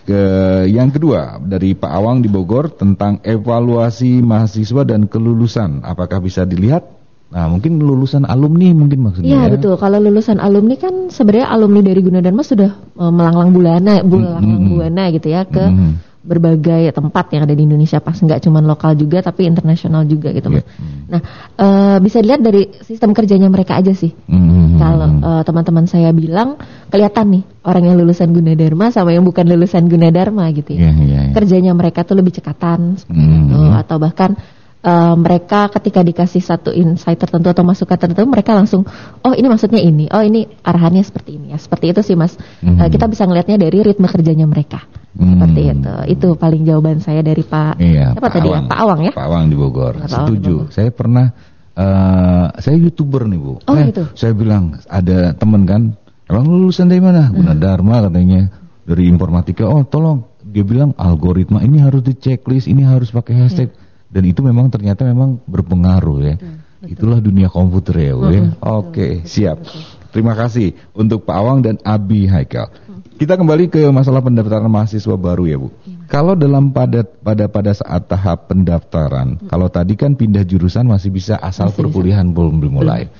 Ke 0.08 0.64
yang 0.72 0.88
kedua 0.88 1.36
dari 1.44 1.76
Pak 1.76 1.92
Awang 1.92 2.24
di 2.24 2.32
Bogor 2.32 2.72
tentang 2.72 3.20
evaluasi 3.28 4.24
mahasiswa 4.24 4.88
dan 4.88 5.12
kelulusan. 5.12 5.84
Apakah 5.84 6.24
bisa 6.24 6.48
dilihat? 6.48 6.97
Nah, 7.28 7.52
mungkin 7.52 7.84
lulusan 7.84 8.24
alumni 8.24 8.72
mungkin 8.72 9.04
maksudnya. 9.04 9.28
Iya, 9.28 9.42
ya. 9.44 9.52
betul. 9.60 9.74
Kalau 9.76 10.00
lulusan 10.00 10.40
alumni 10.40 10.76
kan 10.80 11.12
sebenarnya 11.12 11.48
alumni 11.52 11.82
dari 11.84 12.00
Gunadarma 12.00 12.44
sudah 12.44 12.72
uh, 12.96 13.12
melanglang 13.12 13.52
bulana, 13.52 14.00
bulana 14.00 14.40
mm 14.40 14.48
-hmm. 14.48 14.70
buana 14.72 15.04
gitu 15.12 15.28
ya 15.28 15.44
ke 15.44 15.60
mm 15.60 15.76
-hmm 15.76 16.08
berbagai 16.28 16.92
tempat 16.92 17.26
yang 17.32 17.48
ada 17.48 17.56
di 17.56 17.64
Indonesia 17.64 18.04
pas 18.04 18.20
nggak 18.20 18.44
cuma 18.44 18.60
lokal 18.60 19.00
juga 19.00 19.24
tapi 19.24 19.48
internasional 19.48 20.04
juga 20.04 20.36
gitu 20.36 20.52
mas. 20.52 20.68
Yeah. 20.68 20.76
Nah 21.08 21.22
uh, 21.56 21.98
bisa 22.04 22.20
dilihat 22.20 22.44
dari 22.44 22.68
sistem 22.84 23.16
kerjanya 23.16 23.48
mereka 23.48 23.80
aja 23.80 23.96
sih. 23.96 24.12
Mm-hmm. 24.12 24.76
Kalau 24.76 25.08
uh, 25.24 25.42
teman-teman 25.48 25.88
saya 25.88 26.12
bilang 26.12 26.60
kelihatan 26.92 27.40
nih 27.40 27.44
orang 27.64 27.84
yang 27.88 27.96
lulusan 27.96 28.36
Gunadarma 28.36 28.92
sama 28.92 29.16
yang 29.16 29.24
bukan 29.24 29.48
lulusan 29.48 29.88
Gunadarma 29.88 30.52
gitu 30.52 30.76
ya. 30.76 30.92
Yeah, 30.92 30.94
yeah, 31.00 31.22
yeah. 31.32 31.34
Kerjanya 31.34 31.72
mereka 31.72 32.04
tuh 32.04 32.20
lebih 32.20 32.36
cekatan 32.36 33.00
mm-hmm. 33.08 33.42
itu 33.48 33.60
atau 33.72 33.96
bahkan 33.96 34.36
uh, 34.84 35.16
mereka 35.18 35.72
ketika 35.74 36.04
dikasih 36.04 36.44
satu 36.44 36.70
insight 36.76 37.18
tertentu 37.18 37.50
atau 37.50 37.64
masukan 37.66 37.98
tertentu 37.98 38.28
mereka 38.30 38.54
langsung 38.54 38.86
oh 39.24 39.34
ini 39.34 39.48
maksudnya 39.48 39.82
ini. 39.82 40.06
Oh 40.12 40.22
ini 40.22 40.46
arahannya 40.62 41.02
seperti 41.02 41.40
ini. 41.42 41.56
Ya 41.56 41.60
seperti 41.62 41.94
itu 41.94 42.02
sih 42.04 42.16
mas. 42.20 42.36
Mm-hmm. 42.38 42.78
uh, 42.78 42.90
kita 42.92 43.06
bisa 43.10 43.24
ngelihatnya 43.26 43.58
dari 43.58 43.78
ritme 43.82 44.08
kerjanya 44.10 44.46
mereka. 44.46 44.86
Mm-hmm. 45.18 45.34
seperti 45.34 45.62
itu. 45.66 45.94
Itu 46.14 46.28
paling 46.38 46.62
jawaban 46.68 47.02
saya 47.02 47.26
dari 47.26 47.42
Pak 47.42 47.82
iya, 47.82 48.14
siapa 48.14 48.22
Pak 48.22 48.32
tadi 48.38 48.50
ya? 48.54 48.62
Awang. 48.62 48.62
ya 48.62 48.70
Pak 48.70 48.80
Awang 48.80 49.00
ya? 49.02 49.12
Pak 49.18 49.26
Awang 49.26 49.44
di 49.50 49.56
Bogor. 49.58 49.94
Pak 49.98 50.10
setuju. 50.14 50.38
Di 50.38 50.52
Bogor. 50.62 50.74
saya 50.74 50.90
pernah 50.94 51.26
uh, 51.74 52.48
saya 52.62 52.76
youtuber 52.78 53.26
nih 53.26 53.40
bu. 53.42 53.54
Oh, 53.66 53.74
eh, 53.74 53.90
gitu. 53.90 54.04
saya 54.14 54.34
bilang 54.38 54.78
ada 54.86 55.34
temen 55.34 55.66
kan? 55.66 55.82
Emang 56.28 56.46
lulusan 56.46 56.92
dari 56.92 57.02
mana? 57.02 57.34
Gunadarma 57.34 58.12
katanya. 58.12 58.52
Dari 58.88 59.04
informatika. 59.10 59.68
Oh 59.68 59.84
tolong. 59.84 60.28
Dia 60.48 60.64
bilang 60.64 60.96
algoritma 60.96 61.60
ini 61.60 61.84
harus 61.84 62.00
di 62.06 62.16
checklist 62.16 62.72
ini 62.72 62.88
harus 62.88 63.12
pakai 63.12 63.36
hashtag 63.36 63.68
yeah 63.68 63.87
dan 64.08 64.24
itu 64.24 64.40
memang 64.40 64.72
ternyata 64.72 65.04
memang 65.04 65.40
berpengaruh 65.44 66.20
ya. 66.24 66.36
Betul, 66.40 66.56
betul. 66.80 66.92
Itulah 66.94 67.20
dunia 67.20 67.48
komputer 67.52 67.96
ya, 68.00 68.14
Bu. 68.16 68.24
Ya. 68.32 68.32
Oke, 68.32 68.48
okay, 68.62 69.12
siap. 69.28 69.60
Betul. 69.62 69.98
Terima 70.08 70.34
kasih 70.34 70.74
untuk 70.96 71.28
Pak 71.28 71.36
Awang 71.36 71.60
dan 71.62 71.76
Abi 71.84 72.26
Haikal. 72.26 72.72
Kita 73.18 73.34
kembali 73.34 73.74
ke 73.74 73.82
masalah 73.90 74.22
pendaftaran 74.22 74.70
mahasiswa 74.70 75.16
baru 75.18 75.44
ya, 75.50 75.58
Bu. 75.60 75.70
Ya. 75.84 75.98
Kalau 76.08 76.34
dalam 76.40 76.72
pada 76.72 77.04
pada 77.04 77.52
pada 77.52 77.72
saat 77.76 78.08
tahap 78.08 78.48
pendaftaran, 78.48 79.42
hmm. 79.42 79.50
kalau 79.52 79.68
tadi 79.68 80.00
kan 80.00 80.16
pindah 80.16 80.48
jurusan 80.48 80.88
masih 80.88 81.12
bisa 81.12 81.36
asal 81.38 81.68
masih 81.68 81.84
perkuliahan 81.84 82.30
bisa. 82.32 82.36
belum 82.38 82.56
dimulai. 82.64 83.12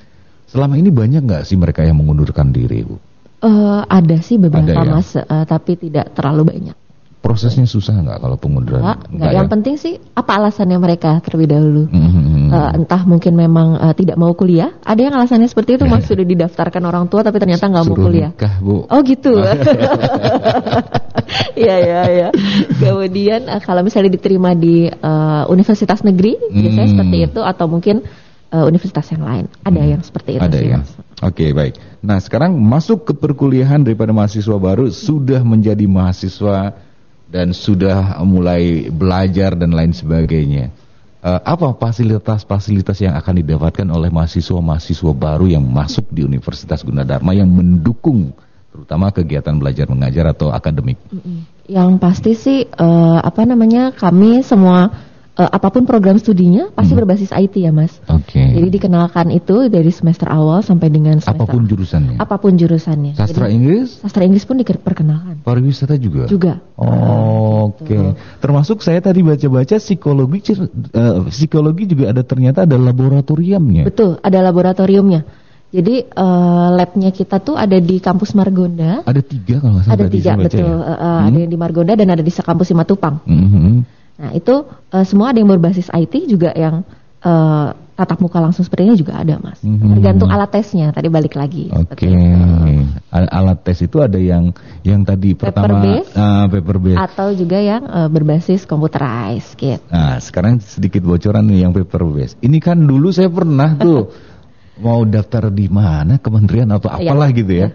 Selama 0.48 0.80
ini 0.80 0.88
banyak 0.88 1.28
nggak 1.28 1.44
sih 1.44 1.60
mereka 1.60 1.84
yang 1.84 2.00
mengundurkan 2.00 2.48
diri, 2.48 2.80
Bu? 2.80 2.96
Uh, 3.38 3.84
ada 3.86 4.18
sih 4.18 4.40
beberapa 4.40 4.74
ada, 4.74 4.82
ya? 4.82 4.94
mas, 4.98 5.14
uh, 5.14 5.44
tapi 5.46 5.78
tidak 5.78 6.10
terlalu 6.16 6.50
banyak. 6.50 6.76
Prosesnya 7.18 7.66
susah 7.66 7.98
nggak 7.98 8.18
kalau 8.22 8.36
pengunduran? 8.38 8.78
Enggak, 8.78 8.98
enggak. 9.10 9.30
Yang 9.34 9.46
ya? 9.46 9.52
penting 9.52 9.74
sih 9.74 9.94
apa 10.14 10.32
alasannya 10.38 10.78
mereka 10.78 11.18
terlebih 11.18 11.50
dahulu. 11.50 11.82
Mm-hmm. 11.90 12.46
Uh, 12.48 12.70
entah 12.78 13.02
mungkin 13.04 13.32
memang 13.34 13.74
uh, 13.74 13.94
tidak 13.94 14.14
mau 14.14 14.30
kuliah. 14.38 14.78
Ada 14.86 15.10
yang 15.10 15.14
alasannya 15.18 15.50
seperti 15.50 15.76
itu, 15.76 15.84
mas 15.90 16.06
sudah 16.10 16.22
didaftarkan 16.22 16.82
orang 16.86 17.10
tua 17.10 17.26
tapi 17.26 17.42
ternyata 17.42 17.66
nggak 17.66 17.84
mau 17.90 17.96
kuliah. 17.98 18.30
Nikah, 18.32 18.54
Bu. 18.62 18.86
Oh 18.86 19.00
gitu. 19.02 19.34
Iya 21.58 21.76
iya 21.82 22.02
iya. 22.08 22.28
Kemudian 22.78 23.50
uh, 23.50 23.60
kalau 23.60 23.82
misalnya 23.82 24.14
diterima 24.14 24.54
di 24.54 24.88
uh, 24.88 25.44
universitas 25.50 26.00
negeri, 26.06 26.38
mm. 26.38 26.54
biasanya 26.54 26.88
seperti 26.94 27.16
itu 27.28 27.40
atau 27.42 27.66
mungkin 27.68 28.06
uh, 28.52 28.64
universitas 28.64 29.06
yang 29.12 29.24
lain. 29.24 29.44
Ada 29.64 29.80
hmm. 29.82 29.90
yang 29.92 30.02
seperti 30.04 30.30
itu. 30.38 30.44
Ada 30.44 30.58
sih, 30.58 30.68
ya. 30.68 30.78
Oke 30.78 30.86
okay, 31.24 31.50
baik. 31.52 31.74
Nah 32.00 32.18
sekarang 32.22 32.56
masuk 32.56 33.10
ke 33.10 33.12
perkuliahan 33.16 33.82
daripada 33.82 34.14
mahasiswa 34.14 34.56
baru 34.56 34.88
sudah 34.88 35.42
menjadi 35.42 35.84
mahasiswa 35.84 36.78
dan 37.28 37.52
sudah 37.52 38.20
mulai 38.24 38.88
belajar 38.88 39.52
dan 39.52 39.76
lain 39.76 39.92
sebagainya. 39.92 40.72
Uh, 41.18 41.42
apa 41.42 41.74
fasilitas-fasilitas 41.74 43.02
yang 43.02 43.18
akan 43.18 43.42
didapatkan 43.42 43.88
oleh 43.90 44.06
mahasiswa-mahasiswa 44.08 45.12
baru 45.12 45.50
yang 45.50 45.66
masuk 45.66 46.06
di 46.14 46.22
Universitas 46.22 46.86
Gunadarma 46.86 47.34
yang 47.34 47.50
mendukung 47.50 48.30
terutama 48.70 49.10
kegiatan 49.10 49.58
belajar 49.58 49.90
mengajar 49.90 50.30
atau 50.30 50.54
akademik? 50.54 50.94
Yang 51.66 51.90
pasti 51.98 52.32
sih 52.38 52.58
uh, 52.70 53.18
apa 53.18 53.42
namanya 53.42 53.90
kami 53.90 54.46
semua 54.46 55.07
uh, 55.38 55.48
apa 55.48 55.70
pun 55.70 55.86
program 55.86 56.18
studinya 56.18 56.68
pasti 56.74 56.92
hmm. 56.92 57.00
berbasis 57.00 57.30
IT 57.30 57.54
ya 57.62 57.70
mas. 57.70 57.94
Oke. 58.10 58.34
Okay. 58.34 58.58
Jadi 58.58 58.68
dikenalkan 58.74 59.30
itu 59.30 59.70
dari 59.70 59.88
semester 59.94 60.26
awal 60.26 60.66
sampai 60.66 60.90
dengan 60.90 61.22
semester 61.22 61.46
apa 61.46 61.54
pun 61.54 61.62
jurusannya. 61.64 62.16
Apa 62.18 62.36
pun 62.42 62.52
jurusannya. 62.58 63.12
Sastra 63.14 63.46
Jadi, 63.46 63.54
Inggris? 63.54 63.88
Sastra 64.02 64.22
Inggris 64.26 64.44
pun 64.44 64.58
diperkenalkan. 64.58 65.40
Pariwisata 65.46 65.94
juga. 65.96 66.26
Juga. 66.26 66.58
Oh, 66.74 67.70
Oke. 67.72 67.86
Okay. 67.86 68.06
Termasuk 68.42 68.82
saya 68.82 68.98
tadi 68.98 69.22
baca-baca 69.22 69.78
psikologi 69.78 70.58
uh, 70.58 71.30
psikologi 71.30 71.86
juga 71.86 72.10
ada 72.10 72.26
ternyata 72.26 72.66
ada 72.66 72.74
laboratoriumnya. 72.74 73.86
Betul, 73.86 74.18
ada 74.20 74.38
laboratoriumnya. 74.42 75.46
Jadi 75.68 76.00
uh, 76.00 76.72
labnya 76.72 77.12
kita 77.12 77.44
tuh 77.44 77.52
ada 77.52 77.76
di 77.76 78.00
kampus 78.00 78.32
Margonda. 78.32 79.04
Ada 79.04 79.20
tiga 79.20 79.60
kalau 79.60 79.76
nggak 79.76 79.84
salah. 79.84 79.96
Ada 80.00 80.04
tiga 80.08 80.30
betul. 80.40 80.64
Ya? 80.64 80.72
Uh, 80.72 80.96
hmm. 80.96 81.26
Ada 81.28 81.38
yang 81.44 81.50
di 81.52 81.58
Margonda 81.60 81.92
dan 81.92 82.08
ada 82.08 82.24
di 82.24 82.32
kampus 82.32 82.72
Simatupang. 82.72 83.20
Hmm. 83.28 83.84
Nah 84.18 84.30
itu 84.34 84.66
uh, 84.66 85.04
semua 85.06 85.30
ada 85.30 85.38
yang 85.38 85.48
berbasis 85.48 85.86
IT 85.94 86.26
juga 86.26 86.50
yang 86.58 86.82
uh, 87.22 87.70
tatap 87.98 88.22
muka 88.22 88.38
langsung 88.38 88.62
seperti 88.62 88.86
ini 88.86 88.94
juga 88.94 89.18
ada 89.18 89.42
mas. 89.42 89.58
Mm-hmm. 89.58 89.90
Tergantung 89.98 90.30
alat 90.30 90.50
tesnya. 90.54 90.94
Tadi 90.94 91.10
balik 91.10 91.34
lagi. 91.34 91.66
Oke. 91.74 92.06
Okay. 92.06 92.86
Alat 93.10 93.58
tes 93.66 93.78
itu 93.82 93.98
ada 93.98 94.18
yang 94.18 94.54
yang 94.86 95.02
tadi 95.02 95.34
paper 95.34 95.50
pertama 95.50 95.82
base, 95.82 96.10
uh, 96.14 96.46
paper 96.46 96.76
base 96.78 96.98
atau 96.98 97.28
juga 97.34 97.58
yang 97.58 97.82
uh, 97.90 98.06
berbasis 98.06 98.62
computerized 98.66 99.58
gitu. 99.58 99.82
Nah 99.90 100.22
sekarang 100.22 100.62
sedikit 100.62 101.02
bocoran 101.02 101.50
nih 101.50 101.66
yang 101.66 101.72
paper 101.74 102.06
base. 102.06 102.38
Ini 102.38 102.58
kan 102.62 102.78
dulu 102.78 103.10
saya 103.10 103.26
pernah 103.30 103.74
tuh 103.74 104.14
mau 104.84 105.02
daftar 105.02 105.50
di 105.50 105.66
mana 105.66 106.22
kementerian 106.22 106.70
atau 106.70 106.86
iya. 106.94 107.10
apalah 107.10 107.30
ya. 107.34 107.38
gitu 107.38 107.52
ya. 107.54 107.66
ya 107.66 107.68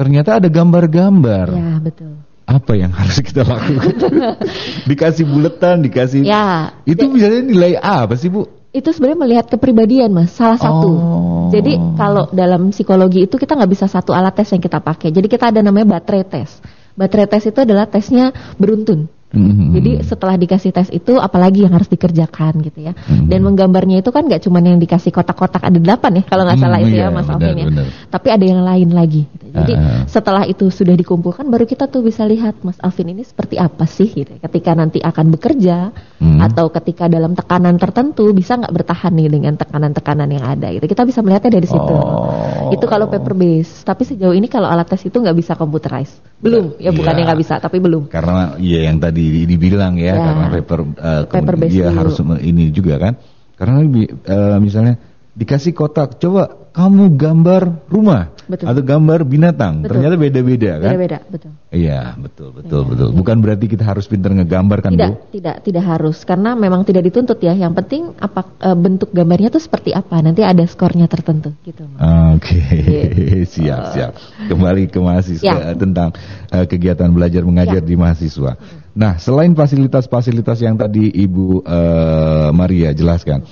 ternyata 0.00 0.40
ada 0.40 0.48
gambar-gambar. 0.48 1.46
Ya, 1.52 1.72
betul. 1.76 2.29
Apa 2.50 2.74
yang 2.74 2.90
harus 2.90 3.22
kita 3.22 3.46
lakukan? 3.46 3.94
dikasih 4.90 5.22
buletan, 5.22 5.86
dikasih. 5.86 6.26
Ya. 6.26 6.74
Itu 6.82 7.06
misalnya 7.06 7.46
nilai 7.46 7.78
A 7.78 8.02
apa 8.02 8.18
sih, 8.18 8.26
Bu? 8.26 8.50
Itu 8.74 8.90
sebenarnya 8.90 9.18
melihat 9.22 9.46
kepribadian, 9.46 10.10
Mas. 10.10 10.34
Salah 10.34 10.58
satu. 10.58 10.90
Oh. 10.90 11.48
Jadi 11.54 11.78
kalau 11.94 12.26
dalam 12.34 12.74
psikologi 12.74 13.30
itu 13.30 13.38
kita 13.38 13.54
nggak 13.54 13.70
bisa 13.70 13.86
satu 13.86 14.10
alat 14.10 14.34
tes 14.34 14.50
yang 14.50 14.62
kita 14.62 14.82
pakai. 14.82 15.14
Jadi 15.14 15.26
kita 15.30 15.54
ada 15.54 15.62
namanya 15.62 15.98
baterai 15.98 16.26
tes. 16.26 16.58
Baterai 16.98 17.30
tes 17.30 17.46
itu 17.46 17.58
adalah 17.62 17.86
tesnya 17.86 18.34
beruntun. 18.58 19.06
Mm-hmm. 19.30 19.68
Jadi 19.78 19.90
setelah 20.02 20.34
dikasih 20.34 20.74
tes 20.74 20.90
itu 20.90 21.14
apalagi 21.14 21.62
yang 21.62 21.70
harus 21.70 21.86
dikerjakan 21.86 22.66
gitu 22.66 22.90
ya. 22.90 22.98
Mm-hmm. 22.98 23.30
Dan 23.30 23.40
menggambarnya 23.46 24.02
itu 24.02 24.10
kan 24.10 24.26
nggak 24.26 24.42
cuma 24.42 24.58
yang 24.58 24.82
dikasih 24.82 25.14
kotak-kotak 25.14 25.62
ada 25.62 25.78
delapan 25.78 26.18
ya 26.18 26.24
kalau 26.26 26.42
nggak 26.42 26.58
mm, 26.58 26.64
salah 26.66 26.78
itu 26.82 26.94
iya, 26.98 27.06
ya 27.06 27.14
Mas 27.14 27.30
Alvin 27.30 27.56
ya. 27.56 27.66
Tapi 28.10 28.28
ada 28.34 28.44
yang 28.44 28.60
lain 28.66 28.90
lagi. 28.90 29.22
Gitu. 29.30 29.54
Jadi 29.54 29.74
uh. 29.78 30.02
setelah 30.10 30.42
itu 30.50 30.66
sudah 30.74 30.98
dikumpulkan 30.98 31.46
baru 31.46 31.62
kita 31.62 31.86
tuh 31.86 32.02
bisa 32.02 32.26
lihat 32.26 32.58
Mas 32.66 32.82
Alvin 32.82 33.14
ini 33.14 33.22
seperti 33.22 33.54
apa 33.54 33.86
sih 33.86 34.10
gitu. 34.10 34.34
Ya. 34.34 34.50
Ketika 34.50 34.74
nanti 34.74 34.98
akan 34.98 35.26
bekerja 35.30 35.94
mm. 36.18 36.38
atau 36.50 36.66
ketika 36.74 37.06
dalam 37.06 37.38
tekanan 37.38 37.78
tertentu 37.78 38.34
bisa 38.34 38.58
nggak 38.58 38.74
bertahan 38.82 39.14
nih 39.14 39.30
dengan 39.30 39.54
tekanan-tekanan 39.54 40.26
yang 40.26 40.42
ada 40.42 40.74
gitu. 40.74 40.90
Kita 40.90 41.06
bisa 41.06 41.22
melihatnya 41.22 41.54
dari 41.54 41.68
situ. 41.70 41.94
Oh. 41.94 42.74
Itu 42.74 42.90
kalau 42.90 43.06
paper 43.06 43.38
base. 43.38 43.86
Tapi 43.86 44.02
sejauh 44.02 44.34
ini 44.34 44.50
kalau 44.50 44.66
alat 44.66 44.90
tes 44.90 45.06
itu 45.06 45.14
nggak 45.14 45.38
bisa 45.38 45.54
computerized. 45.54 46.18
Belum 46.42 46.74
ya, 46.82 46.88
ya 46.88 46.96
bukannya 46.96 47.22
nggak 47.30 47.40
bisa 47.46 47.54
tapi 47.62 47.78
belum. 47.78 48.10
Karena 48.10 48.56
iya 48.56 48.90
yang 48.90 48.98
tadi 48.98 49.19
di, 49.20 49.40
dibilang 49.44 50.00
ya, 50.00 50.16
ya. 50.16 50.24
karena 50.24 50.46
paper 50.56 50.80
uh, 50.96 51.22
paper 51.28 51.54
dia 51.68 51.92
harus 51.92 52.16
ini 52.40 52.72
juga 52.72 52.96
kan. 52.96 53.14
Karena 53.60 53.84
uh, 53.84 54.56
misalnya 54.56 54.96
dikasih 55.30 55.72
kotak 55.72 56.18
coba 56.18 56.60
kamu 56.70 57.18
gambar 57.18 57.62
rumah 57.90 58.30
betul. 58.46 58.66
atau 58.66 58.82
gambar 58.82 59.26
binatang 59.26 59.82
betul. 59.82 59.90
ternyata 59.94 60.14
beda-beda 60.18 60.72
kan 60.78 60.90
beda-beda 60.94 61.18
betul 61.26 61.50
iya 61.70 62.14
betul 62.14 62.48
betul 62.54 62.82
ya, 62.82 62.88
betul 62.90 63.08
ya. 63.10 63.14
bukan 63.14 63.36
berarti 63.42 63.66
kita 63.70 63.84
harus 63.86 64.06
pintar 64.06 64.30
ngegambar 64.34 64.78
kan 64.82 64.90
tidak 64.94 65.10
Bu? 65.10 65.34
tidak 65.34 65.56
tidak 65.66 65.84
harus 65.86 66.18
karena 66.22 66.50
memang 66.54 66.82
tidak 66.86 67.02
dituntut 67.10 67.38
ya 67.42 67.54
yang 67.54 67.74
penting 67.74 68.14
apa 68.18 68.42
e, 68.58 68.70
bentuk 68.74 69.10
gambarnya 69.10 69.50
tuh 69.50 69.62
seperti 69.62 69.90
apa 69.94 70.18
nanti 70.22 70.42
ada 70.46 70.62
skornya 70.66 71.10
tertentu 71.10 71.54
gitu 71.66 71.82
oke 71.86 72.38
okay. 72.38 72.62
gitu. 72.82 73.46
siap 73.58 73.94
siap 73.94 74.12
kembali 74.50 74.90
ke 74.90 74.98
mahasiswa 74.98 75.46
ya. 75.46 75.74
tentang 75.74 76.14
uh, 76.54 76.66
kegiatan 76.66 77.10
belajar 77.10 77.42
mengajar 77.42 77.82
ya. 77.82 77.86
di 77.86 77.94
mahasiswa 77.98 78.58
nah 78.94 79.18
selain 79.18 79.54
fasilitas-fasilitas 79.54 80.58
yang 80.62 80.74
tadi 80.74 81.10
Ibu 81.10 81.62
uh, 81.62 82.50
Maria 82.54 82.90
jelaskan 82.94 83.42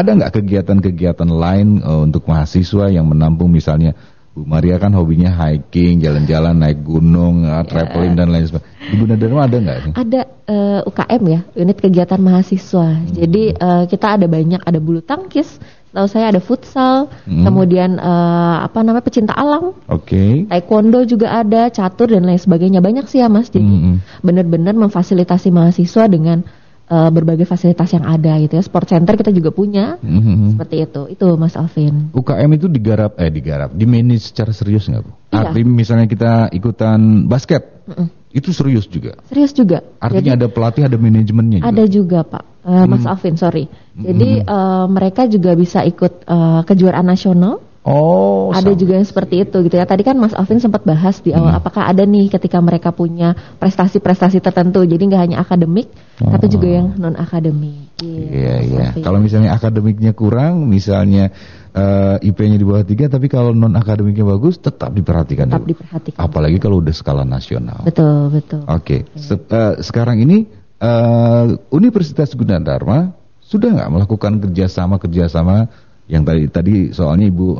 ada 0.00 0.10
nggak 0.16 0.32
kegiatan-kegiatan 0.40 1.30
lain 1.30 1.84
uh, 1.84 2.02
untuk 2.04 2.24
mahasiswa 2.26 2.88
yang 2.88 3.06
menampung 3.06 3.52
misalnya 3.52 3.92
Bu 4.30 4.46
Maria 4.46 4.78
kan 4.78 4.94
hobinya 4.94 5.26
hiking, 5.26 5.98
jalan-jalan, 5.98 6.54
naik 6.54 6.86
gunung, 6.86 7.42
uh, 7.42 7.66
traveling 7.66 8.14
dan 8.14 8.30
lain 8.30 8.46
sebagainya. 8.46 8.94
Ibu 8.94 9.04
Nadarma 9.10 9.40
ada 9.50 9.56
nggak? 9.58 9.78
Ada 9.98 10.20
uh, 10.22 10.80
eh, 10.80 10.80
UKM 10.86 11.22
ya, 11.26 11.40
unit 11.58 11.78
kegiatan 11.82 12.20
mahasiswa. 12.22 12.88
Hmm. 12.94 13.10
Jadi 13.10 13.42
uh, 13.58 13.84
kita 13.90 14.14
ada 14.14 14.30
banyak, 14.30 14.62
ada 14.62 14.78
bulu 14.78 15.02
tangkis, 15.02 15.58
tahu 15.90 16.06
saya 16.06 16.30
ada 16.30 16.38
futsal, 16.38 17.10
hmm. 17.26 17.42
kemudian 17.42 17.98
uh, 17.98 18.62
apa 18.62 18.86
namanya 18.86 19.02
pecinta 19.02 19.34
alam, 19.34 19.74
Oke. 19.90 20.14
Okay. 20.14 20.32
taekwondo 20.46 21.02
juga 21.10 21.34
ada, 21.34 21.66
catur 21.66 22.14
dan 22.14 22.22
lain 22.22 22.38
sebagainya 22.38 22.78
banyak 22.78 23.10
sih 23.10 23.18
ya 23.18 23.26
mas. 23.26 23.50
Jadi 23.50 23.66
hmm. 23.66 24.22
benar-benar 24.22 24.78
memfasilitasi 24.78 25.50
mahasiswa 25.50 26.06
dengan 26.06 26.46
uh, 26.90 27.10
berbagai 27.14 27.46
fasilitas 27.46 27.94
yang 27.94 28.04
ada 28.04 28.36
gitu 28.42 28.58
ya. 28.58 28.62
Sport 28.66 28.90
center 28.90 29.14
kita 29.14 29.30
juga 29.30 29.54
punya. 29.54 29.96
Mm-hmm. 30.02 30.58
Seperti 30.58 30.76
itu. 30.82 31.02
Itu 31.14 31.26
Mas 31.38 31.54
Alvin. 31.54 32.10
UKM 32.10 32.50
itu 32.58 32.66
digarap 32.66 33.16
eh 33.16 33.30
digarap, 33.30 33.70
di 33.72 33.86
manage 33.86 34.34
secara 34.34 34.50
serius 34.50 34.90
nggak 34.90 35.02
Bu? 35.06 35.10
Iya. 35.30 35.38
Artinya 35.46 35.70
misalnya 35.70 36.06
kita 36.10 36.32
ikutan 36.50 37.30
basket. 37.30 37.86
Mm-mm. 37.86 38.08
Itu 38.30 38.54
serius 38.54 38.86
juga. 38.86 39.18
Serius 39.26 39.50
juga. 39.50 39.82
Artinya 39.98 40.34
Jadi, 40.34 40.38
ada 40.38 40.46
pelatih, 40.46 40.82
ada 40.86 40.94
manajemennya 40.94 41.66
juga. 41.66 41.70
Ada 41.74 41.84
juga, 41.90 42.18
Pak. 42.22 42.44
Uh, 42.62 42.86
Mas 42.86 43.02
mm. 43.02 43.10
Alvin, 43.10 43.34
sorry. 43.34 43.64
Jadi 43.98 44.30
mm. 44.44 44.46
uh, 44.46 44.86
mereka 44.86 45.26
juga 45.26 45.50
bisa 45.58 45.82
ikut 45.82 46.30
uh, 46.30 46.62
kejuaraan 46.62 47.10
nasional 47.10 47.58
Oh, 47.90 48.54
ada 48.54 48.70
juga 48.78 48.94
yang 48.94 49.06
seperti 49.06 49.42
itu 49.42 49.56
gitu 49.66 49.74
ya. 49.74 49.82
Tadi 49.82 50.06
kan 50.06 50.14
Mas 50.14 50.30
Alvin 50.32 50.62
sempat 50.62 50.86
bahas 50.86 51.18
di 51.18 51.34
awal, 51.34 51.50
hmm. 51.50 51.60
apakah 51.60 51.90
ada 51.90 52.06
nih 52.06 52.30
ketika 52.30 52.62
mereka 52.62 52.94
punya 52.94 53.34
prestasi-prestasi 53.58 54.38
tertentu, 54.38 54.86
jadi 54.86 55.02
nggak 55.02 55.22
hanya 55.26 55.36
akademik, 55.42 55.90
oh. 56.22 56.30
tapi 56.30 56.46
juga 56.46 56.68
yang 56.70 56.94
non 56.94 57.18
akademik. 57.18 57.90
Iya 58.00 58.54
iya. 58.62 58.86
Kalau 59.02 59.18
misalnya 59.18 59.52
akademiknya 59.58 60.14
kurang, 60.14 60.70
misalnya 60.70 61.34
uh, 61.74 62.16
eh, 62.22 62.30
IP-nya 62.30 62.56
di 62.56 62.64
bawah 62.64 62.86
tiga, 62.86 63.10
tapi 63.10 63.26
kalau 63.26 63.50
non 63.50 63.74
akademiknya 63.74 64.24
bagus, 64.24 64.62
tetap 64.62 64.94
diperhatikan. 64.94 65.50
Tetap 65.50 65.66
dulu. 65.66 65.72
diperhatikan. 65.74 66.20
Apalagi 66.22 66.56
kalau 66.62 66.78
udah 66.78 66.94
skala 66.94 67.26
nasional. 67.26 67.82
Betul 67.82 68.30
betul. 68.30 68.62
Oke. 68.70 69.04
Okay. 69.04 69.18
Se 69.18 69.34
uh, 69.34 69.82
sekarang 69.82 70.22
ini 70.22 70.46
uh, 70.80 71.58
Universitas 71.74 72.32
Gunadarma 72.32 73.12
sudah 73.50 73.74
nggak 73.74 73.90
melakukan 73.90 74.32
kerjasama 74.46 75.02
kerjasama 75.02 75.66
yang 76.10 76.26
tadi 76.26 76.50
tadi 76.50 76.74
soalnya 76.90 77.30
ibu 77.30 77.54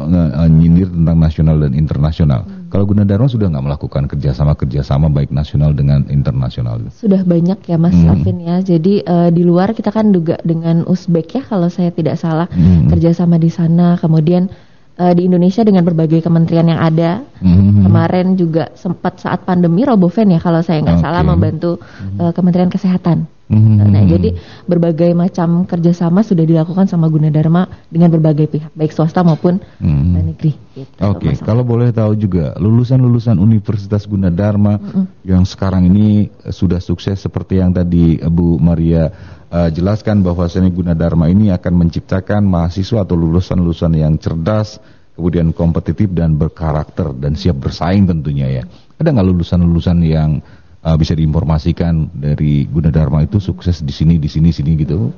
nyindir 0.51 0.91
tentang 0.91 1.17
nasional 1.23 1.57
dan 1.63 1.73
internasional. 1.79 2.43
Hmm. 2.43 2.67
Kalau 2.67 2.83
Gunadarma 2.83 3.31
sudah 3.31 3.47
nggak 3.47 3.67
melakukan 3.67 4.03
kerjasama 4.11 4.59
kerjasama 4.59 5.07
baik 5.07 5.31
nasional 5.31 5.71
dengan 5.71 6.03
internasional? 6.11 6.83
Sudah 6.91 7.23
banyak 7.23 7.63
ya 7.63 7.79
Mas 7.79 7.95
hmm. 7.95 8.11
Alvin 8.11 8.39
ya. 8.43 8.57
Jadi 8.59 9.07
uh, 9.07 9.31
di 9.31 9.43
luar 9.47 9.71
kita 9.71 9.95
kan 9.95 10.11
juga 10.11 10.43
dengan 10.43 10.83
Uzbek 10.83 11.39
ya 11.39 11.43
kalau 11.47 11.71
saya 11.71 11.95
tidak 11.95 12.19
salah 12.19 12.51
hmm. 12.51 12.91
kerjasama 12.91 13.39
di 13.39 13.51
sana. 13.55 13.95
Kemudian 14.03 14.51
uh, 14.99 15.13
di 15.15 15.31
Indonesia 15.31 15.63
dengan 15.63 15.87
berbagai 15.87 16.19
kementerian 16.21 16.67
yang 16.67 16.83
ada. 16.83 17.23
Hmm. 17.39 17.87
Kemarin 17.87 18.35
juga 18.35 18.75
sempat 18.75 19.23
saat 19.23 19.47
pandemi 19.47 19.87
Roboven 19.87 20.35
ya 20.35 20.43
kalau 20.43 20.61
saya 20.61 20.83
nggak 20.83 20.99
okay. 20.99 21.07
salah 21.07 21.23
membantu 21.23 21.79
uh, 22.19 22.35
Kementerian 22.35 22.71
Kesehatan. 22.71 23.40
Hmm. 23.51 23.83
Nah, 23.83 24.07
jadi 24.07 24.39
berbagai 24.63 25.11
macam 25.11 25.67
kerjasama 25.67 26.23
sudah 26.23 26.47
dilakukan 26.47 26.87
sama 26.87 27.11
Gunadarma 27.11 27.67
dengan 27.91 28.15
berbagai 28.15 28.47
pihak, 28.47 28.71
baik 28.79 28.95
swasta 28.95 29.27
maupun 29.27 29.59
hmm. 29.59 30.31
negeri. 30.31 30.55
Gitu, 30.71 30.95
Oke, 31.03 31.35
okay. 31.35 31.43
kalau 31.43 31.67
boleh 31.67 31.91
tahu 31.91 32.15
juga 32.15 32.55
lulusan-lulusan 32.63 33.43
Universitas 33.43 34.07
Gunadarma 34.07 34.79
hmm. 34.79 35.27
yang 35.27 35.43
sekarang 35.43 35.91
ini 35.91 36.31
sudah 36.47 36.79
sukses 36.79 37.19
seperti 37.19 37.59
yang 37.59 37.75
tadi 37.75 38.23
Bu 38.23 38.55
Maria 38.63 39.11
uh, 39.51 39.67
jelaskan 39.75 40.23
bahwa 40.23 40.47
Seni 40.47 40.71
Gunadarma 40.71 41.27
ini 41.27 41.51
akan 41.51 41.75
menciptakan 41.75 42.47
mahasiswa 42.47 43.03
atau 43.03 43.19
lulusan-lulusan 43.19 43.99
yang 43.99 44.15
cerdas, 44.15 44.79
kemudian 45.19 45.51
kompetitif 45.51 46.07
dan 46.15 46.39
berkarakter 46.39 47.11
dan 47.19 47.35
siap 47.35 47.59
bersaing 47.59 48.07
tentunya 48.07 48.63
ya. 48.63 48.65
Ada 48.95 49.11
nggak 49.11 49.27
lulusan-lulusan 49.27 49.99
yang 50.07 50.39
uh, 50.85 50.97
bisa 50.97 51.13
diinformasikan 51.13 52.13
dari 52.17 52.65
Gunadarma 52.69 53.25
itu 53.25 53.39
sukses 53.41 53.85
di 53.85 53.93
sini 53.93 54.17
di 54.17 54.29
sini 54.29 54.51
sini 54.53 54.77
gitu. 54.81 55.13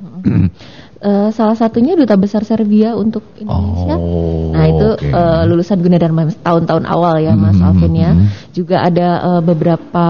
uh, 1.06 1.28
salah 1.30 1.56
satunya 1.56 1.94
duta 1.94 2.18
besar 2.18 2.42
Serbia 2.42 2.94
untuk 2.98 3.22
Indonesia. 3.38 3.94
Oh, 3.96 4.50
nah 4.50 4.66
itu 4.66 4.88
okay. 4.98 5.12
uh, 5.14 5.42
lulusan 5.46 5.78
Gunadarma 5.82 6.30
tahun-tahun 6.42 6.84
awal 6.86 7.22
ya 7.22 7.32
Mas 7.38 7.54
mm 7.54 7.62
-hmm. 7.62 7.68
Alvin 7.68 7.94
ya. 7.94 8.10
Mm-hmm. 8.12 8.28
Juga 8.54 8.76
ada 8.82 9.08
uh, 9.22 9.42
beberapa 9.42 10.06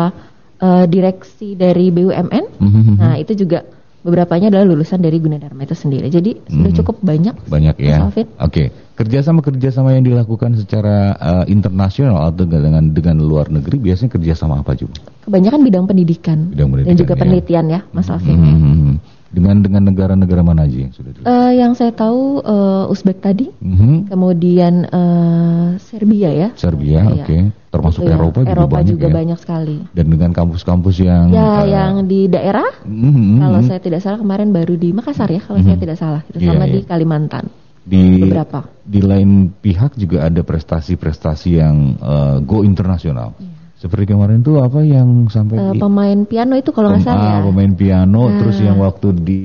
uh, 0.61 0.85
direksi 0.89 1.55
dari 1.55 1.93
BUMN. 1.93 2.45
Mm 2.59 2.71
-hmm. 2.71 2.95
Nah 2.97 3.15
itu 3.21 3.37
juga 3.37 3.65
beberapanya 4.03 4.51
adalah 4.51 4.67
lulusan 4.67 4.99
dari 4.99 5.23
Gunadarma 5.23 5.63
itu 5.63 5.79
sendiri. 5.79 6.11
Jadi 6.11 6.35
hmm. 6.35 6.51
sudah 6.51 6.73
cukup 6.83 6.97
banyak. 7.01 7.35
Banyak 7.47 7.77
ya. 7.79 8.03
Oke. 8.11 8.27
Okay. 8.43 8.67
Kerjasama 9.03 9.43
kerjasama 9.43 9.99
yang 9.99 10.07
dilakukan 10.07 10.55
secara 10.55 11.19
uh, 11.19 11.45
internasional 11.51 12.31
atau 12.31 12.47
dengan 12.47 12.87
dengan 12.95 13.19
luar 13.19 13.51
negeri 13.51 13.83
biasanya 13.83 14.15
kerjasama 14.15 14.63
apa 14.63 14.79
juga? 14.79 15.03
Kebanyakan 15.27 15.61
bidang 15.67 15.85
pendidikan, 15.91 16.39
bidang 16.55 16.71
pendidikan 16.71 16.95
dan 16.95 17.03
juga 17.03 17.15
ya. 17.15 17.21
penelitian 17.27 17.65
ya, 17.67 17.81
Mas 17.91 18.07
hmm. 18.07 18.15
Alvin. 18.15 18.37
Hmm, 18.39 18.47
hmm, 18.47 18.77
hmm. 18.79 18.97
Dengan 19.33 19.57
dengan 19.65 19.83
negara-negara 19.91 20.45
mana 20.45 20.69
aja 20.69 20.77
yang 20.87 20.93
sudah? 20.95 21.11
Uh, 21.25 21.51
yang 21.57 21.73
saya 21.75 21.91
tahu 21.91 22.45
uh, 22.45 22.93
Uzbek 22.93 23.25
tadi, 23.25 23.49
mm-hmm. 23.49 24.13
kemudian 24.13 24.87
uh, 24.93 25.75
Serbia 25.81 26.31
ya. 26.31 26.49
Serbia, 26.55 27.01
iya. 27.01 27.11
oke. 27.11 27.25
Okay. 27.25 27.43
Termasuk 27.73 28.05
ya. 28.05 28.13
Eropa, 28.13 28.45
juga 28.45 28.53
Eropa 28.53 28.75
banyak 28.77 28.93
juga 28.93 29.09
ya? 29.09 29.15
banyak 29.19 29.39
sekali. 29.41 29.77
Dan 29.97 30.07
dengan 30.13 30.31
kampus-kampus 30.37 31.01
yang 31.01 31.33
ya 31.33 31.43
uh, 31.43 31.65
yang 31.65 32.05
di 32.05 32.29
daerah, 32.29 32.71
mm-hmm. 32.85 33.41
kalau 33.41 33.61
saya 33.65 33.81
tidak 33.81 34.05
salah 34.05 34.21
kemarin 34.21 34.53
baru 34.53 34.77
di 34.77 34.93
Makassar 34.93 35.33
ya, 35.33 35.41
kalau 35.41 35.59
mm-hmm. 35.59 35.75
saya 35.75 35.79
tidak 35.81 35.97
salah, 35.97 36.21
itu 36.29 36.39
yeah, 36.39 36.53
sama 36.53 36.65
yeah. 36.69 36.75
di 36.77 36.79
Kalimantan. 36.85 37.45
Di 37.83 38.23
beberapa. 38.23 38.67
Di 38.83 39.01
lain 39.03 39.51
pihak 39.51 39.99
juga 39.99 40.27
ada 40.27 40.43
prestasi-prestasi 40.47 41.51
yang 41.59 41.99
uh, 41.99 42.39
go 42.43 42.63
internasional. 42.63 43.35
Yeah 43.39 43.63
seperti 43.83 44.15
kemarin 44.15 44.47
tuh 44.47 44.63
apa 44.63 44.79
yang 44.87 45.27
sampai 45.27 45.59
uh, 45.59 45.75
di, 45.75 45.83
pemain 45.83 46.19
piano 46.23 46.55
itu 46.55 46.71
kalau 46.71 46.95
nggak 46.95 47.03
salah. 47.03 47.19
Ah, 47.19 47.41
pemain 47.43 47.75
piano 47.75 48.31
nah. 48.31 48.39
terus 48.39 48.63
yang 48.63 48.79
waktu 48.79 49.11
di 49.11 49.43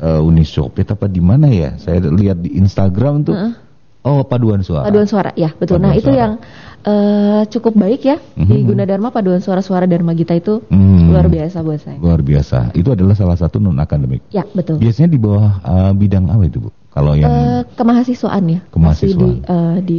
uh, 0.00 0.24
Uni 0.24 0.48
Soviet 0.48 0.88
apa 0.88 1.04
di 1.12 1.20
mana 1.20 1.52
ya? 1.52 1.76
Saya 1.76 2.00
lihat 2.08 2.40
di 2.40 2.56
Instagram 2.56 3.20
tuh. 3.28 3.36
Uh 3.36 3.44
-uh. 3.52 3.54
Oh, 4.04 4.20
paduan 4.24 4.60
suara. 4.60 4.84
Paduan 4.84 5.08
suara, 5.08 5.32
ya 5.32 5.52
betul. 5.56 5.80
Paduan 5.80 5.84
nah, 5.88 5.96
suara. 5.96 6.00
itu 6.04 6.10
yang 6.12 6.32
uh, 6.84 7.42
cukup 7.48 7.72
baik 7.72 8.04
ya 8.04 8.16
mm 8.20 8.36
-hmm. 8.36 8.48
di 8.48 8.56
Gunadarma 8.60 9.08
paduan 9.08 9.40
suara-suara 9.40 9.88
Dharma 9.88 10.12
Gita 10.12 10.36
itu 10.36 10.60
mm. 10.68 11.08
luar 11.08 11.28
biasa 11.32 11.64
buat 11.64 11.80
saya. 11.80 11.96
Luar 11.96 12.20
biasa. 12.20 12.76
Itu 12.76 12.92
adalah 12.92 13.16
salah 13.16 13.36
satu 13.40 13.60
non 13.60 13.80
akademik. 13.80 14.28
Ya, 14.28 14.44
betul. 14.44 14.76
Biasanya 14.76 15.08
di 15.08 15.20
bawah 15.20 15.56
uh, 15.64 15.92
bidang 15.96 16.28
apa 16.28 16.44
itu, 16.48 16.68
Bu? 16.68 16.72
Kalau 16.94 17.12
yang 17.18 17.30
uh, 17.30 17.62
kemahasiswaan 17.74 18.44
ya. 18.46 18.60
Kemahasiswaan. 18.70 19.42
Masih 19.42 19.42
di 19.42 19.50
uh, 19.50 19.76
di 19.82 19.98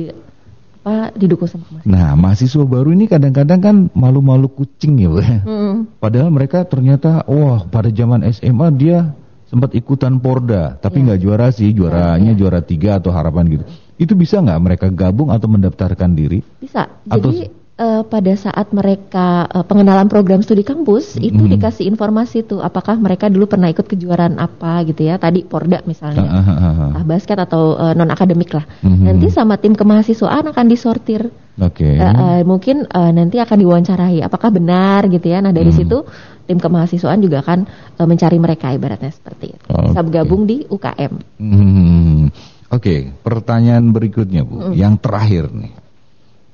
apa 0.85 1.11
didukung 1.17 1.49
sama 1.49 1.65
mahasiswa. 1.67 1.89
Nah, 1.89 2.13
mahasiswa 2.13 2.63
baru 2.63 2.93
ini 2.93 3.09
kadang-kadang 3.09 3.59
kan 3.59 3.75
malu-malu 3.97 4.47
kucing 4.47 5.01
ya, 5.01 5.09
Bu. 5.09 5.19
Hmm. 5.19 5.89
Padahal 5.97 6.29
mereka 6.29 6.63
ternyata 6.63 7.25
wah 7.25 7.65
pada 7.65 7.89
zaman 7.89 8.21
SMA 8.29 8.67
dia 8.77 9.11
sempat 9.49 9.73
ikutan 9.73 10.21
Porda, 10.21 10.77
tapi 10.77 11.01
iya. 11.01 11.05
nggak 11.09 11.19
yeah. 11.19 11.25
juara 11.25 11.47
sih, 11.49 11.69
juaranya 11.73 12.31
yeah. 12.33 12.39
juara 12.39 12.61
tiga 12.61 13.01
atau 13.01 13.09
harapan 13.09 13.59
gitu. 13.59 13.65
Itu 13.97 14.13
bisa 14.13 14.39
nggak 14.39 14.61
mereka 14.61 14.87
gabung 14.93 15.33
atau 15.33 15.49
mendaftarkan 15.49 16.13
diri? 16.13 16.45
Bisa. 16.61 16.85
Atau... 17.09 17.33
Uh, 17.75 18.07
pada 18.07 18.31
saat 18.39 18.71
mereka 18.71 19.51
uh, 19.51 19.67
pengenalan 19.67 20.07
program 20.07 20.39
studi 20.39 20.63
kampus 20.63 21.19
itu 21.19 21.43
dikasih 21.43 21.83
informasi 21.91 22.47
tuh 22.47 22.63
apakah 22.63 22.95
mereka 22.95 23.27
dulu 23.27 23.51
pernah 23.51 23.67
ikut 23.67 23.83
kejuaraan 23.83 24.39
apa 24.39 24.79
gitu 24.87 25.03
ya 25.03 25.19
tadi 25.19 25.43
Porda 25.43 25.83
misalnya 25.83 26.23
uh, 26.23 26.39
uh, 26.39 26.51
uh, 26.55 26.81
uh. 26.95 27.03
basket 27.03 27.35
atau 27.35 27.75
uh, 27.75 27.91
non 27.91 28.07
akademik 28.15 28.55
lah 28.55 28.63
mm-hmm. 28.79 29.03
nanti 29.11 29.27
sama 29.27 29.59
tim 29.59 29.75
kemahasiswaan 29.75 30.47
akan 30.55 30.65
disortir 30.71 31.27
okay. 31.59 31.99
uh, 31.99 32.15
uh, 32.15 32.39
mungkin 32.47 32.87
uh, 32.87 33.11
nanti 33.11 33.43
akan 33.43 33.67
diwawancarai 33.67 34.23
apakah 34.23 34.55
benar 34.55 35.11
gitu 35.11 35.27
ya 35.27 35.43
nah 35.43 35.51
dari 35.51 35.75
mm. 35.75 35.75
situ 35.75 36.07
tim 36.47 36.63
kemahasiswaan 36.63 37.19
juga 37.19 37.43
akan 37.43 37.67
uh, 37.99 38.07
mencari 38.07 38.39
mereka 38.39 38.71
ibaratnya 38.71 39.11
seperti 39.11 39.51
itu 39.51 39.67
okay. 39.67 39.91
bisa 39.91 39.99
bergabung 39.99 40.47
di 40.47 40.63
UKM. 40.63 41.43
Hmm. 41.43 42.31
Oke, 42.71 42.71
okay. 42.71 42.99
pertanyaan 43.11 43.91
berikutnya 43.91 44.47
Bu, 44.47 44.71
mm. 44.71 44.79
yang 44.79 44.95
terakhir 44.95 45.51
nih 45.51 45.84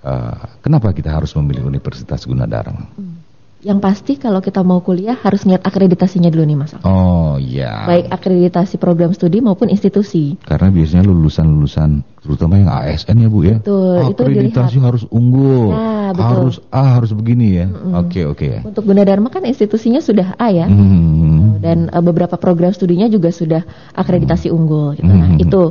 uh, 0.05 0.59
kenapa 0.61 0.93
kita 0.93 1.09
harus 1.13 1.33
memilih 1.37 1.65
Universitas 1.69 2.25
Gunadarma? 2.25 2.85
Hmm. 2.97 3.31
Yang 3.61 3.77
pasti 3.77 4.13
kalau 4.17 4.41
kita 4.41 4.65
mau 4.65 4.81
kuliah 4.81 5.13
harus 5.13 5.45
lihat 5.45 5.61
akreditasinya 5.61 6.33
dulu 6.33 6.49
nih 6.49 6.57
Mas. 6.57 6.73
Oh 6.81 7.37
iya. 7.37 7.85
Baik 7.85 8.09
akreditasi 8.09 8.81
program 8.81 9.13
studi 9.13 9.37
maupun 9.37 9.69
institusi. 9.69 10.33
Karena 10.41 10.73
biasanya 10.73 11.05
lulusan-lulusan 11.05 12.01
terutama 12.25 12.57
yang 12.57 12.73
ASN 12.73 13.21
ya 13.21 13.29
Bu 13.29 13.45
ya. 13.45 13.61
Betul. 13.61 14.17
Akreditasi 14.17 14.81
itu 14.81 14.81
harus 14.81 15.03
unggul. 15.13 15.77
Ya, 15.77 16.09
betul. 16.09 16.25
Harus 16.25 16.55
A 16.73 16.83
harus 16.97 17.13
begini 17.13 17.61
ya. 17.61 17.69
Oke 17.69 17.77
mm 17.77 17.85
-hmm. 17.85 17.93
oke. 18.01 18.09
Okay, 18.09 18.23
okay. 18.33 18.53
Untuk 18.65 18.83
Gunadarma 18.89 19.29
kan 19.29 19.45
institusinya 19.45 20.01
sudah 20.01 20.33
A 20.41 20.49
ya. 20.49 20.65
Mm 20.65 20.77
-hmm. 20.81 21.41
Dan 21.61 21.77
uh, 21.93 22.01
beberapa 22.01 22.41
program 22.41 22.73
studinya 22.73 23.05
juga 23.13 23.29
sudah 23.29 23.61
akreditasi 23.93 24.49
mm 24.49 24.51
-hmm. 24.51 24.57
unggul. 24.57 24.89
Gitu. 24.97 25.05
Nah 25.05 25.21
mm 25.21 25.29
-hmm. 25.37 25.45
itu 25.45 25.61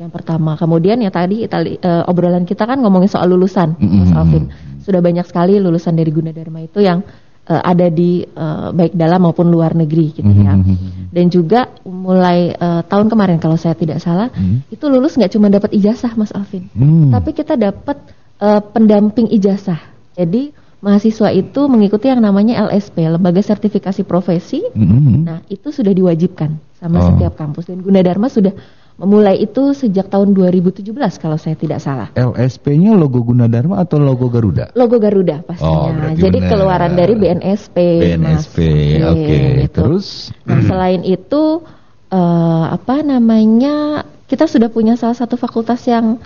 yang 0.00 0.08
pertama. 0.08 0.56
Kemudian 0.56 0.96
ya 1.04 1.12
tadi 1.12 1.44
Itali, 1.44 1.76
uh, 1.76 2.08
obrolan 2.08 2.48
kita 2.48 2.64
kan 2.64 2.80
ngomongin 2.80 3.12
soal 3.12 3.28
lulusan, 3.28 3.76
mm 3.76 3.84
-hmm. 3.84 3.98
Mas 4.00 4.12
Alvin. 4.16 4.44
Sudah 4.80 5.04
banyak 5.04 5.28
sekali 5.28 5.60
lulusan 5.60 5.92
dari 5.92 6.08
Gunadarma 6.08 6.64
itu 6.64 6.80
yang 6.80 7.04
uh, 7.44 7.60
ada 7.60 7.92
di 7.92 8.24
uh, 8.24 8.72
baik 8.72 8.96
dalam 8.96 9.28
maupun 9.28 9.52
luar 9.52 9.76
negeri 9.76 10.16
gitu 10.16 10.32
ya. 10.32 10.56
Mm 10.56 10.64
-hmm. 10.64 11.12
Dan 11.12 11.28
juga 11.28 11.68
mulai 11.84 12.56
uh, 12.56 12.80
tahun 12.88 13.12
kemarin 13.12 13.36
kalau 13.36 13.60
saya 13.60 13.76
tidak 13.76 14.00
salah, 14.00 14.32
mm 14.32 14.40
-hmm. 14.40 14.58
itu 14.72 14.84
lulus 14.88 15.20
nggak 15.20 15.36
cuma 15.36 15.52
dapat 15.52 15.76
ijazah 15.76 16.16
Mas 16.16 16.32
Alvin, 16.32 16.72
mm 16.72 16.80
-hmm. 16.80 17.10
tapi 17.12 17.30
kita 17.36 17.60
dapat 17.60 18.00
uh, 18.40 18.64
pendamping 18.72 19.28
ijazah. 19.36 19.84
Jadi 20.16 20.56
mahasiswa 20.80 21.28
itu 21.28 21.60
mengikuti 21.68 22.08
yang 22.08 22.24
namanya 22.24 22.64
LSP, 22.72 23.04
Lembaga 23.04 23.44
Sertifikasi 23.44 24.00
Profesi. 24.08 24.64
Mm 24.72 24.86
-hmm. 24.88 25.16
Nah, 25.28 25.38
itu 25.52 25.68
sudah 25.68 25.92
diwajibkan 25.92 26.56
sama 26.80 27.04
oh. 27.04 27.06
setiap 27.12 27.36
kampus 27.36 27.68
dan 27.68 27.84
Gunadarma 27.84 28.32
sudah 28.32 28.56
memulai 29.00 29.40
itu 29.40 29.72
sejak 29.72 30.12
tahun 30.12 30.36
2017 30.36 30.84
kalau 31.16 31.40
saya 31.40 31.56
tidak 31.56 31.80
salah. 31.80 32.12
LSP-nya 32.12 32.92
logo 32.92 33.24
Gunadarma 33.24 33.80
atau 33.80 33.96
logo 33.96 34.28
Garuda? 34.28 34.76
Logo 34.76 35.00
Garuda 35.00 35.40
pastinya. 35.40 36.12
Oh, 36.12 36.12
Jadi 36.12 36.38
benar. 36.44 36.50
keluaran 36.52 36.92
dari 36.92 37.14
BNSP. 37.16 37.76
BNSP, 38.04 38.58
oke. 39.00 39.16
Okay. 39.16 39.44
Gitu. 39.64 39.80
Terus? 39.80 40.06
Nah, 40.44 40.60
selain 40.68 41.00
itu 41.08 41.64
uh, 42.12 42.64
apa 42.68 43.00
namanya? 43.00 44.04
Kita 44.28 44.46
sudah 44.46 44.70
punya 44.70 44.94
salah 44.94 45.16
satu 45.16 45.34
fakultas 45.34 45.82
yang 45.88 46.20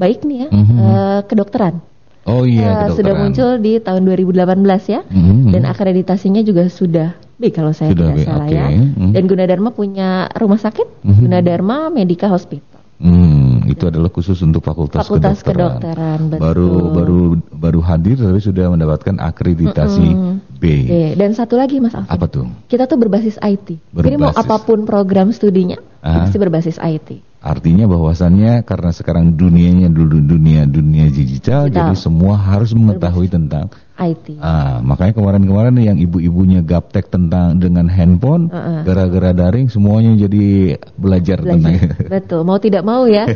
baik 0.00 0.24
nih 0.24 0.46
ya, 0.46 0.48
mm 0.48 0.64
-hmm. 0.64 0.78
uh, 0.80 1.20
kedokteran. 1.28 1.82
Oh 2.24 2.48
iya, 2.48 2.88
uh, 2.88 2.96
sudah 2.96 3.12
muncul 3.12 3.60
di 3.60 3.76
tahun 3.82 4.00
2018 4.08 4.64
ya, 4.88 5.04
mm 5.04 5.20
-hmm. 5.20 5.50
dan 5.52 5.62
akreditasinya 5.68 6.40
juga 6.40 6.72
sudah 6.72 7.20
B 7.40 7.48
kalau 7.48 7.72
saya 7.72 7.96
sudah 7.96 8.12
tidak 8.12 8.20
B. 8.20 8.28
salah 8.28 8.46
okay. 8.46 8.60
ya. 8.60 8.66
Mm 8.68 8.88
-hmm. 8.92 9.10
Dan 9.16 9.22
Gunadarma 9.24 9.70
punya 9.72 10.28
rumah 10.36 10.60
sakit, 10.60 10.86
mm 11.00 11.08
-hmm. 11.08 11.20
Gunadarma 11.24 11.76
Medica 11.88 12.28
Hospital. 12.28 12.80
Hmm, 13.00 13.64
itu 13.64 13.88
adalah 13.88 14.12
khusus 14.12 14.36
untuk 14.44 14.60
fakultas, 14.60 15.08
fakultas 15.08 15.40
kedokteran. 15.40 15.80
kedokteran 15.80 16.18
betul. 16.28 16.40
Baru 16.44 16.68
baru 16.92 17.20
baru 17.48 17.80
hadir 17.80 18.20
tapi 18.20 18.44
sudah 18.44 18.68
mendapatkan 18.68 19.16
akreditasi 19.16 20.04
mm 20.12 20.20
-hmm. 20.20 20.34
B. 20.60 20.64
B. 20.84 20.92
Dan 21.16 21.32
satu 21.32 21.56
lagi 21.56 21.80
Mas 21.80 21.96
Alvin. 21.96 22.12
Apa 22.12 22.28
tuh? 22.28 22.44
Kita 22.68 22.84
tuh 22.84 23.00
berbasis 23.00 23.40
IT. 23.40 23.80
Berbasis. 23.88 24.04
Jadi 24.04 24.16
mau 24.20 24.36
apa 24.36 24.60
pun 24.60 24.84
program 24.84 25.32
studinya, 25.32 25.80
pasti 26.04 26.36
berbasis 26.36 26.76
IT. 26.76 27.24
Artinya 27.40 27.88
bahwasannya 27.88 28.68
karena 28.68 28.92
sekarang 28.92 29.32
dunianya 29.32 29.88
dulu 29.88 30.20
dunia 30.20 30.68
dunia 30.68 31.08
digital, 31.08 31.72
jadi 31.72 31.96
semua 31.96 32.36
harus 32.36 32.76
mengetahui 32.76 33.32
tentang 33.32 33.72
IT. 34.00 34.40
Ah, 34.40 34.80
makanya 34.80 35.12
kemarin-kemarin 35.12 35.76
yang 35.76 35.98
ibu-ibunya 36.00 36.64
gaptek 36.64 37.12
tentang 37.12 37.60
dengan 37.60 37.84
handphone, 37.92 38.48
gara-gara 38.88 39.30
uh 39.30 39.34
-uh. 39.36 39.40
daring 39.44 39.68
semuanya 39.68 40.16
jadi 40.16 40.76
belajar, 40.96 41.44
belajar. 41.44 41.52
tentang. 41.52 41.74
Betul, 42.16 42.40
mau 42.48 42.56
tidak 42.56 42.82
mau 42.82 43.04
ya. 43.04 43.28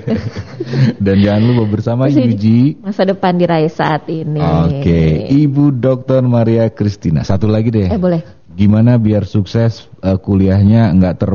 Dan 1.05 1.21
jangan 1.21 1.43
lupa 1.45 1.65
bersama 1.69 2.09
Yuji. 2.09 2.81
Masa 2.81 3.05
depan 3.05 3.37
diraih 3.37 3.69
saat 3.69 4.09
ini. 4.09 4.41
Oke, 4.41 4.81
okay. 4.81 5.09
Ibu 5.45 5.77
Dr. 5.77 6.25
Maria 6.25 6.73
Kristina. 6.73 7.21
Satu 7.23 7.45
lagi 7.45 7.69
deh. 7.69 7.93
Eh 7.93 8.01
boleh. 8.01 8.25
Gimana 8.55 8.97
biar 8.97 9.29
sukses 9.29 9.85
uh, 10.01 10.17
kuliahnya 10.17 10.95
nggak 10.97 11.15
ter 11.21 11.31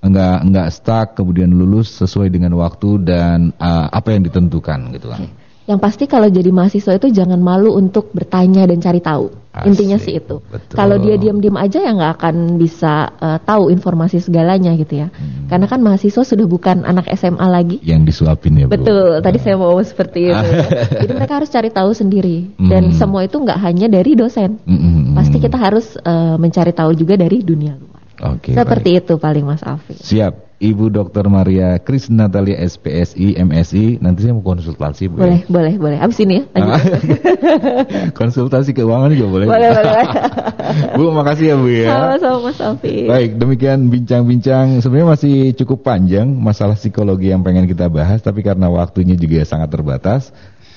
nggak 0.00 0.38
nggak 0.48 0.68
stuck 0.72 1.08
kemudian 1.12 1.52
lulus 1.52 1.92
sesuai 2.00 2.32
dengan 2.32 2.56
waktu 2.56 3.04
dan 3.04 3.52
uh, 3.60 3.88
apa 3.92 4.16
yang 4.16 4.24
ditentukan 4.24 4.96
gitu 4.96 5.12
kan. 5.12 5.39
Yang 5.68 5.80
pasti 5.80 6.04
kalau 6.08 6.26
jadi 6.26 6.50
mahasiswa 6.50 6.96
itu 6.96 7.08
jangan 7.12 7.38
malu 7.38 7.76
untuk 7.76 8.10
bertanya 8.10 8.66
dan 8.66 8.80
cari 8.80 8.98
tahu. 8.98 9.40
Asik, 9.50 9.66
Intinya 9.66 9.98
sih 9.98 10.14
itu. 10.22 10.38
Kalau 10.70 10.94
dia 11.02 11.18
diam-diam 11.18 11.58
aja 11.58 11.82
ya 11.82 11.90
nggak 11.90 12.22
akan 12.22 12.54
bisa 12.54 13.10
uh, 13.18 13.38
tahu 13.42 13.74
informasi 13.74 14.22
segalanya 14.22 14.70
gitu 14.78 15.02
ya. 15.02 15.10
Hmm. 15.10 15.50
Karena 15.50 15.66
kan 15.66 15.82
mahasiswa 15.82 16.22
sudah 16.22 16.46
bukan 16.46 16.86
anak 16.86 17.10
SMA 17.18 17.46
lagi. 17.50 17.82
Yang 17.82 18.14
disuapin 18.14 18.62
ya 18.62 18.70
Bu. 18.70 18.78
Betul. 18.78 19.18
Tadi 19.18 19.38
saya 19.42 19.58
mau 19.58 19.74
seperti 19.82 20.30
itu. 20.30 20.38
ya. 20.38 20.70
Jadi 21.02 21.12
mereka 21.18 21.42
harus 21.42 21.50
cari 21.50 21.70
tahu 21.74 21.90
sendiri. 21.90 22.54
Dan 22.62 22.94
hmm. 22.94 22.96
semua 22.98 23.26
itu 23.26 23.42
nggak 23.42 23.58
hanya 23.58 23.90
dari 23.90 24.14
dosen. 24.14 24.62
Hmm. 24.62 25.18
Pasti 25.18 25.42
kita 25.42 25.58
harus 25.58 25.98
uh, 25.98 26.38
mencari 26.38 26.70
tahu 26.70 26.94
juga 26.94 27.18
dari 27.18 27.42
dunia 27.42 27.74
luar. 27.74 28.02
Oke. 28.38 28.54
Seperti 28.54 28.90
baik. 28.96 29.02
itu 29.02 29.14
paling 29.18 29.44
Mas 29.50 29.66
Alfi. 29.66 29.98
Siap. 29.98 30.49
Ibu 30.60 30.92
Dr. 30.92 31.24
Maria 31.32 31.80
Kris 31.80 32.12
Natalia 32.12 32.60
SPSI 32.60 33.40
MSI 33.40 33.96
nanti 34.04 34.28
saya 34.28 34.36
mau 34.36 34.44
konsultasi 34.44 35.08
Bu. 35.08 35.24
Boleh, 35.24 35.40
ya? 35.40 35.48
boleh, 35.48 35.72
boleh. 35.80 35.96
Habis 35.96 36.20
ini 36.20 36.44
ya. 36.44 36.76
konsultasi 38.20 38.76
keuangan 38.76 39.08
juga 39.08 39.40
boleh. 39.40 39.46
Boleh, 39.48 39.70
boleh. 39.72 40.04
Bu, 41.00 41.16
makasih 41.16 41.44
ya 41.48 41.56
Bu 41.56 41.68
ya. 41.72 41.88
Sama-sama 41.96 42.52
Mas 42.52 42.60
Alfi. 42.60 43.08
Baik, 43.08 43.40
demikian 43.40 43.88
bincang-bincang 43.88 44.84
sebenarnya 44.84 45.08
masih 45.16 45.36
cukup 45.56 45.80
panjang 45.80 46.28
masalah 46.28 46.76
psikologi 46.76 47.32
yang 47.32 47.40
pengen 47.40 47.64
kita 47.64 47.88
bahas 47.88 48.20
tapi 48.20 48.44
karena 48.44 48.68
waktunya 48.68 49.16
juga 49.16 49.40
sangat 49.48 49.72
terbatas. 49.72 50.28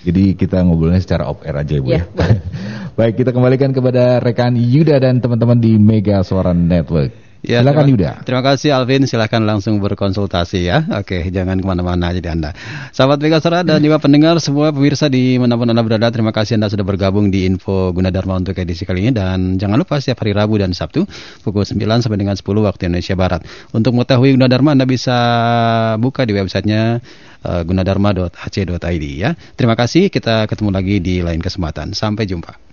Jadi 0.07 0.39
kita 0.39 0.63
ngobrolnya 0.63 1.03
secara 1.03 1.27
off 1.27 1.43
air 1.43 1.59
aja 1.59 1.75
Bu 1.83 1.91
ya. 1.91 2.07
ya. 2.07 2.39
Baik, 3.03 3.19
kita 3.19 3.35
kembalikan 3.35 3.75
kepada 3.75 4.23
rekan 4.23 4.55
Yuda 4.55 4.95
dan 5.03 5.19
teman-teman 5.19 5.59
di 5.59 5.75
Mega 5.75 6.23
Suara 6.23 6.55
Network. 6.55 7.32
Ya, 7.43 7.59
silakan 7.59 7.91
Yuda. 7.91 8.23
Terima 8.23 8.39
kasih 8.39 8.71
Alvin, 8.71 9.03
silakan 9.03 9.43
langsung 9.43 9.75
berkonsultasi 9.83 10.63
ya. 10.63 10.87
Oke, 10.95 11.27
jangan 11.27 11.59
ke 11.59 11.65
mana-mana 11.67 12.15
jadi 12.15 12.31
Anda. 12.31 12.55
Sahabat 12.95 13.19
Megasora 13.19 13.67
dan 13.67 13.83
juga 13.83 13.99
pendengar 13.99 14.39
semua 14.39 14.71
pemirsa 14.71 15.11
di 15.11 15.35
mana 15.35 15.59
pun 15.59 15.67
Anda 15.67 15.83
berada, 15.83 16.07
terima 16.07 16.31
kasih 16.31 16.55
Anda 16.55 16.71
sudah 16.71 16.87
bergabung 16.87 17.35
di 17.35 17.43
Info 17.43 17.91
Gunadarma 17.91 18.39
untuk 18.39 18.55
edisi 18.55 18.87
kali 18.87 19.03
ini. 19.03 19.11
Dan 19.11 19.59
jangan 19.59 19.75
lupa 19.75 19.99
setiap 19.99 20.23
hari 20.23 20.31
Rabu 20.31 20.55
dan 20.55 20.71
Sabtu 20.71 21.03
pukul 21.43 21.67
9 21.67 21.83
sampai 21.99 22.15
dengan 22.15 22.39
10 22.39 22.47
waktu 22.47 22.87
Indonesia 22.87 23.15
Barat. 23.19 23.43
Untuk 23.75 23.91
mengetahui 23.91 24.39
Gunadarma 24.39 24.79
Anda 24.79 24.87
bisa 24.87 25.17
buka 25.99 26.23
di 26.23 26.39
websitenya 26.39 27.03
uh, 27.43 27.61
gunadarma.ac.id 27.67 29.05
ya. 29.19 29.35
Terima 29.59 29.75
kasih, 29.75 30.07
kita 30.07 30.47
ketemu 30.47 30.71
lagi 30.71 31.03
di 31.03 31.19
lain 31.19 31.43
kesempatan. 31.43 31.91
Sampai 31.91 32.23
jumpa. 32.23 32.72